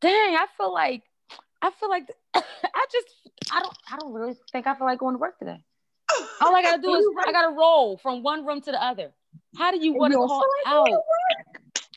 dang, 0.00 0.36
I 0.36 0.46
feel 0.56 0.72
like 0.72 1.02
I 1.62 1.70
feel 1.72 1.88
like 1.88 2.08
I 2.34 2.86
just 2.92 3.06
I 3.52 3.60
don't 3.60 3.76
I 3.92 3.96
don't 3.98 4.12
really 4.12 4.34
think 4.52 4.66
I 4.66 4.74
feel 4.76 4.86
like 4.86 4.98
going 5.00 5.14
to 5.14 5.18
work 5.18 5.38
today. 5.38 5.60
All 6.40 6.54
I 6.54 6.62
gotta 6.62 6.82
do 6.82 6.94
is 6.94 7.06
I 7.26 7.32
gotta 7.32 7.54
roll 7.54 7.96
from 7.98 8.22
one 8.22 8.46
room 8.46 8.60
to 8.62 8.70
the 8.70 8.82
other. 8.82 9.12
How 9.56 9.70
do 9.70 9.78
you 9.84 9.94
want 9.94 10.12
to 10.12 10.18
call 10.18 10.44
out? 10.66 10.88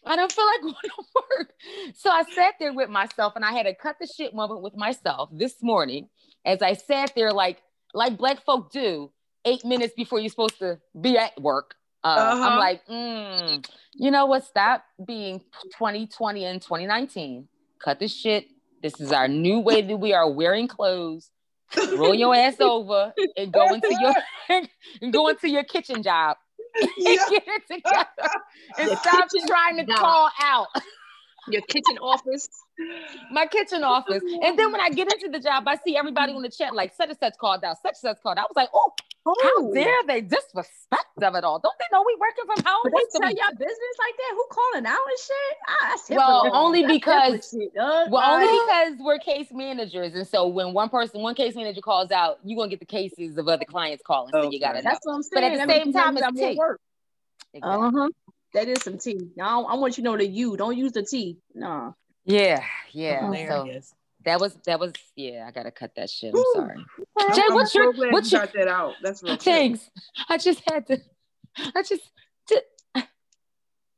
I 0.06 0.16
don't 0.16 0.32
feel 0.32 0.46
like 0.46 0.62
going 0.62 0.76
to 0.84 1.04
work. 1.16 1.54
So 1.96 2.10
I 2.10 2.24
sat 2.24 2.56
there 2.60 2.74
with 2.74 2.90
myself 2.90 3.34
and 3.36 3.46
I 3.46 3.52
had 3.54 3.66
a 3.66 3.74
cut 3.74 3.98
the 4.00 4.08
shit 4.08 4.34
moment 4.34 4.62
with 4.62 4.76
myself 4.76 5.30
this 5.32 5.62
morning 5.62 6.10
as 6.46 6.62
I 6.62 6.74
sat 6.74 7.14
there 7.16 7.32
like 7.32 7.62
like 7.94 8.18
black 8.18 8.44
folk 8.44 8.72
do 8.72 9.12
eight 9.46 9.64
minutes 9.64 9.94
before 9.96 10.20
you're 10.20 10.30
supposed 10.30 10.60
to 10.60 10.80
be 11.00 11.18
at 11.18 11.40
work. 11.42 11.76
Uh, 12.04 12.08
Uh-huh. 12.08 12.50
I'm 12.50 12.60
like, 12.60 12.86
mm, 12.88 13.66
you 13.94 14.12
know 14.12 14.26
what? 14.26 14.44
Stop 14.46 14.84
being 15.06 15.40
2020 15.78 16.44
and 16.46 16.62
2019. 16.62 17.48
Cut 17.80 18.00
the 18.00 18.08
shit. 18.08 18.48
This 18.82 19.00
is 19.00 19.14
our 19.14 19.28
new 19.30 19.60
way 19.60 19.82
that 19.82 19.98
we 19.98 20.14
are 20.14 20.30
wearing 20.30 20.68
clothes. 20.68 21.30
Roll 21.94 22.14
your 22.16 22.36
ass 22.36 22.58
over 22.62 23.14
and 23.36 23.52
go 23.54 23.74
into 23.74 23.96
your 23.96 24.14
and 25.02 25.14
go 25.14 25.28
into 25.30 25.50
your 25.50 25.64
kitchen 25.64 26.04
job 26.04 26.38
and 27.06 27.20
Yeah. 27.20 27.26
get 27.26 27.44
it 27.48 27.64
together 27.68 28.30
and 28.78 28.90
Your 28.90 28.98
stop 28.98 29.30
trying 29.48 29.78
to 29.78 29.86
job. 29.88 29.98
call 29.98 30.30
out 30.42 30.68
Your 31.48 31.62
kitchen 31.62 31.98
office. 32.00 32.63
My 33.32 33.46
kitchen 33.46 33.84
office. 33.84 34.22
And 34.44 34.58
then 34.60 34.72
when 34.72 34.82
I 34.82 34.90
get 34.90 35.12
into 35.14 35.30
the 35.30 35.40
job, 35.40 35.64
I 35.68 35.78
see 35.86 35.96
everybody 35.96 36.34
on 36.34 36.42
the 36.42 36.50
chat 36.50 36.74
like 36.76 36.94
such 36.96 37.10
and 37.10 37.18
such 37.20 37.38
called 37.38 37.64
out, 37.64 37.78
such 37.82 37.92
and 37.92 37.98
such 37.98 38.22
called 38.24 38.38
out. 38.38 38.46
I 38.46 38.48
was 38.50 38.56
like, 38.56 38.70
oh, 38.74 38.92
how 39.42 39.72
dare 39.72 39.94
they 40.06 40.20
disrespect 40.22 41.06
of 41.22 41.36
it 41.36 41.44
all? 41.46 41.60
Don't 41.60 41.76
they 41.80 41.86
know 41.92 42.04
we 42.06 42.18
working 42.20 42.44
from 42.46 42.66
home? 42.66 42.82
But 42.84 42.94
What's 42.94 43.14
they 43.14 43.20
tell 43.20 43.30
y'all 43.30 43.52
business 43.58 43.96
like 44.00 44.16
that? 44.18 44.32
Who 44.34 44.46
calling 44.52 44.86
out 44.86 44.98
and 45.08 45.20
shit? 45.20 45.58
Ah, 45.70 45.98
Well, 46.10 46.56
only 46.56 46.86
because- 46.86 47.50
shit. 47.52 47.72
Well, 47.76 48.18
only 48.18 48.48
because 48.48 48.98
we're 49.00 49.20
case 49.20 49.48
managers, 49.52 50.14
and 50.16 50.28
so 50.28 50.48
when 50.48 50.74
one 50.74 50.90
person, 50.90 51.22
one 51.22 51.36
case 51.36 51.56
manager 51.56 51.82
calls 51.82 52.12
out, 52.12 52.40
you're 52.44 52.58
gonna 52.58 52.70
get 52.70 52.80
the 52.80 52.86
cases 52.86 53.38
of 53.38 53.48
other 53.48 53.66
clients 53.66 54.04
calling. 54.06 54.32
So 54.32 54.52
you 54.52 54.60
gotta 54.60 54.80
know. 54.82 54.90
that's 54.90 55.06
what 55.06 55.14
I'm 55.16 55.24
saying. 55.24 55.32
But 55.34 55.44
at 55.44 55.52
the 55.52 55.58
That 55.74 55.84
same 55.84 55.94
time, 55.94 56.18
it's 56.18 56.40
tea. 56.40 56.56
work. 56.58 56.82
Exactly. 57.54 57.88
Uh 57.88 57.92
huh. 57.96 58.10
That 58.56 58.68
is 58.68 58.84
some 58.84 58.98
tea. 58.98 59.20
Now 59.38 59.64
I 59.66 59.76
want 59.76 59.98
you 59.98 60.04
to 60.04 60.10
know 60.12 60.18
the 60.18 60.28
you. 60.28 60.58
Don't 60.58 60.78
use 60.78 60.92
the 60.92 61.04
T. 61.04 61.38
No. 61.56 61.96
Yeah, 62.26 62.64
yeah. 62.92 63.32
So 63.50 63.68
that 64.26 64.40
was 64.40 64.56
that 64.66 64.80
was 64.80 64.94
yeah. 65.16 65.46
I 65.48 65.52
gotta 65.52 65.72
cut 65.72 65.96
that 65.96 66.10
shit. 66.10 66.30
I'm 66.34 66.36
Woo. 66.36 66.54
sorry. 66.56 66.86
I'm, 67.20 67.36
Jay, 67.36 67.42
I'm 67.50 67.54
what's 67.56 67.74
so 67.74 67.82
your- 67.84 67.94
glad 67.94 68.14
what's 68.14 68.32
you 68.32 68.38
your- 68.38 68.46
got 68.46 68.54
that 68.56 68.68
out. 68.68 68.94
That's 69.02 69.22
real. 69.24 69.34
shit. 69.34 69.42
Thanks. 69.44 69.90
I 70.30 70.38
just 70.38 70.62
had 70.70 70.88
to. 70.88 71.00
I 71.76 71.82
just. 71.84 72.10
just 72.50 72.64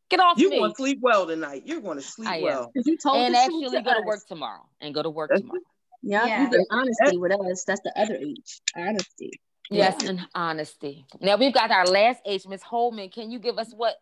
get 0.09 0.19
off 0.19 0.37
You're 0.37 0.51
going 0.51 0.69
to 0.71 0.75
sleep 0.75 0.99
well 1.01 1.25
tonight. 1.25 1.63
You're 1.65 1.81
going 1.81 1.97
to 1.97 2.03
sleep 2.03 2.27
I 2.29 2.41
well. 2.41 2.69
Because 2.73 2.85
you 2.87 2.95
told 2.97 3.17
and 3.17 3.33
the 3.33 3.39
truth 3.47 3.63
actually 3.65 3.77
to 3.79 3.83
go 3.83 3.93
to 4.01 4.05
work 4.05 4.19
tomorrow 4.27 4.61
and 4.81 4.93
go 4.93 5.01
to 5.01 5.09
work 5.09 5.29
That's- 5.29 5.41
tomorrow. 5.41 5.61
Yeah, 6.03 6.25
Yeah. 6.27 6.43
you 6.43 6.49
get 6.51 6.59
honesty 6.69 7.17
with 7.17 7.31
us. 7.31 7.63
That's 7.63 7.81
the 7.81 7.91
other 7.99 8.15
H. 8.15 8.61
Honesty. 8.75 9.31
Yes, 9.71 10.03
and 10.03 10.21
honesty. 10.35 11.05
Now 11.19 11.37
we've 11.37 11.53
got 11.53 11.71
our 11.71 11.87
last 11.87 12.21
H, 12.25 12.45
Miss 12.47 12.61
Holman. 12.61 13.09
Can 13.09 13.31
you 13.31 13.39
give 13.39 13.57
us 13.57 13.73
what? 13.73 13.95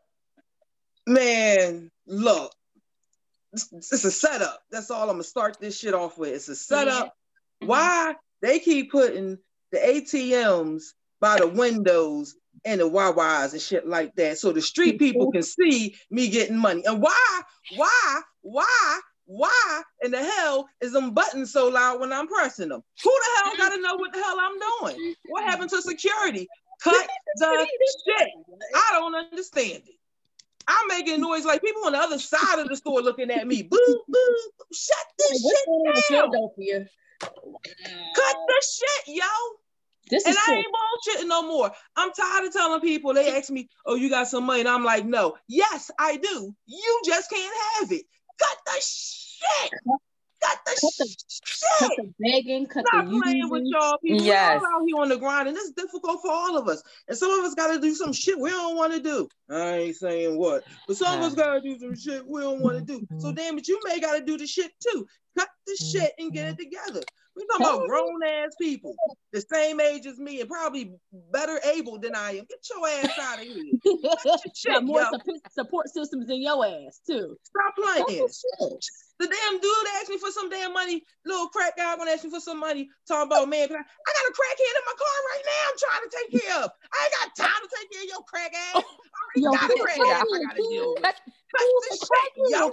Man, 1.07 1.89
look, 2.05 2.51
it's, 3.53 4.05
a 4.05 4.11
setup. 4.11 4.61
That's 4.71 4.89
all 4.91 5.03
I'm 5.03 5.15
gonna 5.15 5.23
start 5.23 5.59
this 5.59 5.77
shit 5.77 5.93
off 5.93 6.17
with. 6.17 6.33
It's 6.33 6.49
a 6.49 6.55
setup. 6.55 7.13
Why 7.59 8.15
they 8.41 8.59
keep 8.59 8.91
putting 8.91 9.37
the 9.71 9.77
ATMs 9.77 10.83
by 11.19 11.37
the 11.37 11.47
windows 11.47 12.35
and 12.65 12.81
the 12.81 12.89
Wawas 12.89 13.53
and 13.53 13.61
shit 13.61 13.87
like 13.87 14.15
that, 14.15 14.37
so 14.37 14.51
the 14.51 14.61
street 14.61 14.99
people 14.99 15.31
can 15.31 15.43
see 15.43 15.95
me 16.11 16.29
getting 16.29 16.57
money. 16.57 16.83
And 16.85 17.01
why, 17.01 17.41
why, 17.75 18.21
why, 18.41 18.99
why 19.25 19.81
in 20.03 20.11
the 20.11 20.23
hell 20.23 20.67
is 20.81 20.91
them 20.91 21.11
buttons 21.11 21.51
so 21.51 21.69
loud 21.69 21.99
when 21.99 22.11
I'm 22.11 22.27
pressing 22.27 22.69
them? 22.69 22.83
Who 23.03 23.09
the 23.09 23.43
hell 23.43 23.53
gotta 23.57 23.81
know 23.81 23.95
what 23.95 24.13
the 24.13 24.21
hell 24.21 24.37
I'm 24.39 24.59
doing? 24.59 25.15
What 25.29 25.45
happened 25.45 25.69
to 25.71 25.81
security? 25.81 26.47
Cut 26.81 27.07
the 27.37 27.67
shit. 28.07 28.29
I 28.75 28.89
don't 28.93 29.15
understand 29.15 29.83
it. 29.87 29.95
I'm 30.67 30.87
making 30.87 31.21
noise 31.21 31.45
like 31.45 31.61
people 31.61 31.85
on 31.85 31.93
the 31.93 31.99
other 31.99 32.19
side 32.19 32.59
of 32.59 32.67
the 32.67 32.75
store 32.75 33.01
looking 33.01 33.31
at 33.31 33.47
me. 33.47 33.63
Boo, 33.63 34.03
boo, 34.07 34.35
shut 34.73 34.97
this 35.17 35.43
What's 35.43 35.59
shit 35.59 35.65
going 35.67 35.81
on 35.81 35.93
with 35.95 36.05
down. 36.09 36.31
Philadelphia? 36.31 36.87
Cut 38.15 38.35
the 38.47 38.63
shit, 38.63 39.15
yo. 39.15 39.25
This 40.09 40.25
And 40.25 40.35
I 40.37 40.45
true. 40.45 40.55
ain't 40.55 40.67
bullshitting 40.67 41.29
no 41.29 41.43
more. 41.43 41.71
I'm 41.95 42.11
tired 42.11 42.45
of 42.45 42.53
telling 42.53 42.81
people, 42.81 43.13
they 43.13 43.35
ask 43.35 43.49
me, 43.49 43.69
oh, 43.85 43.95
you 43.95 44.09
got 44.09 44.27
some 44.27 44.45
money? 44.45 44.61
And 44.61 44.69
I'm 44.69 44.83
like, 44.83 45.05
no. 45.05 45.35
Yes, 45.47 45.89
I 45.97 46.17
do. 46.17 46.55
You 46.65 47.01
just 47.05 47.29
can't 47.29 47.55
have 47.79 47.91
it. 47.91 48.03
Cut 48.39 48.57
the 48.65 48.81
shit. 48.81 49.73
Cut 50.43 50.59
the 50.65 50.71
Cut 50.71 50.93
the- 50.99 51.15
Cut 51.79 51.91
shit. 51.91 51.97
the 51.97 52.13
begging, 52.19 52.65
cut 52.67 52.85
Stop 52.87 53.05
the 53.05 53.21
playing 53.21 53.49
with 53.49 53.63
y'all 53.65 53.97
people. 53.99 54.25
Yes. 54.25 54.61
We're 54.61 54.67
all 54.67 54.81
out 54.81 54.85
here 54.85 54.97
on 54.97 55.09
the 55.09 55.17
grind, 55.17 55.47
and 55.47 55.57
it's 55.57 55.71
difficult 55.71 56.21
for 56.21 56.31
all 56.31 56.57
of 56.57 56.67
us. 56.67 56.83
And 57.07 57.17
some 57.17 57.31
of 57.31 57.45
us 57.45 57.53
got 57.55 57.73
to 57.73 57.79
do 57.79 57.93
some 57.93 58.13
shit 58.13 58.39
we 58.39 58.49
don't 58.49 58.75
want 58.75 58.93
to 58.93 58.99
do. 58.99 59.27
I 59.49 59.77
ain't 59.77 59.95
saying 59.95 60.37
what, 60.37 60.63
but 60.87 60.97
some 60.97 61.19
of 61.19 61.25
us 61.25 61.35
got 61.35 61.53
to 61.53 61.61
do 61.61 61.77
some 61.79 61.95
shit 61.95 62.25
we 62.27 62.41
don't 62.41 62.61
want 62.61 62.77
to 62.77 62.83
do. 62.83 63.05
So 63.19 63.27
mm-hmm. 63.27 63.35
damn 63.35 63.57
it, 63.57 63.67
you 63.67 63.79
may 63.85 63.99
got 63.99 64.17
to 64.17 64.25
do 64.25 64.37
the 64.37 64.47
shit 64.47 64.71
too. 64.79 65.07
Cut 65.37 65.49
the 65.65 65.75
shit 65.75 66.11
and 66.19 66.31
get 66.31 66.47
it 66.47 66.57
mm-hmm. 66.57 66.69
together. 66.69 67.05
We 67.35 67.45
talking 67.47 67.65
about 67.65 67.87
grown 67.87 68.21
ass 68.23 68.53
people, 68.61 68.93
the 69.31 69.41
same 69.41 69.81
age 69.81 70.05
as 70.05 70.19
me, 70.19 70.39
and 70.41 70.49
probably 70.49 70.93
better 71.31 71.59
able 71.73 71.97
than 71.97 72.15
I 72.15 72.37
am. 72.37 72.45
Get 72.45 72.61
your 72.69 72.87
ass 72.87 73.17
out 73.19 73.39
of 73.39 73.45
here. 73.45 73.73
got 74.23 74.39
Shit, 74.55 74.83
more 74.83 75.01
yo. 75.01 75.19
support, 75.49 75.89
systems 75.89 76.27
than 76.27 76.41
your 76.41 76.63
ass 76.63 77.01
too. 77.07 77.35
Stop 77.43 77.75
playing. 77.75 78.27
the. 78.27 78.79
The 79.19 79.27
damn 79.29 79.61
dude 79.61 79.87
asked 80.01 80.09
me 80.09 80.17
for 80.17 80.31
some 80.31 80.49
damn 80.49 80.73
money. 80.73 81.03
Little 81.23 81.47
crack 81.47 81.77
guy 81.77 81.95
gonna 81.95 82.11
ask 82.11 82.23
me 82.23 82.31
for 82.31 82.41
some 82.41 82.59
money. 82.59 82.89
Talking 83.07 83.31
about 83.31 83.47
man, 83.47 83.69
I, 83.69 83.77
I 83.77 83.77
got 83.77 84.29
a 84.29 84.33
crackhead 84.33 84.73
in 84.73 84.85
my 84.89 84.97
car 84.97 85.17
right 85.31 85.45
now. 85.45 85.63
I'm 85.69 85.77
trying 85.79 86.03
to 86.03 86.11
take 86.11 86.41
care 86.41 86.57
of. 86.63 86.69
I 86.91 86.97
ain't 87.05 87.13
got 87.21 87.45
time 87.45 87.61
to 87.61 87.69
take 87.77 87.91
care 87.93 88.01
of 88.01 88.09
your 88.09 88.23
crack 88.25 88.53
ass. 88.53 88.73
Oh, 88.75 88.83
I 88.83 89.39
Yo, 89.39 89.51
got 89.53 89.69
a 89.69 89.81
crack 89.81 89.99
ass 89.99 90.25
I 90.27 90.43
gotta 90.43 90.61
deal 90.67 90.93
with. 90.93 91.03
Cut- 91.03 91.21
Cut 91.53 91.61
Who's 91.61 91.83
this 91.89 92.01
a 92.01 92.05
shit, 92.05 92.31
yo. 92.49 92.71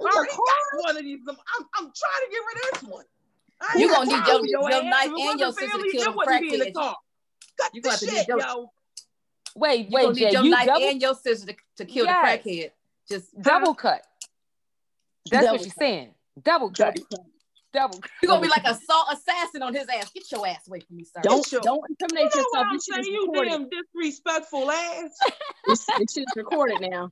Crackhead, 0.00 0.04
dog? 0.06 0.06
I 0.06 0.06
In 0.06 0.06
your 0.06 0.16
already 0.16 0.30
car? 0.30 0.38
got 0.72 0.84
one 0.84 0.96
of 0.96 1.02
these. 1.04 1.20
I'm, 1.28 1.36
I'm 1.76 1.84
trying 1.84 2.22
to 2.24 2.30
get 2.30 2.40
rid 2.46 2.56
of 2.56 2.80
this 2.80 2.82
one. 2.90 3.04
I 3.60 3.72
ain't 3.72 3.80
You 3.80 3.88
got 3.88 3.96
gonna 3.98 4.10
need 4.10 4.24
time 4.26 4.44
your- 4.44 4.70
your 4.70 4.72
ass. 4.72 4.84
knife 4.84 5.04
and 5.04 5.18
your 5.40 5.48
wasn't 5.48 5.58
sister 5.58 5.78
to 5.78 5.90
kill 5.90 6.02
it 6.02 6.26
them 6.26 6.44
in 6.44 6.58
the 6.58 6.64
crackheads. 6.66 6.74
car. 6.74 6.96
Cut 7.60 7.70
You 7.74 7.80
the 7.82 7.88
gonna 7.88 7.92
have 7.92 8.00
to 8.00 8.06
shit, 8.10 8.28
your- 8.28 8.40
yo. 8.40 8.72
Wait, 9.56 9.78
You 9.86 9.88
wait, 9.92 10.02
gonna 10.02 10.14
Jay. 10.14 10.24
need 10.24 10.32
your 10.32 10.42
You 10.44 10.50
knife 10.50 10.66
double, 10.66 10.88
and 10.88 11.00
your 11.02 11.14
sister 11.14 11.46
to, 11.52 11.56
to 11.76 11.84
kill 11.84 12.04
Yes. 12.06 12.42
the 12.44 12.50
crackhead. 12.50 12.70
Just 13.08 13.40
double 13.40 13.74
cut. 13.74 14.02
That's 15.30 15.44
Double 15.46 15.58
what 15.58 15.64
you're 15.66 15.74
saying. 15.78 16.14
Double 16.42 16.70
cut. 16.70 16.94
Double 16.96 17.06
cut. 17.06 17.20
Double. 17.72 17.98
cut. 18.00 18.10
you're 18.22 18.28
gonna 18.30 18.42
be 18.42 18.48
like 18.48 18.64
a 18.64 18.74
salt 18.74 19.08
assassin 19.12 19.62
on 19.62 19.74
his 19.74 19.86
ass. 19.88 20.10
Get 20.12 20.30
your 20.30 20.46
ass 20.46 20.66
away 20.68 20.80
from 20.80 20.96
me, 20.96 21.04
sir. 21.04 21.20
Don't 21.22 21.50
your- 21.52 21.60
don't 21.60 21.80
You 21.88 22.06
know 22.14 22.20
yourself. 22.22 22.46
what 22.52 22.66
I'm 22.66 22.76
This 22.76 22.86
saying? 22.86 23.04
You 23.04 23.26
recorded. 23.26 23.50
damn 23.50 23.68
disrespectful 23.70 24.70
ass. 24.70 25.10
This, 25.66 25.86
this 25.98 26.12
shit 26.14 26.24
recorded 26.36 26.80
now. 26.80 27.10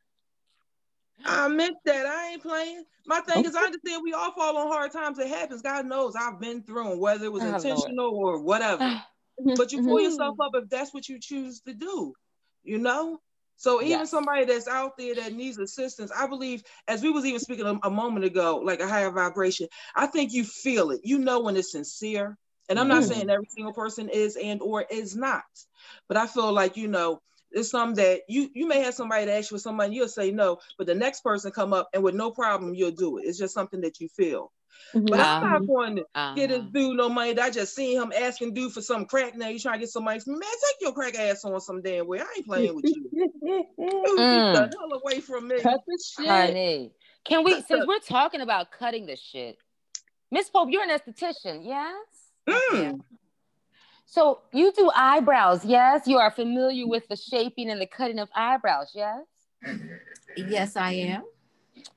I 1.24 1.48
meant 1.48 1.76
that. 1.84 2.06
I 2.06 2.32
ain't 2.32 2.42
playing. 2.42 2.84
My 3.06 3.20
thing 3.20 3.44
is, 3.44 3.54
I 3.56 3.62
understand 3.64 4.02
we 4.04 4.12
all 4.12 4.32
fall 4.32 4.56
on 4.56 4.68
hard 4.68 4.92
times. 4.92 5.18
It 5.18 5.28
happens. 5.28 5.62
God 5.62 5.86
knows 5.86 6.14
I've 6.16 6.40
been 6.40 6.62
through 6.62 6.92
'em, 6.92 6.98
whether 6.98 7.24
it 7.26 7.32
was 7.32 7.42
Oh, 7.42 7.46
Lord. 7.46 7.56
intentional 7.56 8.10
or 8.14 8.40
whatever. 8.40 8.84
Ah. 8.84 9.06
But 9.56 9.72
you 9.72 9.82
pull 9.82 10.00
yourself 10.00 10.34
mm-hmm. 10.34 10.40
up 10.40 10.62
if 10.62 10.68
that's 10.68 10.94
what 10.94 11.08
you 11.08 11.18
choose 11.20 11.60
to 11.62 11.74
do, 11.74 12.14
you 12.62 12.78
know? 12.78 13.18
So 13.56 13.80
even 13.82 13.90
Yes. 14.00 14.10
somebody 14.10 14.44
that's 14.44 14.68
out 14.68 14.96
there 14.98 15.14
that 15.16 15.32
needs 15.32 15.58
assistance, 15.58 16.10
I 16.16 16.26
believe, 16.26 16.62
as 16.88 17.02
we 17.02 17.10
was 17.10 17.24
even 17.24 17.40
speaking 17.40 17.66
a, 17.66 17.78
a 17.86 17.90
moment 17.90 18.24
ago, 18.24 18.58
like 18.58 18.80
a 18.80 18.88
higher 18.88 19.10
vibration, 19.10 19.68
I 19.94 20.06
think 20.06 20.32
you 20.32 20.44
feel 20.44 20.90
it. 20.90 21.00
You 21.04 21.18
know 21.18 21.40
when 21.40 21.56
it's 21.56 21.72
sincere. 21.72 22.36
And 22.68 22.78
I'm 22.78 22.88
not 22.88 23.02
Mhm. 23.02 23.08
saying 23.08 23.30
every 23.30 23.46
single 23.48 23.72
person 23.72 24.08
is 24.08 24.36
and 24.36 24.62
or 24.62 24.82
is 24.82 25.14
not, 25.16 25.44
but 26.08 26.16
I 26.16 26.26
feel 26.26 26.52
like 26.52 26.76
you 26.76 26.88
know 26.88 27.20
it's 27.55 27.70
something 27.70 28.03
that 28.05 28.22
you 28.28 28.48
you 28.55 28.66
may 28.66 28.80
have 28.82 28.94
somebody 28.94 29.26
to 29.26 29.32
ask 29.36 29.50
you 29.50 29.57
for 29.57 29.61
some 29.62 29.76
money, 29.76 29.94
you'll 29.96 30.09
say 30.09 30.30
no, 30.30 30.59
but 30.78 30.86
the 30.86 30.94
next 30.94 31.22
person 31.22 31.50
come 31.53 31.72
up 31.72 31.88
and 31.94 32.03
with 32.03 32.14
no 32.14 32.30
problem 32.30 32.74
you'll 32.74 32.90
do 32.90 33.18
it. 33.18 33.22
It's 33.26 33.38
just 33.38 33.55
something 33.55 33.80
that 33.82 34.00
you 34.00 34.09
feel. 34.09 34.53
But 34.94 35.20
I'm 35.20 35.40
not 35.42 35.66
going 35.66 35.96
to 35.96 36.05
get 36.34 36.48
this 36.48 36.59
Uh-huh. 36.61 36.68
dude 36.72 36.96
no 36.96 37.09
money. 37.09 37.38
I 37.38 37.50
just 37.50 37.74
seen 37.74 38.00
him 38.00 38.12
asking 38.16 38.55
dude 38.55 38.72
for 38.72 38.80
some 38.82 39.05
crack. 39.07 39.36
Now 39.36 39.48
you 39.48 39.59
trying 39.59 39.74
to 39.74 39.80
get 39.80 39.90
some 39.90 40.05
money. 40.05 40.20
Man, 40.26 40.40
take 40.40 40.76
your 40.80 40.92
crack 40.92 41.14
ass 41.18 41.44
on 41.44 41.61
some 41.61 41.82
damn 41.82 42.07
way. 42.07 42.20
I 42.20 42.26
ain't 42.36 42.46
playing 42.46 42.74
with 42.74 42.84
you. 42.86 43.09
Dude, 43.12 43.64
Get 43.84 44.16
Mm. 44.18 44.53
the 44.53 44.61
hell 44.78 45.00
away 45.03 45.20
from 45.20 45.48
me. 45.48 45.61
Cut 45.61 45.80
the 45.86 45.98
shit. 46.16 46.26
Honey, 46.26 46.92
can 47.24 47.44
we, 47.44 47.61
since 47.62 47.86
we're 47.86 47.98
talking 48.00 48.40
about 48.40 48.70
cutting 48.72 49.07
the 49.07 49.16
shit, 49.16 49.57
Miss 50.30 50.48
Pope, 50.50 50.68
you're 50.70 50.82
an 50.82 50.90
esthetician, 50.90 51.64
yes? 51.64 51.94
Mm. 52.48 53.00
So 54.12 54.40
you 54.52 54.70
do 54.76 54.90
eyebrows, 54.94 55.64
yes? 55.64 56.06
You 56.06 56.18
are 56.18 56.30
familiar 56.30 56.86
with 56.86 57.08
the 57.08 57.16
shaping 57.16 57.70
and 57.70 57.80
the 57.80 57.86
cutting 57.86 58.18
of 58.18 58.28
eyebrows, 58.34 58.92
yes? 58.94 59.22
Yes, 60.36 60.76
I 60.76 60.92
am. 60.92 61.22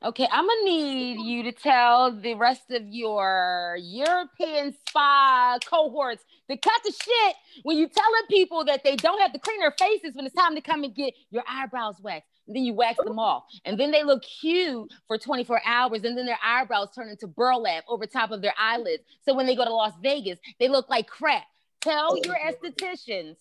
Okay, 0.01 0.25
I'm 0.31 0.47
gonna 0.47 0.63
need 0.63 1.19
you 1.19 1.43
to 1.43 1.51
tell 1.51 2.17
the 2.17 2.35
rest 2.35 2.71
of 2.71 2.83
your 2.87 3.77
European 3.81 4.73
spa 4.87 5.57
cohorts 5.69 6.23
to 6.49 6.55
cut 6.55 6.81
the 6.85 6.93
shit 6.93 7.35
when 7.63 7.75
you 7.75 7.89
telling 7.89 8.27
people 8.29 8.63
that 8.63 8.85
they 8.85 8.95
don't 8.95 9.19
have 9.19 9.33
to 9.33 9.39
clean 9.39 9.59
their 9.59 9.75
faces 9.77 10.15
when 10.15 10.25
it's 10.25 10.35
time 10.35 10.55
to 10.55 10.61
come 10.61 10.85
and 10.85 10.95
get 10.95 11.13
your 11.31 11.43
eyebrows 11.49 11.95
waxed. 11.99 12.29
And 12.47 12.55
then 12.55 12.63
you 12.63 12.75
wax 12.75 12.97
them 13.03 13.19
off. 13.19 13.43
And 13.65 13.77
then 13.77 13.91
they 13.91 14.03
look 14.03 14.23
cute 14.23 14.89
for 15.09 15.17
24 15.17 15.61
hours. 15.65 16.05
And 16.05 16.17
then 16.17 16.27
their 16.27 16.39
eyebrows 16.41 16.91
turn 16.95 17.09
into 17.09 17.27
burlap 17.27 17.83
over 17.89 18.05
top 18.05 18.31
of 18.31 18.41
their 18.41 18.53
eyelids. 18.57 19.03
So 19.23 19.33
when 19.33 19.47
they 19.47 19.55
go 19.55 19.65
to 19.65 19.73
Las 19.73 19.93
Vegas, 20.01 20.39
they 20.61 20.69
look 20.69 20.89
like 20.89 21.07
crap. 21.07 21.43
Tell 21.85 22.17
your 22.17 22.35
estheticians 22.35 23.35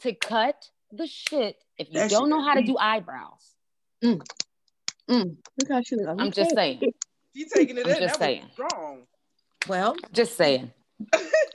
to 0.00 0.12
cut 0.14 0.68
the 0.90 1.06
shit 1.06 1.56
if 1.78 1.86
you 1.88 1.94
That 2.00 2.10
don't 2.10 2.28
know 2.28 2.42
how 2.42 2.54
to 2.54 2.62
do 2.62 2.76
eyebrows. 2.76 3.54
Mm. 4.02 4.20
Look 5.08 5.68
how 5.68 5.80
she 5.82 5.96
look. 5.96 6.08
I'm 6.18 6.32
just 6.32 6.54
saying. 6.54 6.80
You 7.34 7.46
taking 7.54 7.78
it 7.78 7.86
I'm 7.86 7.92
in? 7.92 7.98
just 8.00 8.14
that 8.14 8.18
saying. 8.18 8.46
strong. 8.52 9.02
Well, 9.68 9.96
Just 10.12 10.36
saying. 10.36 10.72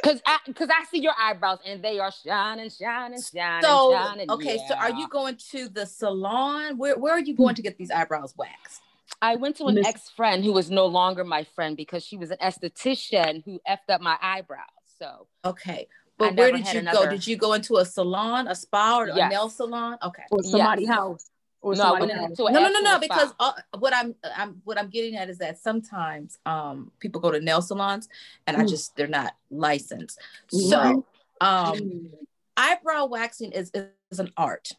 Cause 0.04 0.22
I 0.26 0.40
cause 0.56 0.70
I 0.72 0.86
see 0.86 1.00
your 1.02 1.14
eyebrows 1.20 1.60
and 1.66 1.84
they 1.84 2.00
are 2.00 2.12
shining, 2.12 2.70
shining, 2.70 3.22
shining, 3.22 3.62
so 3.64 3.92
shining. 3.92 4.32
okay, 4.32 4.60
so 4.68 4.74
are 4.76 4.92
you 4.92 5.08
going 5.10 5.38
to 5.52 5.68
the 5.70 5.86
salon? 5.86 6.78
Where 6.78 6.98
where 6.98 7.14
are 7.14 7.20
you 7.20 7.36
going 7.36 7.54
to 7.56 7.62
get 7.62 7.78
these 7.78 7.92
eyebrows 7.92 8.34
waxed? 8.38 8.82
I 9.22 9.36
went 9.36 9.58
to 9.58 9.66
an 9.66 9.76
Miss- 9.76 9.86
ex-friend 9.88 10.44
who 10.44 10.52
was 10.54 10.72
no 10.72 10.86
longer 10.88 11.24
my 11.24 11.44
friend 11.44 11.76
because 11.78 12.04
she 12.04 12.18
was 12.18 12.32
an 12.32 12.38
esthetician 12.42 13.44
who 13.46 13.60
effed 13.68 13.90
up 13.90 14.02
my 14.02 14.18
eyebrows. 14.22 14.66
So 15.00 15.28
Okay. 15.44 15.88
I 16.20 16.30
But 16.30 16.36
where 16.38 16.52
did 16.52 16.66
had 16.66 16.76
you 16.76 16.92
go? 16.92 17.10
Did 17.10 17.28
you 17.28 17.36
go 17.38 17.54
into 17.54 17.78
a 17.78 17.86
salon, 17.86 18.48
a 18.48 18.56
spa, 18.56 19.00
or 19.00 19.08
a 19.08 19.30
nail 19.30 19.50
salon? 19.50 19.98
Okay. 20.02 20.24
Or 20.32 20.44
somebody's 20.44 20.88
Yes. 20.88 20.96
house. 20.96 21.30
Or 21.62 21.74
no, 21.76 21.82
I 21.82 21.86
somebody's 21.90 22.16
went 22.16 22.30
house. 22.30 22.40
No, 22.40 22.60
no, 22.60 22.70
no, 22.70 22.80
no. 22.80 23.00
Because 23.00 23.34
uh, 23.40 23.54
what 23.80 23.94
I'm, 23.94 24.16
I'm, 24.36 24.62
what 24.64 24.78
I'm 24.80 24.90
getting 24.90 25.16
at 25.18 25.30
is 25.30 25.40
that 25.40 25.58
sometimes 25.58 26.38
um 26.46 26.92
people 27.00 27.20
go 27.20 27.32
to 27.32 27.40
nail 27.40 27.62
salons 27.62 28.08
and 28.48 28.56
I 28.56 28.62
Mm. 28.64 28.70
just 28.70 28.96
they're 28.96 29.08
not 29.08 29.36
licensed. 29.50 30.20
So 30.50 31.06
um 31.42 31.74
Mm. 31.76 32.12
eyebrow 32.56 33.06
waxing 33.08 33.52
is 33.52 33.72
is 34.12 34.20
an 34.20 34.32
art. 34.38 34.70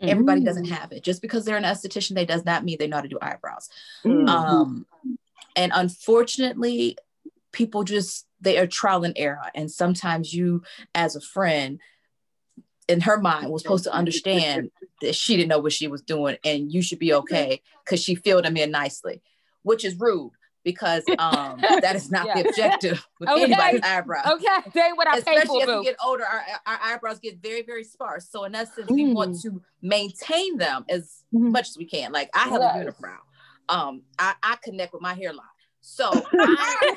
Everybody 0.00 0.42
doesn't 0.44 0.66
Mm. 0.66 0.70
have 0.78 0.92
it. 0.92 1.02
Just 1.02 1.20
because 1.20 1.44
they're 1.44 1.56
an 1.56 1.64
esthetician, 1.64 2.14
they 2.14 2.24
does 2.24 2.44
not 2.44 2.64
mean 2.64 2.78
they 2.78 2.86
know 2.86 2.96
how 2.96 3.02
to 3.02 3.08
do 3.08 3.18
eyebrows. 3.20 3.68
Mm. 4.04 4.28
Um, 4.28 4.86
and 5.56 5.72
unfortunately, 5.74 6.96
people 7.52 7.84
just 7.84 8.26
they 8.40 8.58
are 8.58 8.66
trial 8.66 9.04
and 9.04 9.14
error. 9.16 9.50
And 9.54 9.70
sometimes 9.70 10.32
you, 10.32 10.62
as 10.94 11.16
a 11.16 11.20
friend, 11.20 11.80
in 12.88 13.00
her 13.00 13.18
mind, 13.18 13.50
was 13.50 13.62
supposed 13.62 13.84
to 13.84 13.92
understand 13.92 14.70
that 15.02 15.14
she 15.14 15.36
didn't 15.36 15.48
know 15.48 15.58
what 15.58 15.72
she 15.72 15.88
was 15.88 16.02
doing, 16.02 16.36
and 16.44 16.72
you 16.72 16.82
should 16.82 16.98
be 16.98 17.12
okay 17.14 17.60
because 17.84 18.02
she 18.02 18.14
filled 18.14 18.44
them 18.44 18.56
in 18.56 18.70
nicely, 18.70 19.22
which 19.62 19.84
is 19.84 19.98
rude 19.98 20.32
because 20.64 21.04
um, 21.18 21.60
that 21.82 21.96
is 21.96 22.10
not 22.10 22.28
the 22.34 22.40
objective 22.46 23.06
with 23.20 23.28
Okay. 23.28 23.42
anybody's 23.44 23.80
eyebrow. 23.82 24.22
Okay, 24.34 24.70
they 24.74 24.90
what 24.94 25.08
I 25.08 25.20
pay 25.20 25.36
Especially 25.36 25.62
as 25.62 25.68
we 25.78 25.84
get 25.84 25.96
older, 26.04 26.24
our, 26.24 26.42
our 26.66 26.78
eyebrows 26.82 27.18
get 27.18 27.38
very, 27.42 27.62
very 27.62 27.84
sparse. 27.84 28.28
So 28.30 28.44
in 28.44 28.54
essence, 28.54 28.90
we 28.90 29.12
want 29.12 29.40
to 29.42 29.62
maintain 29.82 30.58
them 30.58 30.84
as 30.88 31.24
Mhm. 31.34 31.52
much 31.52 31.68
as 31.68 31.76
we 31.76 31.86
can. 31.86 32.12
Like 32.12 32.30
I 32.34 32.48
have 32.48 32.60
Yes. 32.60 32.74
a 32.74 32.78
unibrow. 32.78 33.18
Um, 33.68 34.02
I, 34.18 34.34
I 34.42 34.56
connect 34.62 34.92
with 34.94 35.02
my 35.02 35.14
hairline. 35.14 35.44
So 35.80 36.10
I, 36.38 36.96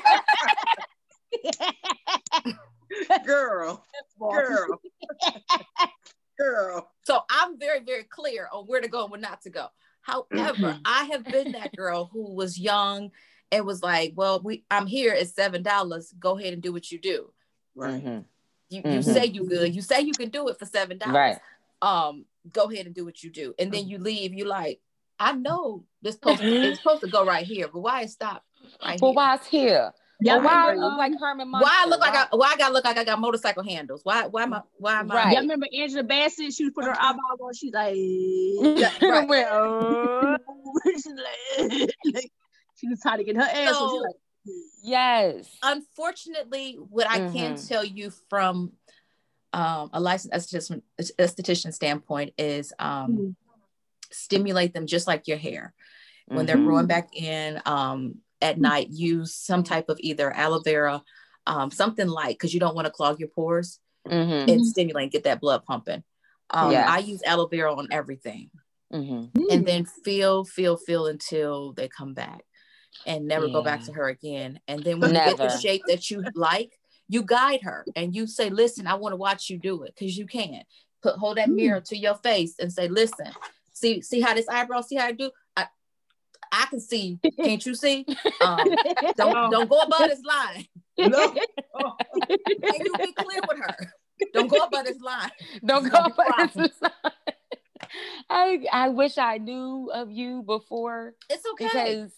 Girl. 3.24 3.84
Girl. 4.18 4.80
Girl. 6.38 6.90
So 7.04 7.20
I'm 7.30 7.58
very, 7.58 7.80
very 7.80 8.04
clear 8.04 8.48
on 8.52 8.64
where 8.66 8.80
to 8.80 8.88
go 8.88 9.02
and 9.02 9.10
where 9.10 9.20
not 9.20 9.42
to 9.42 9.50
go. 9.50 9.66
However, 10.02 10.78
I 10.84 11.04
have 11.04 11.30
been 11.30 11.52
that 11.52 11.76
girl 11.76 12.10
who 12.12 12.34
was 12.34 12.58
young 12.58 13.12
and 13.52 13.64
was 13.64 13.82
like, 13.82 14.14
"Well, 14.16 14.40
we 14.42 14.64
I'm 14.70 14.86
here 14.86 15.12
at 15.12 15.28
seven 15.28 15.62
dollars. 15.62 16.12
Go 16.18 16.38
ahead 16.38 16.52
and 16.52 16.62
do 16.62 16.72
what 16.72 16.90
you 16.90 16.98
do. 16.98 17.32
Right. 17.74 18.04
Mhm. 18.04 18.24
You, 18.70 18.82
you 18.84 18.98
Mhm. 19.00 19.04
say 19.04 19.26
you 19.26 19.46
good. 19.46 19.74
You 19.74 19.82
say 19.82 20.00
you 20.00 20.12
can 20.14 20.30
do 20.30 20.48
it 20.48 20.58
for 20.58 20.66
seven 20.66 20.98
dollars. 20.98 21.14
Right. 21.14 21.38
Um, 21.82 22.24
go 22.50 22.70
ahead 22.70 22.86
and 22.86 22.94
do 22.94 23.04
what 23.04 23.22
you 23.22 23.30
do, 23.30 23.54
and 23.58 23.70
then 23.70 23.86
you 23.88 23.98
leave. 23.98 24.34
You 24.34 24.46
like, 24.46 24.80
I 25.20 25.32
know 25.32 25.84
this 26.00 26.14
supposed 26.14 26.40
to, 26.40 26.74
supposed 26.74 27.02
to 27.02 27.08
go 27.08 27.24
right 27.24 27.46
here, 27.46 27.68
but 27.68 27.80
why 27.80 28.02
it 28.02 28.10
stop 28.10 28.44
right 28.84 29.00
But 29.00 29.06
here? 29.08 29.14
why 29.14 29.34
it's 29.34 29.46
here? 29.46 29.92
Yeah, 30.24 30.36
Or 30.36 30.42
why 30.42 30.52
I 30.52 30.66
remember, 30.70 30.86
look 30.86 30.98
like 30.98 31.12
Herman 31.18 31.50
Why 31.50 31.82
I 31.84 31.88
look 31.88 32.00
like 32.00 32.14
I 32.14 32.26
why 32.30 32.52
I 32.52 32.56
gotta 32.56 32.72
look 32.72 32.84
like 32.84 32.96
I 32.96 33.02
got 33.04 33.18
motorcycle 33.18 33.64
handles? 33.64 34.02
Why 34.04 34.26
why 34.26 34.44
am 34.44 34.54
I 34.54 34.60
why 34.78 35.00
am 35.00 35.10
I 35.10 35.14
Right. 35.16 35.32
Y'all 35.32 35.42
remember 35.42 35.66
Angela 35.76 36.04
Bassett? 36.04 36.52
She 36.52 36.64
was 36.64 36.72
putting 36.74 36.90
her 36.90 36.96
eyeball 37.00 37.20
on. 37.40 37.54
She's 37.54 37.72
like, 37.72 37.96
Right. 39.02 39.28
went, 39.28 39.48
"Oh." 39.50 40.36
She's 40.92 41.06
like, 41.06 41.90
like, 42.14 42.32
she 42.76 42.86
was 42.88 43.00
trying 43.00 43.18
to 43.18 43.24
get 43.24 43.36
her 43.36 43.42
ass. 43.42 43.70
So, 43.70 43.72
So- 43.74 43.88
she's 43.92 44.02
like, 44.02 44.16
Yes. 44.84 45.56
unfortunately, 45.62 46.74
what 46.74 47.06
I 47.08 47.18
can 47.18 47.54
Mhm. 47.54 47.68
tell 47.68 47.84
you 47.84 48.10
from 48.30 48.72
um, 49.54 49.90
a 49.92 50.00
licensed 50.00 50.32
esthetician, 50.54 50.82
esthetician 50.98 51.74
standpoint 51.74 52.32
is 52.38 52.72
um, 52.78 53.12
Mhm. 53.12 53.34
stimulate 54.10 54.72
them 54.72 54.86
just 54.86 55.06
like 55.06 55.28
your 55.28 55.36
hair. 55.36 55.74
When 56.26 56.46
they're 56.46 56.56
Mhm. 56.56 56.64
growing 56.64 56.86
back 56.86 57.14
in 57.14 57.60
um, 57.66 58.14
at 58.42 58.60
night, 58.60 58.88
use 58.90 59.34
some 59.34 59.62
type 59.62 59.88
of 59.88 59.96
either 60.00 60.30
aloe 60.32 60.60
vera, 60.60 61.02
um, 61.46 61.70
something 61.70 62.08
light, 62.08 62.34
because 62.34 62.52
you 62.52 62.60
don't 62.60 62.74
want 62.74 62.86
to 62.86 62.92
clog 62.92 63.18
your 63.20 63.28
pores 63.28 63.78
Mhm. 64.06 64.48
and 64.48 64.66
stimulate, 64.66 65.12
get 65.12 65.24
that 65.24 65.40
blood 65.40 65.64
pumping. 65.64 66.02
Um, 66.50 66.72
Yes. 66.72 66.88
I 66.90 66.98
use 66.98 67.22
aloe 67.22 67.46
vera 67.46 67.74
on 67.74 67.88
everything 67.90 68.50
Mhm. 68.92 69.30
and 69.50 69.66
then 69.66 69.84
feel, 69.84 70.44
feel, 70.44 70.76
feel 70.76 71.06
until 71.06 71.72
they 71.72 71.88
come 71.88 72.12
back 72.14 72.44
and 73.06 73.26
never 73.26 73.48
go 73.48 73.62
back 73.62 73.84
to 73.84 73.92
her 73.92 74.08
again. 74.08 74.60
And 74.68 74.82
then 74.84 75.00
when 75.00 75.10
you 75.14 75.20
get 75.24 75.36
the 75.38 75.58
shape 75.58 75.82
that 75.86 76.10
you 76.10 76.24
like, 76.34 76.78
you 77.08 77.22
guide 77.22 77.62
her 77.62 77.86
and 77.96 78.14
you 78.14 78.26
say, 78.26 78.50
listen, 78.50 78.86
I 78.86 78.94
want 78.94 79.12
to 79.12 79.16
watch 79.16 79.50
you 79.50 79.58
do 79.58 79.82
it 79.84 79.94
because 79.94 80.16
you 80.16 80.26
can. 80.26 80.62
Put 81.02 81.16
hold 81.16 81.36
that 81.36 81.50
mirror 81.50 81.80
to 81.80 81.96
your 81.96 82.14
face 82.16 82.54
and 82.60 82.72
say, 82.72 82.86
listen, 82.88 83.32
see, 83.72 84.02
see 84.02 84.20
how 84.20 84.34
this 84.34 84.48
eyebrow, 84.48 84.82
see 84.82 84.96
how 84.96 85.06
I 85.06 85.12
do? 85.12 85.30
I 86.52 86.62
I 86.62 86.66
can 86.66 86.80
see, 86.80 87.18
can't 87.40 87.64
you 87.64 87.74
see? 87.74 88.04
Um, 88.40 88.58
don't 89.16 89.50
don't 89.50 89.68
go 89.70 89.80
above 89.80 90.08
this 90.08 90.22
line. 90.22 90.66
No. 90.98 91.34
Oh, 91.74 91.92
And 92.20 92.84
you 92.84 92.92
be 92.98 93.12
clear 93.12 93.40
with 93.48 93.58
her. 93.58 93.76
Don't 94.34 94.48
go 94.48 94.58
above 94.58 94.84
this 94.84 95.00
line. 95.00 95.30
Don't 95.64 95.84
go 95.84 95.90
gonna 95.90 96.08
be 96.10 96.14
for 96.14 96.24
problem. 96.24 96.68
this. 96.80 96.90
I 98.30 98.64
I 98.72 98.88
wish 98.90 99.18
I 99.18 99.38
knew 99.38 99.90
of 99.92 100.10
you 100.10 100.42
before 100.42 101.14
It's 101.28 101.44
okay. 101.52 101.64
because 101.64 102.12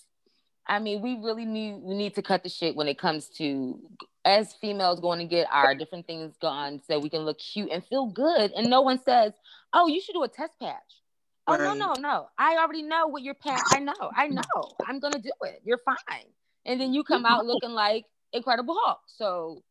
I 0.66 0.78
mean 0.80 1.00
we 1.02 1.16
really 1.16 1.44
need 1.46 1.76
we 1.82 1.94
need 1.94 2.14
to 2.16 2.22
cut 2.22 2.42
the 2.42 2.48
shit 2.48 2.76
when 2.76 2.88
it 2.88 2.98
comes 2.98 3.28
to 3.38 3.78
as 4.24 4.52
females 4.54 5.00
going 5.00 5.18
to 5.18 5.26
get 5.26 5.46
our 5.52 5.74
different 5.74 6.06
things 6.06 6.34
gone 6.40 6.80
so 6.86 6.98
we 6.98 7.10
can 7.10 7.20
look 7.22 7.38
cute 7.38 7.70
and 7.70 7.84
feel 7.86 8.06
good 8.06 8.52
and 8.52 8.68
no 8.70 8.80
one 8.80 8.98
says 9.04 9.32
oh 9.72 9.86
you 9.86 10.00
should 10.00 10.14
do 10.14 10.22
a 10.22 10.28
test 10.28 10.52
patch 10.60 11.02
oh 11.46 11.56
no 11.56 11.74
no 11.74 11.94
no 11.94 12.28
I 12.38 12.56
already 12.56 12.82
know 12.82 13.08
what 13.08 13.22
your 13.22 13.34
patch 13.34 13.60
I 13.70 13.80
know 13.80 13.92
I 14.16 14.28
know 14.28 14.42
I'm 14.86 14.98
gonna 14.98 15.18
do 15.18 15.32
it 15.42 15.60
you're 15.64 15.80
fine 15.84 16.24
and 16.64 16.80
then 16.80 16.94
you 16.94 17.04
come 17.04 17.26
out 17.26 17.44
looking 17.46 17.70
like 17.70 18.04
Incredible 18.32 18.76
Hulk 18.82 19.00
so 19.06 19.62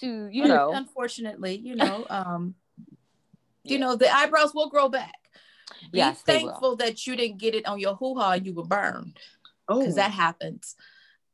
to 0.00 0.28
you 0.30 0.46
know 0.46 0.72
unfortunately, 0.74 1.56
you 1.56 1.76
know, 1.76 2.06
um, 2.08 2.54
you 3.64 3.78
know, 3.78 3.96
the 3.96 4.12
eyebrows 4.12 4.54
will 4.54 4.68
grow 4.68 4.88
back. 4.88 5.14
Be 5.90 5.98
Yes, 5.98 6.22
they 6.22 6.38
will. 6.38 6.48
thankful 6.48 6.76
that 6.76 7.06
you 7.06 7.16
didn't 7.16 7.38
get 7.38 7.54
it 7.54 7.66
on 7.66 7.78
your 7.78 7.94
hoo 7.94 8.18
ha 8.18 8.32
and 8.32 8.46
you 8.46 8.54
were 8.54 8.64
burned 8.64 9.16
oh. 9.68 9.80
because 9.80 9.96
that 9.96 10.10
happens. 10.10 10.76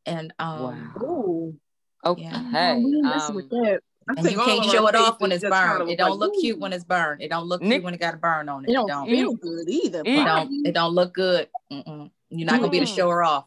And 0.07 0.33
um, 0.39 0.93
Wow. 0.97 1.07
Ooh. 1.07 1.61
okay 2.05 2.23
Yeah. 2.23 2.77
we 2.77 2.97
ain't 2.97 3.05
messing 3.05 3.35
with 3.35 3.53
um, 3.53 3.63
that. 3.63 3.81
I 4.09 4.15
and 4.17 4.31
you 4.31 4.39
can't 4.39 4.65
show 4.65 4.87
it 4.87 4.95
off 4.95 5.21
when 5.21 5.33
it's 5.33 5.43
just 5.43 5.53
kinda 5.53 5.79
burned. 5.79 5.91
It 5.91 5.99
don't 5.99 6.11
like, 6.13 6.19
look 6.21 6.35
cute 6.41 6.59
when 6.59 6.73
it's 6.73 6.85
burned. 6.85 7.21
It 7.23 7.29
don't 7.29 7.47
look 7.47 7.61
Nick- 7.61 7.73
cute 7.73 7.85
when 7.85 7.95
it 7.95 8.01
got 8.01 8.15
a 8.15 8.17
burn 8.17 8.49
on 8.49 8.65
it. 8.65 8.69
It 8.69 8.71
It 8.71 8.75
don't 8.75 8.89
don't. 8.89 9.09
feel 9.09 9.35
good 9.35 9.69
either. 9.69 10.01
It 10.01 10.07
It 10.09 10.25
don't. 10.25 10.67
It 10.67 10.73
don't 10.73 10.95
look 10.95 11.13
good. 11.15 11.49
Mm-mm. 11.73 12.11
You're 12.31 12.47
not 12.47 12.61
gonna 12.61 12.71
be 12.71 12.79
able 12.79 12.87
to 12.87 12.93
show 12.93 13.09
her 13.11 13.23
off. 13.23 13.47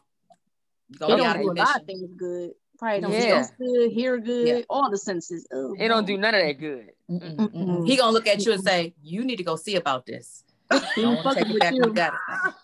You're 1.00 1.08
It 1.14 1.16
don't 1.16 1.26
out 1.26 1.36
of 1.36 1.42
do 1.42 1.50
a 1.50 1.52
lot 1.52 1.58
of 1.60 1.86
commission. 1.86 1.86
things 1.86 2.10
good. 2.16 2.50
Probably 2.78 3.00
don't 3.00 3.12
Yeah. 3.12 3.38
taste 3.38 3.52
good, 3.58 3.90
hear 3.92 4.18
good, 4.18 4.48
Yeah. 4.48 4.60
all 4.68 4.90
the 4.90 4.98
senses. 4.98 5.46
Oh, 5.52 5.74
it 5.78 5.88
don't 5.88 6.04
do 6.06 6.16
none 6.16 6.34
of 6.34 6.42
that 6.42 6.52
good 6.58 6.90
Mm-mm, 7.10 7.36
Mm-mm. 7.36 7.52
mm-mm. 7.52 7.86
He 7.88 7.96
gonna 7.96 8.12
look 8.12 8.26
at 8.26 8.44
you 8.44 8.52
and 8.52 8.62
say, 8.62 8.94
"You 9.02 9.24
need 9.24 9.36
to 9.36 9.44
go 9.44 9.56
see 9.56 9.76
about 9.76 10.04
this." 10.06 10.42
He 10.96 11.02
Don't 11.02 11.16
ain't 11.16 11.22
take 11.36 11.46
fucking 11.46 11.50
it 11.50 11.52
with 11.52 11.60
back. 11.60 11.72
you. 11.74 11.80
when 11.80 11.88
you 11.90 11.94
got 11.94 12.14
it. 12.14 12.54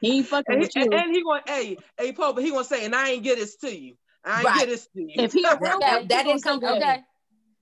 He 0.00 0.16
ain't 0.18 0.26
fucking 0.26 0.52
And, 0.52 0.60
with 0.60 0.70
he, 0.74 0.80
you. 0.80 0.84
and, 0.86 0.94
and 0.94 1.14
he 1.16 1.22
going, 1.22 1.40
hey, 1.46 1.76
hey, 1.98 2.12
Pope, 2.12 2.34
but 2.36 2.44
he 2.44 2.50
gonna 2.50 2.64
say, 2.64 2.84
and 2.84 2.94
I 2.94 3.10
ain't 3.10 3.22
get 3.24 3.38
this 3.38 3.56
to 3.56 3.74
you. 3.74 3.96
I 4.24 4.36
ain't 4.38 4.44
Right. 4.44 4.58
get 4.60 4.68
this 4.68 4.86
to 4.88 5.00
you. 5.00 5.08
If 5.14 5.32
he 5.32 5.42
a 5.44 5.56
real 5.60 5.78
That- 5.80 6.00
one, 6.00 6.08
that 6.08 6.26
he 6.26 6.32
didn't 6.32 6.42
come 6.44 6.60
say 6.60 6.68
okay 6.76 7.02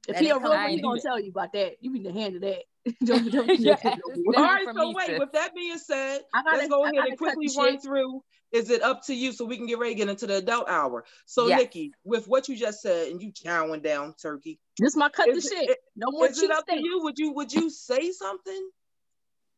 If 0.08 0.16
he 0.18 0.26
a 0.30 0.34
didn't 0.34 0.42
real 0.42 0.52
one, 0.52 0.70
he 0.70 0.80
gonna 0.80 1.00
tell 1.00 1.20
you 1.20 1.30
about 1.30 1.52
that. 1.52 1.76
You 1.80 1.92
need 1.92 2.04
to 2.04 2.12
handle 2.12 2.40
that. 2.40 2.64
don't, 3.04 3.30
don't, 3.32 3.48
Yeah. 3.60 3.76
All 3.84 4.42
right, 4.42 4.66
so 4.66 4.88
me, 4.88 4.94
wait, 4.94 5.06
sis. 5.06 5.18
with 5.18 5.32
that 5.32 5.54
being 5.54 5.78
said, 5.78 6.20
I 6.34 6.42
gotta, 6.42 6.56
let's 6.58 6.68
go 6.68 6.84
ahead 6.84 6.96
and 7.08 7.16
quickly 7.18 7.48
run 7.56 7.72
shit. 7.72 7.82
through. 7.82 8.22
Is 8.52 8.70
it 8.70 8.82
up 8.82 9.02
to 9.06 9.14
you 9.14 9.32
so 9.32 9.44
we 9.46 9.56
can 9.56 9.66
get 9.66 9.78
ready 9.78 9.94
to 9.94 9.98
get 9.98 10.08
into 10.08 10.28
the 10.28 10.36
adult 10.36 10.68
hour? 10.68 11.04
So, 11.26 11.48
Yes. 11.48 11.58
Nikki, 11.60 11.92
with 12.04 12.28
what 12.28 12.48
you 12.48 12.54
just 12.56 12.82
said, 12.82 13.08
and 13.08 13.20
you 13.20 13.32
chowing 13.32 13.82
down 13.82 14.14
turkey, 14.20 14.60
This 14.78 14.94
my 14.94 15.08
cut 15.08 15.26
the 15.26 15.32
Is 15.32 15.50
it- 15.50 15.68
shit. 15.68 15.78
No 15.96 16.06
more 16.10 16.28
is 16.28 16.40
it 16.40 16.50
up 16.52 16.64
to 16.66 16.76
you? 16.76 17.00
Would 17.02 17.18
you 17.18 17.32
would 17.32 17.52
you 17.52 17.68
say 17.70 18.12
something? 18.12 18.70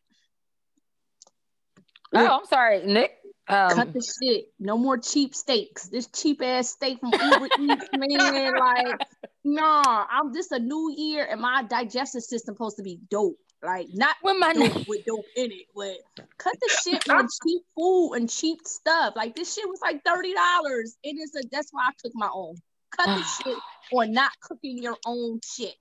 oh 2.12 2.26
i'm 2.40 2.44
sorry 2.46 2.84
nick 2.86 3.12
Cut 3.50 3.88
um 3.88 3.92
the 3.92 4.14
shit. 4.22 4.46
No 4.58 4.78
more 4.78 4.96
cheap 4.96 5.34
steaks. 5.34 5.88
This 5.88 6.06
cheap 6.06 6.40
ass 6.42 6.70
steak 6.70 7.00
from 7.00 7.12
Uber 7.12 7.48
Eats, 7.58 7.86
man. 7.92 8.54
Like, 8.56 9.00
nah, 9.44 10.06
I'm 10.10 10.32
just 10.32 10.52
a 10.52 10.58
new 10.58 10.94
year 10.96 11.26
and 11.28 11.40
my 11.40 11.64
digestive 11.64 12.22
system 12.22 12.54
supposed 12.54 12.76
to 12.76 12.82
be 12.82 13.00
dope. 13.10 13.38
Like, 13.62 13.88
not 13.92 14.14
with 14.22 14.36
my 14.38 14.52
dope 14.54 14.88
with 14.88 15.04
dope 15.04 15.24
in 15.36 15.50
it, 15.52 15.66
but 15.74 15.96
cut 16.38 16.54
the 16.60 16.78
shit 16.82 17.08
on 17.10 17.26
cheap 17.44 17.62
food 17.76 18.14
and 18.14 18.30
cheap 18.30 18.60
stuff. 18.64 19.14
Like, 19.16 19.34
this 19.34 19.52
shit 19.52 19.68
was 19.68 19.80
like 19.82 20.02
$30. 20.04 20.32
And 20.34 20.92
It 21.02 21.20
is 21.20 21.34
a, 21.36 21.42
that's 21.50 21.68
why 21.72 21.82
I 21.88 21.90
took 22.02 22.12
my 22.14 22.30
own. 22.32 22.56
cut 22.96 23.06
the 23.06 23.22
shit 23.44 23.58
or 23.92 24.06
not 24.06 24.30
cooking 24.40 24.78
your 24.82 24.96
own 25.04 25.40
shit. 25.44 25.74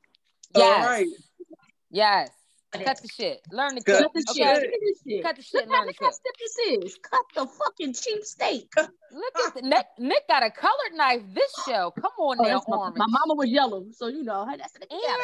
Yes. 0.55 0.83
All 0.83 0.89
right. 0.91 1.07
Yes. 1.91 2.31
Cut 2.71 3.01
the 3.01 3.07
shit. 3.07 3.41
Learn 3.51 3.75
to 3.75 3.83
Cut. 3.83 4.03
Cut 4.03 4.13
the 4.13 4.25
Okay. 4.29 4.43
shit. 4.43 4.71
Cut 4.71 4.79
the 4.79 4.95
shit. 5.09 5.23
Cut 5.23 5.35
the 5.37 5.41
shit. 5.41 5.53
Look 5.67 5.75
how, 5.75 5.79
Learn 5.85 5.93
how 5.99 6.05
cook. 6.05 6.13
stiff 6.13 6.35
this 6.39 6.57
is. 6.85 6.99
Cut 7.01 7.21
the 7.35 7.47
fucking 7.47 7.93
cheap 7.93 8.23
steak. 8.23 8.71
Look 8.77 9.33
at 9.47 9.55
the, 9.55 9.61
Nick. 9.63 9.85
Nick 9.97 10.27
got 10.27 10.43
a 10.43 10.51
colored 10.51 10.93
knife 10.93 11.21
this 11.33 11.51
show. 11.65 11.91
Come 11.99 12.11
on 12.19 12.37
Oh, 12.39 12.43
now, 12.43 12.49
that's 12.59 12.67
my, 12.67 12.89
my 12.95 13.05
mama 13.07 13.35
was 13.35 13.49
yellow, 13.49 13.85
so 13.91 14.07
you 14.07 14.23
know 14.23 14.45
hey, 14.47 14.57
that's 14.57 14.73
the 14.73 14.85
yeah. 14.91 15.15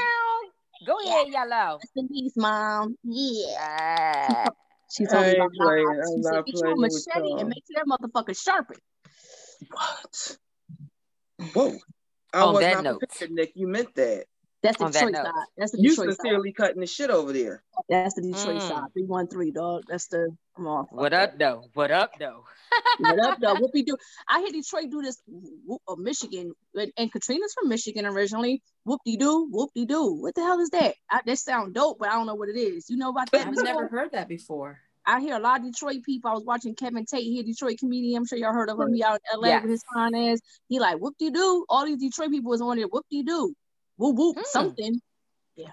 Go 0.85 0.97
ahead, 1.07 1.27
yellow. 1.29 1.77
That's 1.79 1.91
the 1.95 2.03
niece, 2.09 2.33
mom. 2.35 2.95
Yeah. 3.03 3.57
Ah. 3.59 4.45
She 4.91 5.05
told 5.07 5.25
me 5.25 5.35
about 5.35 5.51
playing. 5.59 5.85
knives. 5.87 6.11
She 6.15 6.23
said, 6.23 6.45
get 6.45 6.55
you 6.55 6.61
a 6.71 6.75
machete 6.77 7.39
and 7.41 7.49
make 7.49 7.63
sure 7.65 7.83
that 7.83 7.85
motherfucker 7.87 8.39
sharpen. 8.41 8.77
What? 9.71 10.37
Whoa. 11.53 11.77
I 12.31 12.43
On 12.43 12.53
was 12.53 12.63
that 12.63 12.73
not 12.75 12.83
note. 12.83 13.29
Nick. 13.31 13.51
You 13.55 13.67
meant 13.67 13.93
that. 13.95 14.25
That's 14.65 14.77
the 14.77 14.85
On 14.85 14.91
that 14.91 14.99
Detroit 15.05 15.15
side. 15.25 15.45
That's 15.57 15.71
the 15.71 15.81
You 15.81 15.89
Detroit 15.89 16.07
side. 16.09 16.15
sincerely 16.21 16.51
cutting 16.53 16.79
the 16.81 16.87
shit 16.87 17.09
over 17.09 17.31
there. 17.33 17.63
That's 17.89 18.13
the 18.15 18.21
Detroit 18.21 18.57
Mm. 18.57 18.67
side. 18.67 18.93
313, 18.93 19.53
dog. 19.53 19.83
That's 19.87 20.07
the 20.07 20.35
come 20.55 20.67
on. 20.67 20.85
What 20.91 21.13
up, 21.13 21.37
though? 21.37 21.63
What 21.73 21.91
up, 21.91 22.11
though? 22.19 22.43
What 22.99 23.19
up, 23.25 23.39
though? 23.39 23.55
Whoopie 23.55 23.85
do. 23.85 23.95
I 24.27 24.39
hear 24.41 24.51
Detroit 24.51 24.89
do 24.89 25.01
this. 25.01 25.21
Whoop, 25.27 25.81
uh, 25.87 25.95
Michigan, 25.95 26.53
and, 26.75 26.91
and 26.97 27.11
Katrina's 27.11 27.53
from 27.53 27.69
Michigan 27.69 28.05
originally. 28.05 28.61
Whoop 28.85 29.01
de 29.05 29.17
doo, 29.17 29.47
whoop 29.51 29.69
de 29.75 29.85
doo. 29.85 30.13
What 30.21 30.35
the 30.35 30.41
hell 30.41 30.59
is 30.59 30.69
that? 30.71 30.95
I, 31.09 31.21
that 31.25 31.37
sound 31.37 31.73
dope, 31.73 31.99
but 31.99 32.09
I 32.09 32.13
don't 32.13 32.25
know 32.25 32.35
what 32.35 32.49
it 32.49 32.57
is. 32.57 32.89
You 32.89 32.97
know 32.97 33.09
about 33.09 33.31
that? 33.31 33.47
I've 33.47 33.51
Miss 33.53 33.63
never 33.63 33.87
heard 33.87 34.11
that 34.13 34.27
before. 34.27 34.79
I 35.05 35.19
hear 35.21 35.35
a 35.35 35.39
lot 35.39 35.59
of 35.59 35.65
Detroit 35.67 36.01
people. 36.03 36.31
I 36.31 36.33
was 36.33 36.43
watching 36.45 36.73
Kevin 36.73 37.05
Tate 37.05 37.23
here, 37.23 37.43
Detroit 37.43 37.77
comedian. 37.77 38.17
I'm 38.17 38.25
sure 38.25 38.39
y'all 38.39 38.53
heard 38.53 38.69
of 38.71 38.79
him. 38.79 38.91
He 38.93 39.03
out 39.03 39.19
in 39.33 39.39
LA 39.39 39.49
Yes. 39.49 39.61
with 39.61 39.71
his 39.71 39.83
fine 39.93 40.15
ass. 40.15 40.39
He 40.67 40.79
like 40.79 40.97
whoop 40.97 41.15
de 41.19 41.29
doo. 41.29 41.65
All 41.69 41.85
these 41.85 41.99
Detroit 41.99 42.31
people 42.31 42.49
was 42.49 42.61
on 42.61 42.77
there. 42.77 42.87
Whoop 42.87 43.05
de 43.11 43.21
doo. 43.23 43.53
Whoop 43.97 44.15
whoop 44.15 44.37
Mm. 44.37 44.45
something. 44.45 45.01
Yeah. 45.55 45.71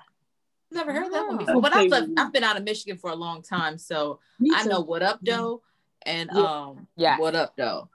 Never 0.71 0.93
heard 0.93 1.13
that 1.13 1.27
one 1.27 1.35
Oh. 1.35 1.39
before. 1.39 1.61
But 1.63 1.73
I've, 1.75 1.81
Okay. 1.87 1.89
lived- 2.01 2.19
I've 2.19 2.33
been 2.33 2.45
out 2.45 2.57
of 2.57 2.65
Michigan 2.65 2.99
for 2.99 3.11
a 3.11 3.17
long 3.17 3.43
time, 3.43 3.79
so 3.79 4.21
I 4.53 4.65
know 4.65 4.81
what 4.81 5.03
up 5.03 5.19
though, 5.23 5.63
and 6.03 6.31
Yeah. 6.33 6.41
um, 6.41 6.89
Yes. 6.97 7.21
what 7.21 7.35
up 7.35 7.55
though. 7.57 7.89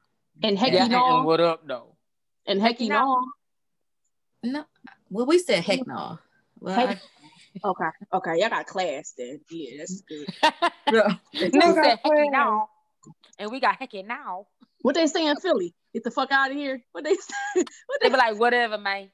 And 0.43 0.57
hecky 0.57 0.73
Yeah, 0.73 0.87
no. 0.87 1.17
and 1.17 1.25
what 1.25 1.39
up, 1.41 1.65
though? 1.67 1.95
And 2.45 2.61
hecky 2.61 2.89
no. 2.89 3.25
No, 4.43 4.65
well, 5.09 5.25
we 5.25 5.39
said 5.39 5.63
heck 5.63 5.85
no. 5.87 6.19
Well, 6.59 6.75
Heck- 6.75 7.01
Okay, 7.65 7.85
okay, 8.13 8.39
y'all 8.39 8.49
got 8.49 8.67
class 8.67 9.13
then. 9.17 9.41
Yeah, 9.49 9.77
that's 9.79 10.01
good. 10.01 10.27
I, 10.43 11.19
Nick 11.33 11.53
said 11.53 11.99
hecky 12.05 12.31
now. 12.31 12.69
And 13.39 13.49
we 13.49 13.59
got 13.59 13.79
hecky 13.79 14.05
now. 14.05 14.45
What 14.83 14.93
they 14.93 15.07
say 15.07 15.25
in 15.25 15.35
Philly? 15.37 15.73
Get 15.91 16.03
the 16.03 16.11
fuck 16.11 16.31
out 16.31 16.51
of 16.51 16.55
here. 16.57 16.83
What 16.91 17.03
they 17.03 17.15
say? 17.15 17.33
What 17.55 17.65
They 18.01 18.09
they 18.09 18.09
be 18.09 18.17
like, 18.17 18.39
whatever, 18.39 18.77
man. 18.77 19.09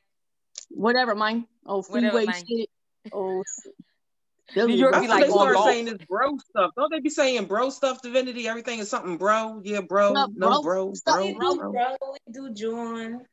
Whatever, 0.70 1.16
man. 1.16 1.48
Oh, 1.66 1.82
freeway 1.82 2.26
man. 2.26 2.44
shit. 2.48 2.70
Oh, 3.12 3.44
New 4.56 4.68
York 4.68 5.02
be 5.02 5.08
like, 5.08 5.24
they 5.26 5.30
started 5.30 5.58
Lord. 5.58 5.72
saying 5.72 5.86
this 5.86 5.98
bro 6.08 6.38
stuff. 6.50 6.72
Don't 6.76 6.92
they 6.92 7.00
be 7.00 7.10
saying 7.10 7.46
bro 7.46 7.70
stuff, 7.70 8.02
divinity? 8.02 8.48
Everything 8.48 8.80
is 8.80 8.90
something 8.90 9.18
bro. 9.18 9.62
Yeah, 9.64 9.82
bro. 9.82 10.14
Yeah, 10.14 10.26
no, 10.36 10.62
bro. 10.62 10.62
bro. 10.62 10.94
Stop 10.94 11.16
Bro, 11.16 11.34
bro. 11.36 11.56
bro. 11.56 11.72
bro, 11.72 11.96
we 12.12 12.34
do 12.34 12.54
John. 12.54 13.26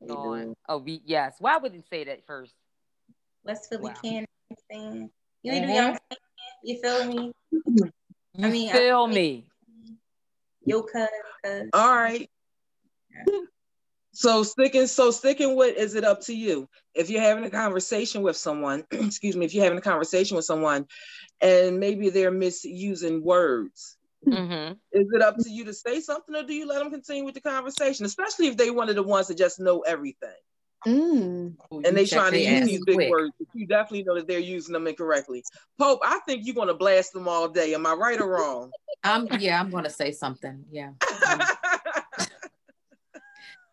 We 0.00 0.10
On. 0.10 0.42
do 0.42 0.54
Oh, 0.68 0.78
we, 0.78 1.00
yes. 1.06 1.36
Why 1.38 1.56
would 1.56 1.74
you 1.74 1.82
say 1.88 2.04
that 2.04 2.26
first? 2.26 2.54
West 3.44 3.68
Philly 3.70 3.84
Wow. 3.84 3.94
can 4.02 4.24
saying. 4.70 5.10
You 5.42 5.52
need 5.52 5.60
to 5.60 5.66
be 5.66 5.72
Mhm. 5.74 5.96
you 6.62 6.80
feel 6.82 7.06
me? 7.06 7.32
You 8.34 8.46
I 8.46 8.50
mean, 8.50 8.70
I- 8.70 8.72
feel 8.72 9.06
me? 9.06 9.46
Yo 10.64 10.82
cuz 10.82 11.08
cuz 11.44 11.70
All 11.72 11.94
right. 11.94 12.28
So 14.16 14.42
sticking, 14.44 14.86
so 14.86 15.10
sticking 15.10 15.56
with, 15.56 15.76
is 15.76 15.94
it 15.94 16.02
up 16.02 16.22
to 16.22 16.34
you? 16.34 16.66
If 16.94 17.10
you're 17.10 17.20
having 17.20 17.44
a 17.44 17.50
conversation 17.50 18.22
with 18.22 18.34
someone, 18.38 18.82
excuse 18.90 19.36
me, 19.36 19.44
if 19.44 19.52
you're 19.52 19.62
having 19.62 19.76
a 19.78 19.82
conversation 19.82 20.36
with 20.36 20.46
someone, 20.46 20.86
and 21.42 21.78
maybe 21.78 22.08
they're 22.08 22.30
misusing 22.30 23.22
words, 23.22 23.98
Mm-hmm. 24.26 24.72
is 24.90 25.06
it 25.12 25.22
up 25.22 25.36
to 25.36 25.50
you 25.50 25.64
to 25.66 25.74
say 25.74 26.00
something, 26.00 26.34
or 26.34 26.42
do 26.42 26.54
you 26.54 26.66
let 26.66 26.78
them 26.78 26.90
continue 26.90 27.24
with 27.24 27.34
the 27.34 27.40
conversation? 27.42 28.06
Especially 28.06 28.46
if 28.48 28.56
they 28.56 28.70
one 28.70 28.88
of 28.88 28.96
the 28.96 29.02
ones 29.02 29.28
that 29.28 29.36
just 29.36 29.60
know 29.60 29.80
everything, 29.80 30.34
Mm. 30.86 31.56
and 31.70 31.96
they 31.96 32.06
trying 32.06 32.32
to 32.32 32.40
use 32.40 32.66
these 32.66 32.84
big 32.86 32.96
quick. 32.96 33.10
words, 33.10 33.32
you 33.54 33.66
definitely 33.66 34.02
know 34.04 34.14
that 34.14 34.26
they're 34.26 34.38
using 34.38 34.72
them 34.72 34.86
incorrectly. 34.86 35.44
Pope, 35.78 36.00
I 36.02 36.20
think 36.26 36.46
you're 36.46 36.54
gonna 36.54 36.74
blast 36.74 37.12
them 37.12 37.28
all 37.28 37.48
day. 37.48 37.74
Am 37.74 37.86
I 37.86 37.92
right 37.92 38.18
or 38.20 38.28
wrong? 38.28 38.72
I'm 39.04 39.28
yeah, 39.38 39.60
I'm 39.60 39.70
gonna 39.70 39.90
say 39.90 40.10
something. 40.10 40.64
Yeah. 40.72 40.92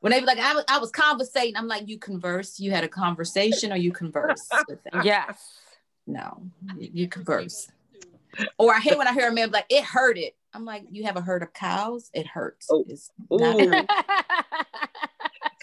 When 0.03 0.11
they 0.11 0.19
be 0.19 0.25
like, 0.25 0.37
I 0.37 0.53
was, 0.53 0.65
I 0.67 0.79
was 0.79 0.91
conversating, 0.91 1.55
I'm 1.55 1.69
like, 1.69 1.87
you 1.87 1.97
converse, 1.97 2.59
you 2.59 2.71
had 2.71 2.83
a 2.83 2.89
conversation, 2.89 3.71
or 3.71 3.77
you 3.77 3.93
converse 3.93 4.49
with 4.67 4.83
them. 4.83 5.01
Yes. 5.05 5.41
No, 6.05 6.41
you, 6.77 6.89
you 6.91 7.07
converse. 7.07 7.69
Or 8.57 8.73
I 8.73 8.81
hate 8.81 8.97
when 8.97 9.07
I 9.07 9.13
hear 9.13 9.29
a 9.29 9.33
man 9.33 9.51
like, 9.51 9.67
it 9.69 9.85
hurted. 9.85 10.33
I'm 10.53 10.65
like, 10.65 10.83
you 10.91 11.05
have 11.05 11.15
a 11.15 11.21
herd 11.21 11.41
of 11.41 11.53
cows, 11.53 12.09
it 12.13 12.27
hurts. 12.27 12.67
Oh. 12.69 12.83
It's. 12.89 13.11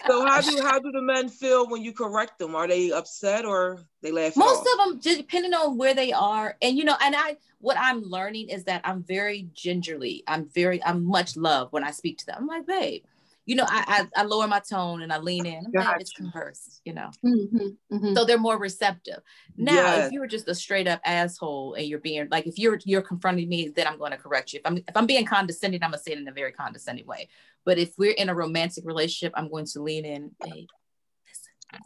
So 0.07 0.25
how 0.25 0.41
do 0.41 0.59
how 0.63 0.79
do 0.79 0.91
the 0.91 1.01
men 1.01 1.29
feel 1.29 1.69
when 1.69 1.83
you 1.83 1.93
correct 1.93 2.39
them? 2.39 2.55
Are 2.55 2.67
they 2.67 2.91
upset 2.91 3.45
or 3.45 3.85
they 4.01 4.11
laugh? 4.11 4.35
most 4.35 4.61
off? 4.61 4.67
of 4.73 4.77
them 4.79 4.99
just 4.99 5.19
depending 5.19 5.53
on 5.53 5.77
where 5.77 5.93
they 5.93 6.11
are 6.11 6.57
and 6.59 6.75
you 6.75 6.83
know 6.83 6.97
and 6.99 7.15
i 7.15 7.37
what 7.59 7.77
i'm 7.79 8.01
learning 8.01 8.49
is 8.49 8.63
that 8.63 8.81
i'm 8.83 9.03
very 9.03 9.47
gingerly 9.53 10.23
i'm 10.27 10.49
very 10.55 10.83
i'm 10.83 11.05
much 11.05 11.37
love 11.37 11.71
when 11.71 11.83
i 11.83 11.91
speak 11.91 12.17
to 12.17 12.25
them 12.25 12.37
i'm 12.39 12.47
like 12.47 12.65
babe 12.65 13.03
you 13.45 13.55
know 13.55 13.65
i 13.67 14.07
i, 14.15 14.21
I 14.21 14.23
lower 14.23 14.47
my 14.47 14.59
tone 14.59 15.01
and 15.01 15.11
i 15.11 15.17
lean 15.17 15.45
in 15.45 15.65
i'm 15.65 15.71
like 15.85 16.01
it's 16.01 16.11
Gotcha. 16.11 16.23
converse 16.31 16.79
you 16.85 16.93
know 16.93 17.09
Mm-hmm. 17.25 17.67
Mm-hmm. 17.95 18.13
so 18.15 18.23
they're 18.25 18.37
more 18.37 18.57
receptive 18.57 19.19
now 19.57 19.93
Yes. 19.93 20.07
if 20.07 20.11
you 20.13 20.19
were 20.19 20.27
just 20.27 20.47
a 20.47 20.55
straight 20.55 20.87
up 20.87 21.01
asshole 21.05 21.73
and 21.75 21.85
you're 21.87 21.99
being 21.99 22.27
like 22.31 22.45
if 22.47 22.57
you're 22.57 22.79
you're 22.85 23.01
confronting 23.01 23.49
me 23.49 23.69
then 23.69 23.87
i'm 23.87 23.97
going 23.97 24.11
to 24.11 24.17
correct 24.17 24.53
you 24.53 24.59
if 24.59 24.65
i'm 24.65 24.77
if 24.77 24.95
i'm 24.95 25.05
being 25.07 25.25
condescending 25.25 25.81
i'm 25.83 25.89
going 25.91 25.97
to 25.99 26.03
say 26.03 26.11
it 26.13 26.19
in 26.19 26.27
a 26.27 26.31
very 26.31 26.51
condescending 26.51 27.05
way 27.05 27.27
but 27.65 27.77
if 27.77 27.93
we're 27.97 28.11
in 28.13 28.29
a 28.29 28.35
romantic 28.35 28.83
relationship 28.85 29.33
i'm 29.35 29.49
going 29.49 29.65
to 29.65 29.81
lean 29.81 30.05
in 30.05 30.31
babe 30.43 30.67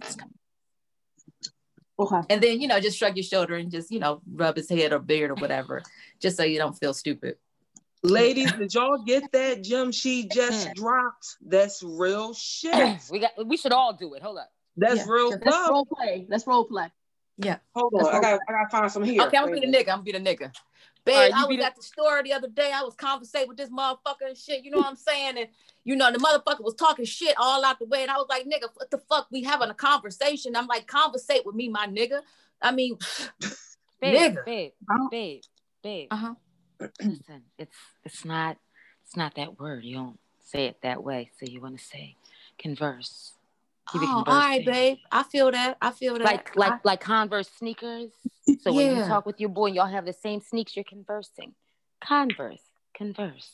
listen, 0.01 0.31
Okay. 1.97 2.19
and 2.29 2.41
then 2.43 2.59
you 2.59 2.67
know 2.67 2.79
just 2.81 2.97
shrug 2.97 3.15
your 3.15 3.23
shoulder 3.23 3.55
and 3.55 3.71
just 3.71 3.89
you 3.89 3.99
know 3.99 4.21
rub 4.33 4.57
his 4.57 4.67
head 4.69 4.91
or 4.91 4.99
beard 4.99 5.31
or 5.31 5.35
whatever 5.35 5.81
just 6.21 6.35
so 6.35 6.43
you 6.43 6.57
don't 6.57 6.73
feel 6.73 6.93
stupid 6.93 7.37
Ladies, 8.05 8.51
did 8.53 8.73
y'all 8.73 9.03
get 9.03 9.31
that 9.31 9.63
gem 9.63 9.91
she 9.91 10.27
just 10.27 10.73
dropped? 10.73 11.37
That's 11.45 11.81
real 11.83 12.33
shit. 12.33 12.99
we 13.11 13.19
got. 13.19 13.31
We 13.45 13.57
should 13.57 13.73
all 13.73 13.93
do 13.93 14.13
it. 14.13 14.21
Hold 14.21 14.37
up. 14.37 14.49
That's 14.77 14.97
Yeah. 15.05 15.11
real 15.11 15.29
Let's 15.31 15.45
love. 15.45 15.69
role 15.69 15.85
play. 15.85 16.25
Let's 16.29 16.45
role 16.47 16.65
play. 16.65 16.91
Yeah. 17.37 17.57
Hold 17.75 17.93
on, 17.95 18.05
I 18.07 18.19
gotta, 18.21 18.39
I 18.47 18.51
gotta 18.51 18.69
find 18.69 18.91
some 18.91 19.03
here. 19.03 19.21
okay 19.23 19.35
i'm 19.37 19.45
gonna 19.49 19.59
be 19.59 19.65
the 19.65 19.71
nigga 19.71 19.79
i'm 19.89 20.01
gonna 20.01 20.03
be 20.03 20.11
the 20.13 20.19
nigga 20.19 20.53
babe 21.03 21.15
Alright, 21.15 21.31
you 21.31 21.37
i 21.43 21.45
was 21.47 21.57
the- 21.57 21.65
at 21.65 21.75
the 21.75 21.81
store 21.83 22.23
the 22.23 22.31
other 22.31 22.47
day 22.47 22.71
i 22.73 22.81
was 22.81 22.95
conversating 22.95 23.49
with 23.49 23.57
this 23.57 23.69
motherfucker 23.69 24.27
and 24.27 24.37
shit 24.37 24.63
you 24.63 24.71
know 24.71 24.77
what 24.77 24.87
i'm 24.87 24.95
saying 24.95 25.37
and 25.37 25.49
you 25.83 25.97
know 25.97 26.09
the 26.13 26.17
motherfucker 26.17 26.63
was 26.63 26.75
talking 26.75 27.03
shit 27.03 27.35
all 27.37 27.65
out 27.65 27.77
the 27.79 27.85
way 27.87 28.03
and 28.03 28.09
i 28.11 28.15
was 28.15 28.27
like 28.29 28.45
nigga 28.45 28.69
what 28.75 28.89
the 28.89 28.97
fuck 29.09 29.27
we 29.31 29.43
having 29.43 29.69
a 29.69 29.73
conversation 29.73 30.55
i'm 30.55 30.65
like 30.67 30.87
conversate 30.87 31.45
with 31.45 31.55
me 31.55 31.67
my 31.67 31.85
nigga 31.87 32.21
i 32.61 32.71
mean 32.71 32.97
Babe, 33.99 34.15
Nigga. 34.37 34.45
babe, 34.45 34.71
babe, 35.11 35.41
babe. 35.83 36.07
uh-huh 36.11 36.35
Listen, 37.01 37.43
it's 37.57 37.75
it's 38.03 38.25
not 38.25 38.57
it's 39.05 39.15
not 39.15 39.35
that 39.35 39.59
word. 39.59 39.83
You 39.83 39.95
don't 39.95 40.19
say 40.39 40.65
it 40.65 40.77
that 40.83 41.03
way. 41.03 41.31
So 41.39 41.45
you 41.45 41.61
want 41.61 41.77
to 41.77 41.83
say 41.83 42.15
converse. 42.57 43.33
Keep 43.91 44.01
it 44.01 44.09
oh, 44.09 44.23
all 44.25 44.33
right 44.33 44.65
babe 44.65 44.97
i 45.11 45.21
feel 45.21 45.51
that 45.51 45.77
i 45.79 45.91
feel 45.91 46.13
that 46.15 46.23
Like 46.23 46.55
like 46.55 46.71
I- 46.73 46.79
like 46.83 47.01
Converse 47.01 47.49
sneakers. 47.57 48.09
So 48.61 48.73
when 48.73 48.95
you 48.95 49.03
talk 49.03 49.27
with 49.27 49.39
your 49.39 49.49
boy 49.49 49.67
and 49.67 49.75
y'all 49.75 49.85
have 49.85 50.05
the 50.05 50.13
same 50.13 50.41
sneaks, 50.41 50.75
you're 50.75 50.85
conversing. 50.85 51.53
Converse, 52.03 52.61
converse. 52.97 53.51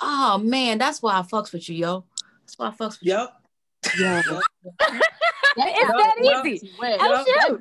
oh 0.00 0.38
man 0.38 0.78
that's 0.78 1.02
why 1.02 1.18
i 1.18 1.22
fucks 1.22 1.52
with 1.52 1.68
you 1.68 1.76
yo 1.76 2.04
that's 2.40 2.58
why 2.58 2.68
i 2.68 2.70
fucks 2.70 2.98
with 3.00 3.02
you 3.02 3.12
Yep. 3.12 3.32
Yeah. 3.98 4.22
It's 5.56 5.90
that 5.90 6.44
easy. 6.46 6.72
Well, 6.78 6.96
Oh, 6.98 7.24
shoot. 7.48 7.60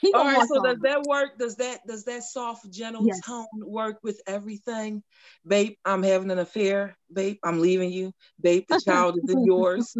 He 0.00 0.12
All 0.12 0.20
gonna 0.20 0.30
right, 0.30 0.36
want 0.38 0.48
so 0.48 0.62
does 0.62 0.78
that 0.80 1.02
work? 1.02 1.38
Does 1.38 1.56
that 1.56 1.86
does 1.86 2.04
that 2.04 2.22
soft, 2.22 2.70
gentle 2.70 3.06
Yes. 3.06 3.20
tone 3.26 3.46
work 3.54 3.98
with 4.02 4.20
everything? 4.26 5.02
Babe, 5.46 5.74
I'm 5.84 6.02
having 6.02 6.30
an 6.30 6.38
affair. 6.38 6.96
Babe, 7.12 7.36
I'm 7.44 7.60
leaving 7.60 7.92
you. 7.92 8.12
Babe, 8.40 8.64
the 8.68 8.80
child 8.84 9.18
is 9.18 9.28
in 9.28 9.44
yours. 9.44 9.96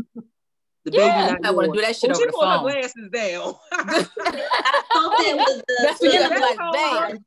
The 0.85 0.93
Yeah. 0.93 1.11
baby 1.11 1.29
not 1.31 1.39
i 1.45 1.51
want 1.51 1.73
to 1.73 1.79
do 1.79 1.85
that 1.85 1.95
shit 1.97 2.11
Oh, 2.11 2.15
over 2.15 2.21
she 2.21 2.27
the 2.27 2.33
put 2.33 2.49
her 2.49 2.57
phone 2.57 2.63
glasses 2.63 3.11
down. 3.13 3.55
I 3.73 4.83
thought 4.95 5.19
that 5.19 5.37
was 5.37 5.63
the 5.69 5.75
That's 5.83 6.01
what 6.01 6.13
you 6.13 6.19
that's 6.21 6.41
like, 6.41 6.57
hard. 6.59 7.11
babe. 7.11 7.21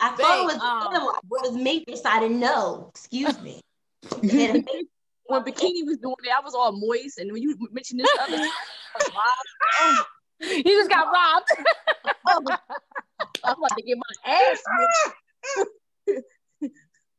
I 0.00 0.08
thought 0.10 0.18
Babe, 0.18 0.40
it 0.40 0.44
was 0.44 0.54
um, 0.54 0.60
the 0.60 0.96
other 0.96 1.04
one. 1.06 1.14
Was 1.30 1.52
Matrix. 1.56 2.04
I 2.04 2.20
didn't 2.20 2.40
know. 2.40 2.86
Excuse 2.90 3.40
me. 3.40 3.60
when 4.22 5.42
bikini 5.44 5.86
was 5.86 5.98
doing 5.98 6.14
it, 6.24 6.30
I 6.34 6.40
was 6.44 6.54
all 6.54 6.72
moist, 6.72 7.18
and 7.18 7.32
when 7.32 7.42
you 7.42 7.56
mentioned 7.72 8.00
this 8.00 8.08
other, 8.20 8.38
You 10.40 10.62
just 10.64 10.88
got 10.90 11.06
robbed. 11.12 11.48
I'm 13.44 13.56
about 13.56 13.76
to 13.76 13.82
get 13.82 13.96
my 13.98 14.32
ass. 14.32 14.62
whipped. 16.06 16.24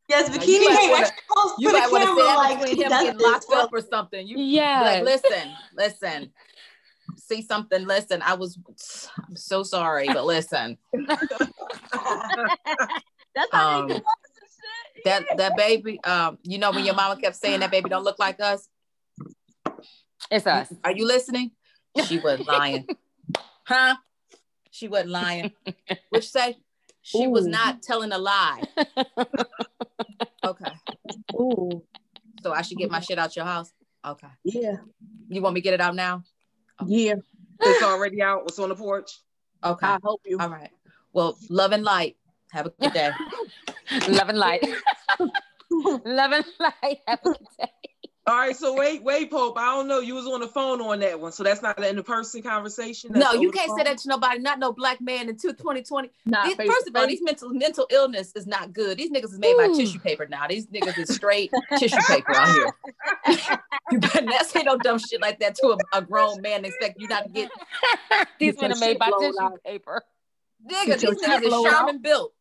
Yes, 0.10 0.28
Now, 0.30 0.36
bikini 0.36 0.48
you 0.48 0.70
might 0.70 0.80
game 0.82 0.90
wanna- 0.92 1.06
extra 1.06 1.24
You 1.58 1.68
to 1.70 1.74
the 1.74 1.80
might 1.80 1.92
want 1.92 2.04
to 2.04 2.08
camera, 2.10 2.24
stand 2.24 2.38
like 2.38 2.60
between 2.60 2.82
him 2.84 2.90
that's 2.90 3.04
getting 3.04 3.20
locked 3.22 3.46
one. 3.48 3.58
up 3.60 3.70
or 3.72 3.80
something. 3.82 4.28
You 4.28 4.38
Yeah. 4.40 4.82
like, 4.82 5.04
listen, 5.06 5.54
listen. 5.78 6.34
See 7.18 7.42
something, 7.42 7.86
listen. 7.88 8.22
I 8.22 8.34
was 8.34 8.58
I'm 9.30 9.36
so 9.38 9.64
sorry, 9.64 10.08
but 10.08 10.26
listen. 10.26 10.78
That's 10.94 11.08
how 13.54 13.80
Um, 13.82 13.88
they 13.88 13.94
do 13.94 14.00
us 14.00 14.04
and 14.42 14.50
shit. 14.96 15.04
That 15.06 15.24
that 15.38 15.56
baby, 15.56 16.00
um, 16.04 16.38
you 16.44 16.58
know 16.58 16.72
when 16.72 16.84
your 16.86 16.96
mama 16.96 17.16
kept 17.20 17.38
saying 17.38 17.62
that 17.62 17.72
baby 17.72 17.88
don't 17.90 18.04
look 18.04 18.20
like 18.20 18.42
us? 18.42 18.68
It's 20.30 20.46
us. 20.46 20.74
Are 20.84 20.92
you 20.92 21.06
listening? 21.08 21.52
She 22.06 22.20
wasn't 22.20 22.48
lying. 22.50 22.86
Huh? 23.66 23.96
She 24.72 24.88
wasn't 24.88 25.12
lying. 25.12 25.52
Which 26.10 26.30
say 26.30 26.58
she 27.02 27.28
was 27.28 27.46
not 27.48 27.82
telling 27.82 28.12
a 28.12 28.18
lie. 28.18 28.62
Okay. 30.44 30.72
Ooh, 31.36 31.84
So 32.42 32.52
I 32.52 32.64
should 32.64 32.80
get 32.80 32.90
my 32.90 33.00
shit 33.00 33.20
out 33.20 33.36
your 33.36 33.46
house. 33.46 33.72
Okay. 34.04 34.28
yeah, 34.44 34.78
You 35.30 35.40
want 35.42 35.54
me 35.54 35.62
to 35.62 35.64
get 35.64 35.76
it 35.76 35.82
out 35.82 35.94
now? 35.96 36.24
yeah. 36.88 37.14
It's 37.60 37.84
already 37.84 38.24
out. 38.24 38.42
What's 38.44 38.58
on 38.58 38.70
the 38.70 38.76
porch? 38.76 39.12
Okay. 39.64 39.86
I 39.86 40.00
hope 40.04 40.22
you. 40.26 40.40
All 40.40 40.50
right. 40.50 40.72
Well, 41.14 41.38
love 41.50 41.74
and 41.74 41.84
light. 41.84 42.18
Have 42.54 42.66
a 42.66 42.70
good 42.72 42.92
day. 42.94 43.12
Love 44.08 44.30
and 44.30 44.38
light. 44.40 44.66
Love 45.72 46.32
and 46.32 46.46
light. 46.60 47.00
Have 47.08 47.20
a 47.24 47.30
good 47.30 47.38
day. 47.60 47.81
All 48.32 48.38
right, 48.38 48.56
so 48.56 48.74
wait, 48.74 49.04
wait, 49.04 49.30
Pope. 49.30 49.58
I 49.58 49.76
don't 49.76 49.90
know. 49.90 50.00
You 50.00 50.16
was 50.16 50.26
on 50.26 50.40
the 50.40 50.48
phone 50.48 50.80
on 50.80 51.02
that 51.02 51.20
one, 51.20 51.34
so 51.34 51.44
that's 51.44 51.62
not 51.62 51.78
an 51.78 51.98
in-person 51.98 52.42
conversation. 52.42 53.12
no, 53.12 53.34
you 53.34 53.52
can't 53.52 53.70
say 53.78 53.84
that 53.84 53.98
to 53.98 54.08
nobody, 54.08 54.40
not 54.40 54.58
no 54.58 54.72
black 54.72 55.02
man 55.02 55.28
until 55.28 55.52
2020. 55.54 56.10
Not 56.26 56.46
These, 56.46 56.56
first 56.56 56.88
of 56.88 56.96
all, 56.96 57.08
these 57.08 57.22
mental 57.22 57.50
mental 57.50 57.88
illness 57.90 58.32
is 58.34 58.48
not 58.48 58.72
good. 58.72 58.98
These 58.98 59.12
niggas 59.12 59.34
is 59.34 59.40
made 59.40 59.58
by 59.58 59.68
tissue 59.76 60.00
paper 60.00 60.28
now. 60.28 60.48
These 60.48 60.68
niggas 60.68 60.98
is 60.98 61.14
straight 61.14 61.52
tissue 61.78 61.98
paper 62.08 62.34
out 62.34 62.48
here. 62.54 62.72
you 63.92 64.00
better 64.00 64.22
not 64.22 64.46
say 64.46 64.64
no 64.64 64.78
dumb 64.78 64.98
shit 64.98 65.20
like 65.20 65.42
that 65.42 65.56
to 65.56 65.76
a, 65.94 65.98
a 65.98 66.02
grown 66.02 66.42
man 66.42 66.60
and 66.60 66.68
expect 66.68 67.02
you 67.02 67.10
not 67.10 67.26
to 67.26 67.30
get 67.32 67.52
These 68.40 68.56
Get 68.56 68.62
men 68.62 68.72
are 68.72 68.80
made 68.80 68.98
by 68.98 69.12
tissue 69.20 69.42
out. 69.42 69.62
paper. 69.66 70.04
nigga. 70.66 70.98
These 70.98 71.04
niggas 71.04 71.26
shit 71.26 71.44
is 71.44 71.50
blown 71.50 71.70
Sherman 71.70 71.98
built. 71.98 72.34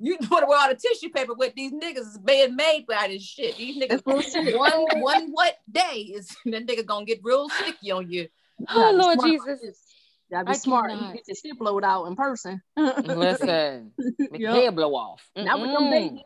You 0.00 0.16
want 0.30 0.42
to 0.42 0.46
wear 0.46 0.58
all 0.58 0.68
the 0.68 0.76
tissue 0.76 1.10
paper 1.10 1.34
with 1.34 1.54
these 1.54 1.72
niggas 1.72 1.98
is 1.98 2.18
being 2.24 2.54
made 2.54 2.86
by 2.86 3.08
this 3.08 3.22
shit. 3.22 3.56
These 3.56 3.76
niggas 3.82 3.88
That's 3.88 4.06
real 4.06 4.22
shit. 4.22 4.56
one 4.58 5.00
one 5.00 5.30
what 5.32 5.56
day 5.70 6.12
is 6.14 6.28
that 6.46 6.66
nigga 6.66 6.86
gonna 6.86 7.04
get 7.04 7.20
real 7.22 7.48
sticky 7.48 7.90
on 7.90 8.10
you. 8.10 8.28
Oh 8.68 8.74
Gotta 8.74 8.96
Lord 8.96 9.20
smart. 9.20 9.30
Jesus. 9.30 9.82
Gotta 10.30 10.44
be 10.44 10.52
I 10.52 10.54
smart. 10.56 10.90
cannot. 10.90 11.08
You 11.08 11.14
get 11.14 11.28
your 11.28 11.36
shit 11.36 11.58
blowed 11.58 11.84
out 11.84 12.04
in 12.06 12.16
person. 12.16 12.62
Listen. 12.76 13.92
Make 13.98 14.32
Yup. 14.32 14.40
your 14.40 14.54
hair 14.54 14.72
blow 14.72 14.94
off. 14.94 15.28
Not 15.36 15.60
with 15.60 15.72
them 15.72 15.84
Mm-mm. 15.84 15.90
babies. 15.90 16.24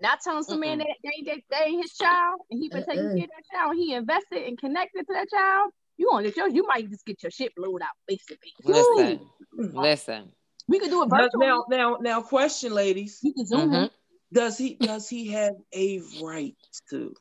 Not 0.00 0.20
telling 0.22 0.44
some 0.44 0.60
man 0.60 0.78
Mm-mm. 0.78 0.82
that 0.82 0.96
they, 1.02 1.10
ain't 1.18 1.26
that 1.26 1.56
they 1.58 1.64
ain't 1.70 1.82
his 1.82 1.92
child 1.94 2.40
and 2.50 2.60
he 2.62 2.68
been 2.68 2.84
taking 2.84 3.02
Mm-mm. 3.04 3.16
care 3.16 3.24
of 3.24 3.30
that 3.30 3.56
child 3.56 3.70
and 3.72 3.80
he 3.80 3.94
invested 3.94 4.46
and 4.46 4.58
connected 4.58 5.06
to 5.06 5.12
that 5.14 5.28
child. 5.28 5.72
You 5.96 6.08
gonna 6.10 6.24
get 6.28 6.36
your 6.36 6.48
you 6.48 6.64
might 6.66 6.88
just 6.88 7.04
get 7.04 7.20
your 7.22 7.30
shit 7.30 7.52
blowed 7.56 7.82
out, 7.82 7.88
basically. 8.06 8.52
Listen. 8.62 9.20
Listen. 9.56 10.32
We 10.68 10.78
could 10.78 10.90
do 10.90 11.02
it 11.02 11.08
Now, 11.08 11.16
virtually. 11.18 11.46
now, 11.46 11.64
now, 11.68 11.96
now, 12.00 12.22
question, 12.22 12.72
ladies. 12.72 13.18
you 13.22 13.32
can 13.32 13.46
zoom 13.46 13.70
Mhm. 13.70 13.84
in. 13.84 13.90
Does 14.32 14.58
he 14.58 14.74
does 14.74 15.08
he 15.08 15.28
have 15.28 15.54
a 15.72 16.00
right 16.22 16.54
to? 16.90 17.14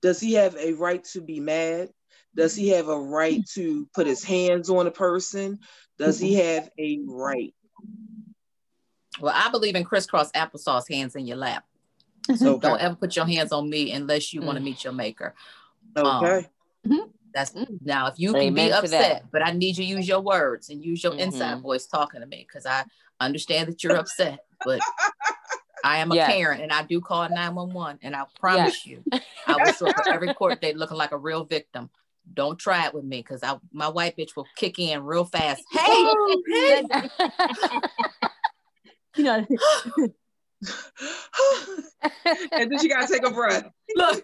Does 0.00 0.18
he 0.18 0.32
have 0.32 0.56
a 0.56 0.72
right 0.72 1.02
to 1.12 1.20
be 1.20 1.38
mad? 1.38 1.90
Does 2.34 2.56
he 2.56 2.68
have 2.70 2.88
a 2.88 2.98
right 2.98 3.46
to 3.54 3.86
put 3.94 4.06
his 4.08 4.24
hands 4.24 4.68
on 4.68 4.88
a 4.88 4.90
person? 4.90 5.60
Does 5.98 6.18
he 6.18 6.34
have 6.34 6.68
a 6.78 6.98
right? 7.06 7.54
Well, 9.20 9.34
I 9.36 9.50
believe 9.50 9.76
in 9.76 9.84
crisscross 9.84 10.32
applesauce 10.32 10.90
hands 10.90 11.14
in 11.14 11.26
your 11.26 11.36
lap. 11.36 11.64
So 12.34 12.58
don't 12.58 12.80
ever 12.80 12.96
put 12.96 13.14
your 13.14 13.26
hands 13.26 13.52
on 13.52 13.68
me 13.70 13.92
unless 13.92 14.32
you 14.32 14.40
want 14.40 14.56
to 14.56 14.60
Mm. 14.62 14.64
meet 14.64 14.84
your 14.84 14.92
maker. 14.92 15.34
Okay. 15.96 16.48
That's 17.34 17.52
Mm. 17.52 17.78
now 17.82 18.06
if 18.08 18.18
you 18.18 18.32
can 18.32 18.54
be 18.54 18.70
upset, 18.72 19.24
but 19.30 19.42
I 19.46 19.52
need 19.52 19.78
you 19.78 19.84
to 19.84 19.90
use 19.90 20.06
your 20.08 20.20
words 20.20 20.68
and 20.68 20.84
use 20.84 21.02
your 21.02 21.14
inside 21.16 21.58
Mhm. 21.58 21.62
voice 21.62 21.86
talking 21.86 22.20
to 22.20 22.26
me 22.26 22.44
because 22.46 22.66
I 22.66 22.84
understand 23.20 23.68
that 23.68 23.82
you're 23.82 23.96
upset, 23.96 24.40
but 24.64 24.80
I 25.84 25.98
am 25.98 26.12
a 26.12 26.16
Yes. 26.16 26.28
parent 26.30 26.62
and 26.62 26.72
I 26.72 26.82
do 26.84 27.00
call 27.00 27.28
911 27.28 27.98
and 28.02 28.14
I 28.14 28.24
promise 28.38 28.86
you 28.86 29.04
I 29.46 29.56
will 29.56 29.72
show 29.72 29.86
up 29.88 30.04
every 30.10 30.32
court 30.34 30.60
date 30.60 30.76
looking 30.76 30.96
like 30.98 31.12
a 31.12 31.18
real 31.18 31.44
victim. 31.44 31.90
Don't 32.34 32.58
try 32.58 32.86
it 32.86 32.94
with 32.94 33.04
me 33.04 33.18
because 33.18 33.42
I 33.42 33.58
my 33.72 33.88
white 33.88 34.16
bitch 34.16 34.36
will 34.36 34.46
kick 34.56 34.78
in 34.78 35.02
real 35.02 35.24
fast. 35.24 35.64
Hey, 35.72 36.04
hey. 36.46 36.84
you 39.16 39.24
know, 39.24 39.46
and 42.52 42.70
then 42.70 42.78
you 42.80 42.88
gotta 42.88 43.12
take 43.12 43.24
a 43.26 43.30
breath. 43.30 43.64
look. 43.96 44.22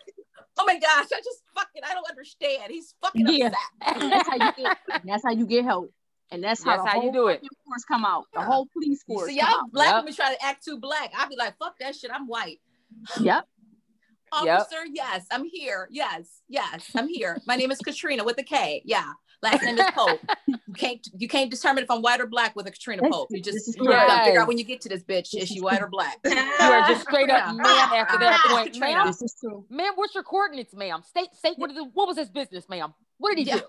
Oh 0.59 0.65
my 0.67 0.79
gosh, 0.79 1.07
I 1.15 1.19
just 1.19 1.43
fucking 1.55 1.83
I 1.89 1.95
don't 1.95 2.09
understand. 2.09 2.65
He's 2.71 2.95
fucking 3.03 3.27
Yeah. 3.29 3.51
upset. 3.81 4.11
that's 4.11 4.29
how 4.29 4.37
you 4.37 4.53
get 4.57 4.79
that's 5.05 5.25
how 5.25 5.31
you 5.31 5.47
get 5.47 5.65
help. 5.65 5.93
And 6.31 6.45
that's 6.45 6.63
how 6.63 6.73
That's 6.73 6.83
the 6.83 6.89
how 6.91 7.03
you 7.03 7.13
do 7.13 7.29
it. 7.29 7.41
force 7.41 7.85
come 7.91 8.05
out. 8.05 8.27
The 8.35 8.43
whole 8.43 8.67
police 8.75 9.03
force 9.05 9.29
see, 9.29 9.39
y'all 9.39 9.47
black 9.73 9.89
Yep. 9.89 9.97
women 10.03 10.15
try 10.15 10.35
to 10.35 10.45
act 10.45 10.65
too 10.65 10.79
black. 10.79 11.11
I'd 11.17 11.29
be 11.31 11.37
like, 11.37 11.57
fuck 11.59 11.79
that 11.81 11.97
shit. 11.97 12.11
I'm 12.13 12.27
white. 12.27 12.61
Yep. 13.21 13.45
Yep. 14.45 14.59
Officer, 14.61 14.85
yes, 14.93 15.25
I'm 15.31 15.45
here. 15.51 15.89
Yes, 15.91 16.43
yes, 16.51 16.91
I'm 16.95 17.09
here. 17.09 17.39
My 17.47 17.57
name 17.57 17.71
is 17.71 17.79
Katrina 17.79 18.25
with 18.25 18.39
a 18.39 18.43
K. 18.43 18.83
Yeah. 18.85 19.13
Last 19.43 19.63
name 19.63 19.79
is 19.79 19.85
Pope. 19.95 20.21
You 20.47 20.75
can't 20.77 21.07
you 21.17 21.29
can't 21.29 21.51
determine 21.51 21.85
if 21.85 21.91
I'm 21.91 22.03
white 22.03 22.21
or 22.21 22.27
black 22.27 22.57
with 22.57 22.67
a 22.67 22.71
Katrina 22.71 23.03
This- 23.03 23.11
Pope. 23.13 23.29
You 23.31 23.41
just 23.41 23.69
is 23.69 23.77
you 23.77 23.85
gotta 23.89 24.25
figure 24.25 24.41
out 24.41 24.49
when 24.49 24.59
you 24.59 24.65
get 24.65 24.81
to 24.83 24.89
this 24.89 25.03
bitch, 25.05 25.35
is 25.35 25.49
she 25.49 25.61
white 25.61 25.81
or 25.83 25.89
black? 25.89 26.19
You 26.25 26.35
are 26.75 26.87
just 26.89 27.03
straight 27.03 27.31
up 27.31 27.47
man 27.55 27.65
after 27.67 28.19
that 28.19 28.41
Ah, 28.45 28.49
point. 28.53 28.73
Katrina. 28.73 28.97
Ma'am, 28.99 29.07
This 29.07 29.23
is 29.23 29.35
true. 29.41 29.65
ma'am, 29.71 29.93
what's 29.95 30.15
your 30.15 30.25
coordinates, 30.25 30.75
ma'am? 30.75 31.03
State, 31.03 31.29
state, 31.35 31.55
what, 31.57 31.71
is 31.71 31.77
it, 31.77 31.87
what 31.95 32.09
was 32.09 32.19
his 32.19 32.29
business, 32.29 32.69
ma'am? 32.69 32.93
What 33.19 33.31
did 33.37 33.47
he 33.47 33.53
Yeah. 33.53 33.59
do? 33.59 33.65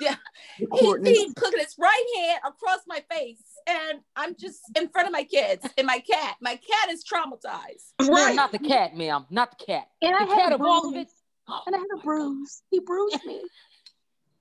He, 0.00 0.66
he 1.04 1.32
put 1.36 1.54
his 1.56 1.76
right 1.78 2.04
hand 2.18 2.40
across 2.44 2.80
my 2.88 3.04
face, 3.10 3.42
and 3.68 4.00
I'm 4.16 4.34
just 4.36 4.60
in 4.76 4.88
front 4.88 5.06
of 5.06 5.12
my 5.12 5.22
kids 5.24 5.64
and 5.78 5.86
my 5.86 5.98
cat. 6.00 6.36
My 6.40 6.56
cat 6.56 6.90
is 6.90 7.04
traumatized. 7.04 7.92
Ma'am, 8.00 8.10
Right. 8.10 8.34
not 8.34 8.50
the 8.50 8.58
cat, 8.58 8.96
ma'am. 8.96 9.26
Not 9.30 9.56
the 9.58 9.64
cat. 9.64 9.88
And 10.02 10.14
I 10.16 10.24
The 10.24 10.30
had 10.34 10.38
cat 10.42 10.52
a 10.52 10.54
of 10.56 10.62
all 10.62 10.88
of 10.88 10.94
it. 10.96 11.06
bruise. 11.06 11.14
And 11.66 11.76
I 11.76 11.78
had 11.78 11.86
a 11.98 12.02
bruise. 12.02 12.62
He 12.70 12.80
bruised 12.80 13.24
me. 13.24 13.42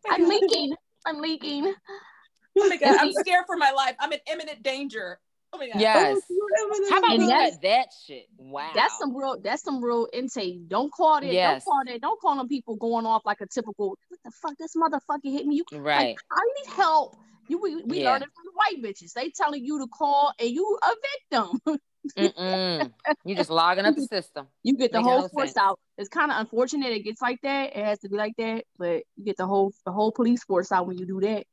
I'm 0.09 0.27
leaking. 0.27 0.75
I'm 1.05 1.19
leaking. 1.19 1.73
Oh 2.59 2.67
my 2.67 2.77
god, 2.77 2.97
I'm 2.99 3.13
scared 3.13 3.45
for 3.47 3.55
my 3.57 3.71
life. 3.71 3.95
I'm 3.99 4.11
in 4.11 4.19
imminent 4.31 4.61
danger. 4.63 5.19
Oh 5.53 5.57
my 5.57 5.67
god. 5.69 5.81
Yes. 5.81 6.21
How 6.89 6.97
about 6.99 7.11
And 7.11 7.19
we 7.23 7.27
that's- 7.27 7.57
that 7.63 7.87
shit? 8.05 8.27
Wow. 8.37 8.71
That's 8.73 8.97
some 8.97 9.15
real. 9.15 9.39
That's 9.41 9.63
some 9.63 9.83
real 9.83 10.07
intake. 10.13 10.67
Don't 10.69 10.91
call 10.91 11.17
it. 11.17 11.25
Yes. 11.25 11.63
Don't 11.65 11.73
call 11.73 11.81
that. 11.93 12.01
Don't 12.01 12.21
call 12.21 12.35
them 12.37 12.47
people 12.47 12.75
going 12.77 13.05
off 13.05 13.23
like 13.25 13.41
a 13.41 13.47
typical. 13.47 13.89
What 14.09 14.19
the 14.23 14.31
fuck? 14.31 14.57
This 14.57 14.75
motherfucker 14.75 15.31
hit 15.31 15.45
me. 15.45 15.55
You 15.71 15.79
right. 15.79 16.15
I 16.31 16.41
need 16.65 16.73
help. 16.73 17.15
You 17.47 17.59
we, 17.61 17.83
we 17.83 18.01
Yeah. 18.01 18.11
learned 18.11 18.23
it 18.23 18.29
from 18.33 18.45
the 18.45 18.51
white 18.53 18.83
bitches. 18.93 19.13
They 19.13 19.29
telling 19.29 19.63
you 19.65 19.79
to 19.79 19.87
call 19.87 20.31
and 20.39 20.49
you 20.49 20.77
a 20.83 20.91
victim. 21.31 21.59
Mm-mm. 22.17 22.91
You 23.25 23.35
just 23.35 23.49
logging 23.49 23.85
up 23.85 23.95
the 23.95 24.01
system. 24.07 24.47
you 24.63 24.75
get 24.75 24.91
the 24.91 24.99
Making 24.99 25.11
whole 25.11 25.29
force 25.29 25.49
sense. 25.49 25.57
out. 25.57 25.79
It's 25.97 26.09
kind 26.09 26.31
of 26.31 26.39
unfortunate 26.39 26.91
it 26.91 27.03
gets 27.03 27.21
like 27.21 27.39
that. 27.43 27.75
It 27.75 27.85
has 27.85 27.99
to 27.99 28.09
be 28.09 28.17
like 28.17 28.33
that, 28.37 28.63
but 28.77 29.03
you 29.15 29.23
get 29.25 29.37
the 29.37 29.45
whole 29.47 29.71
the 29.85 29.91
whole 29.91 30.11
police 30.11 30.43
force 30.43 30.71
out 30.71 30.87
when 30.87 30.97
you 30.97 31.05
do 31.05 31.19
that. 31.21 31.45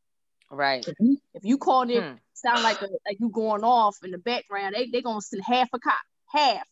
Right. 0.51 0.87
If 1.35 1.45
you 1.45 1.59
call 1.59 1.83
it 1.91 2.03
Hmm. 2.03 2.15
sound 2.33 2.63
like 2.63 2.81
a, 2.81 2.87
like 3.07 3.19
you 3.21 3.29
going 3.29 3.63
off 3.65 3.97
in 4.03 4.11
the 4.11 4.19
background, 4.19 4.75
they 4.75 4.87
they 4.91 5.03
gonna 5.03 5.21
send 5.21 5.43
half 5.45 5.69
a 5.75 5.79
cop, 5.79 5.99
half. 6.27 6.67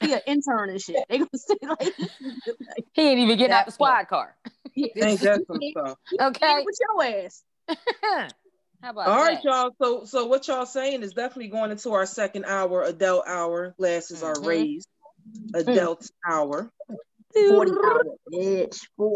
He 0.00 0.12
an 0.12 0.20
intern 0.26 0.70
and 0.70 0.80
shit. 0.80 1.04
They 1.08 1.18
gonna 1.18 1.30
send 1.36 1.58
like, 1.62 1.78
like 1.80 2.84
He 2.92 3.02
ain't 3.08 3.20
even 3.20 3.38
getting 3.38 3.52
out 3.54 3.64
the 3.66 3.72
squad 3.72 4.08
car. 4.08 4.36
yeah, 4.74 4.88
Ain't 5.06 5.20
that 5.20 5.46
some 5.46 5.60
stuff? 5.70 5.98
Okay. 6.20 6.64
with 6.64 6.78
your 6.80 7.24
ass. 7.24 7.42
How 8.84 8.90
about 8.90 9.08
All 9.08 9.16
right, 9.16 9.42
that? 9.42 9.44
y'all. 9.44 9.70
So, 9.80 10.04
so 10.04 10.26
what 10.26 10.46
y'all 10.46 10.66
saying 10.66 11.02
is 11.02 11.14
definitely 11.14 11.48
going 11.48 11.70
into 11.70 11.94
our 11.94 12.04
second 12.04 12.44
hour, 12.44 12.82
adult 12.82 13.26
hour. 13.26 13.74
Glasses 13.78 14.22
are 14.22 14.34
Mhm. 14.34 14.46
raised, 14.46 14.88
adult 15.54 16.06
hour. 16.28 16.70
40 17.34 17.70
hour, 17.82 18.02
bitch. 18.30 18.86
40. 18.98 19.12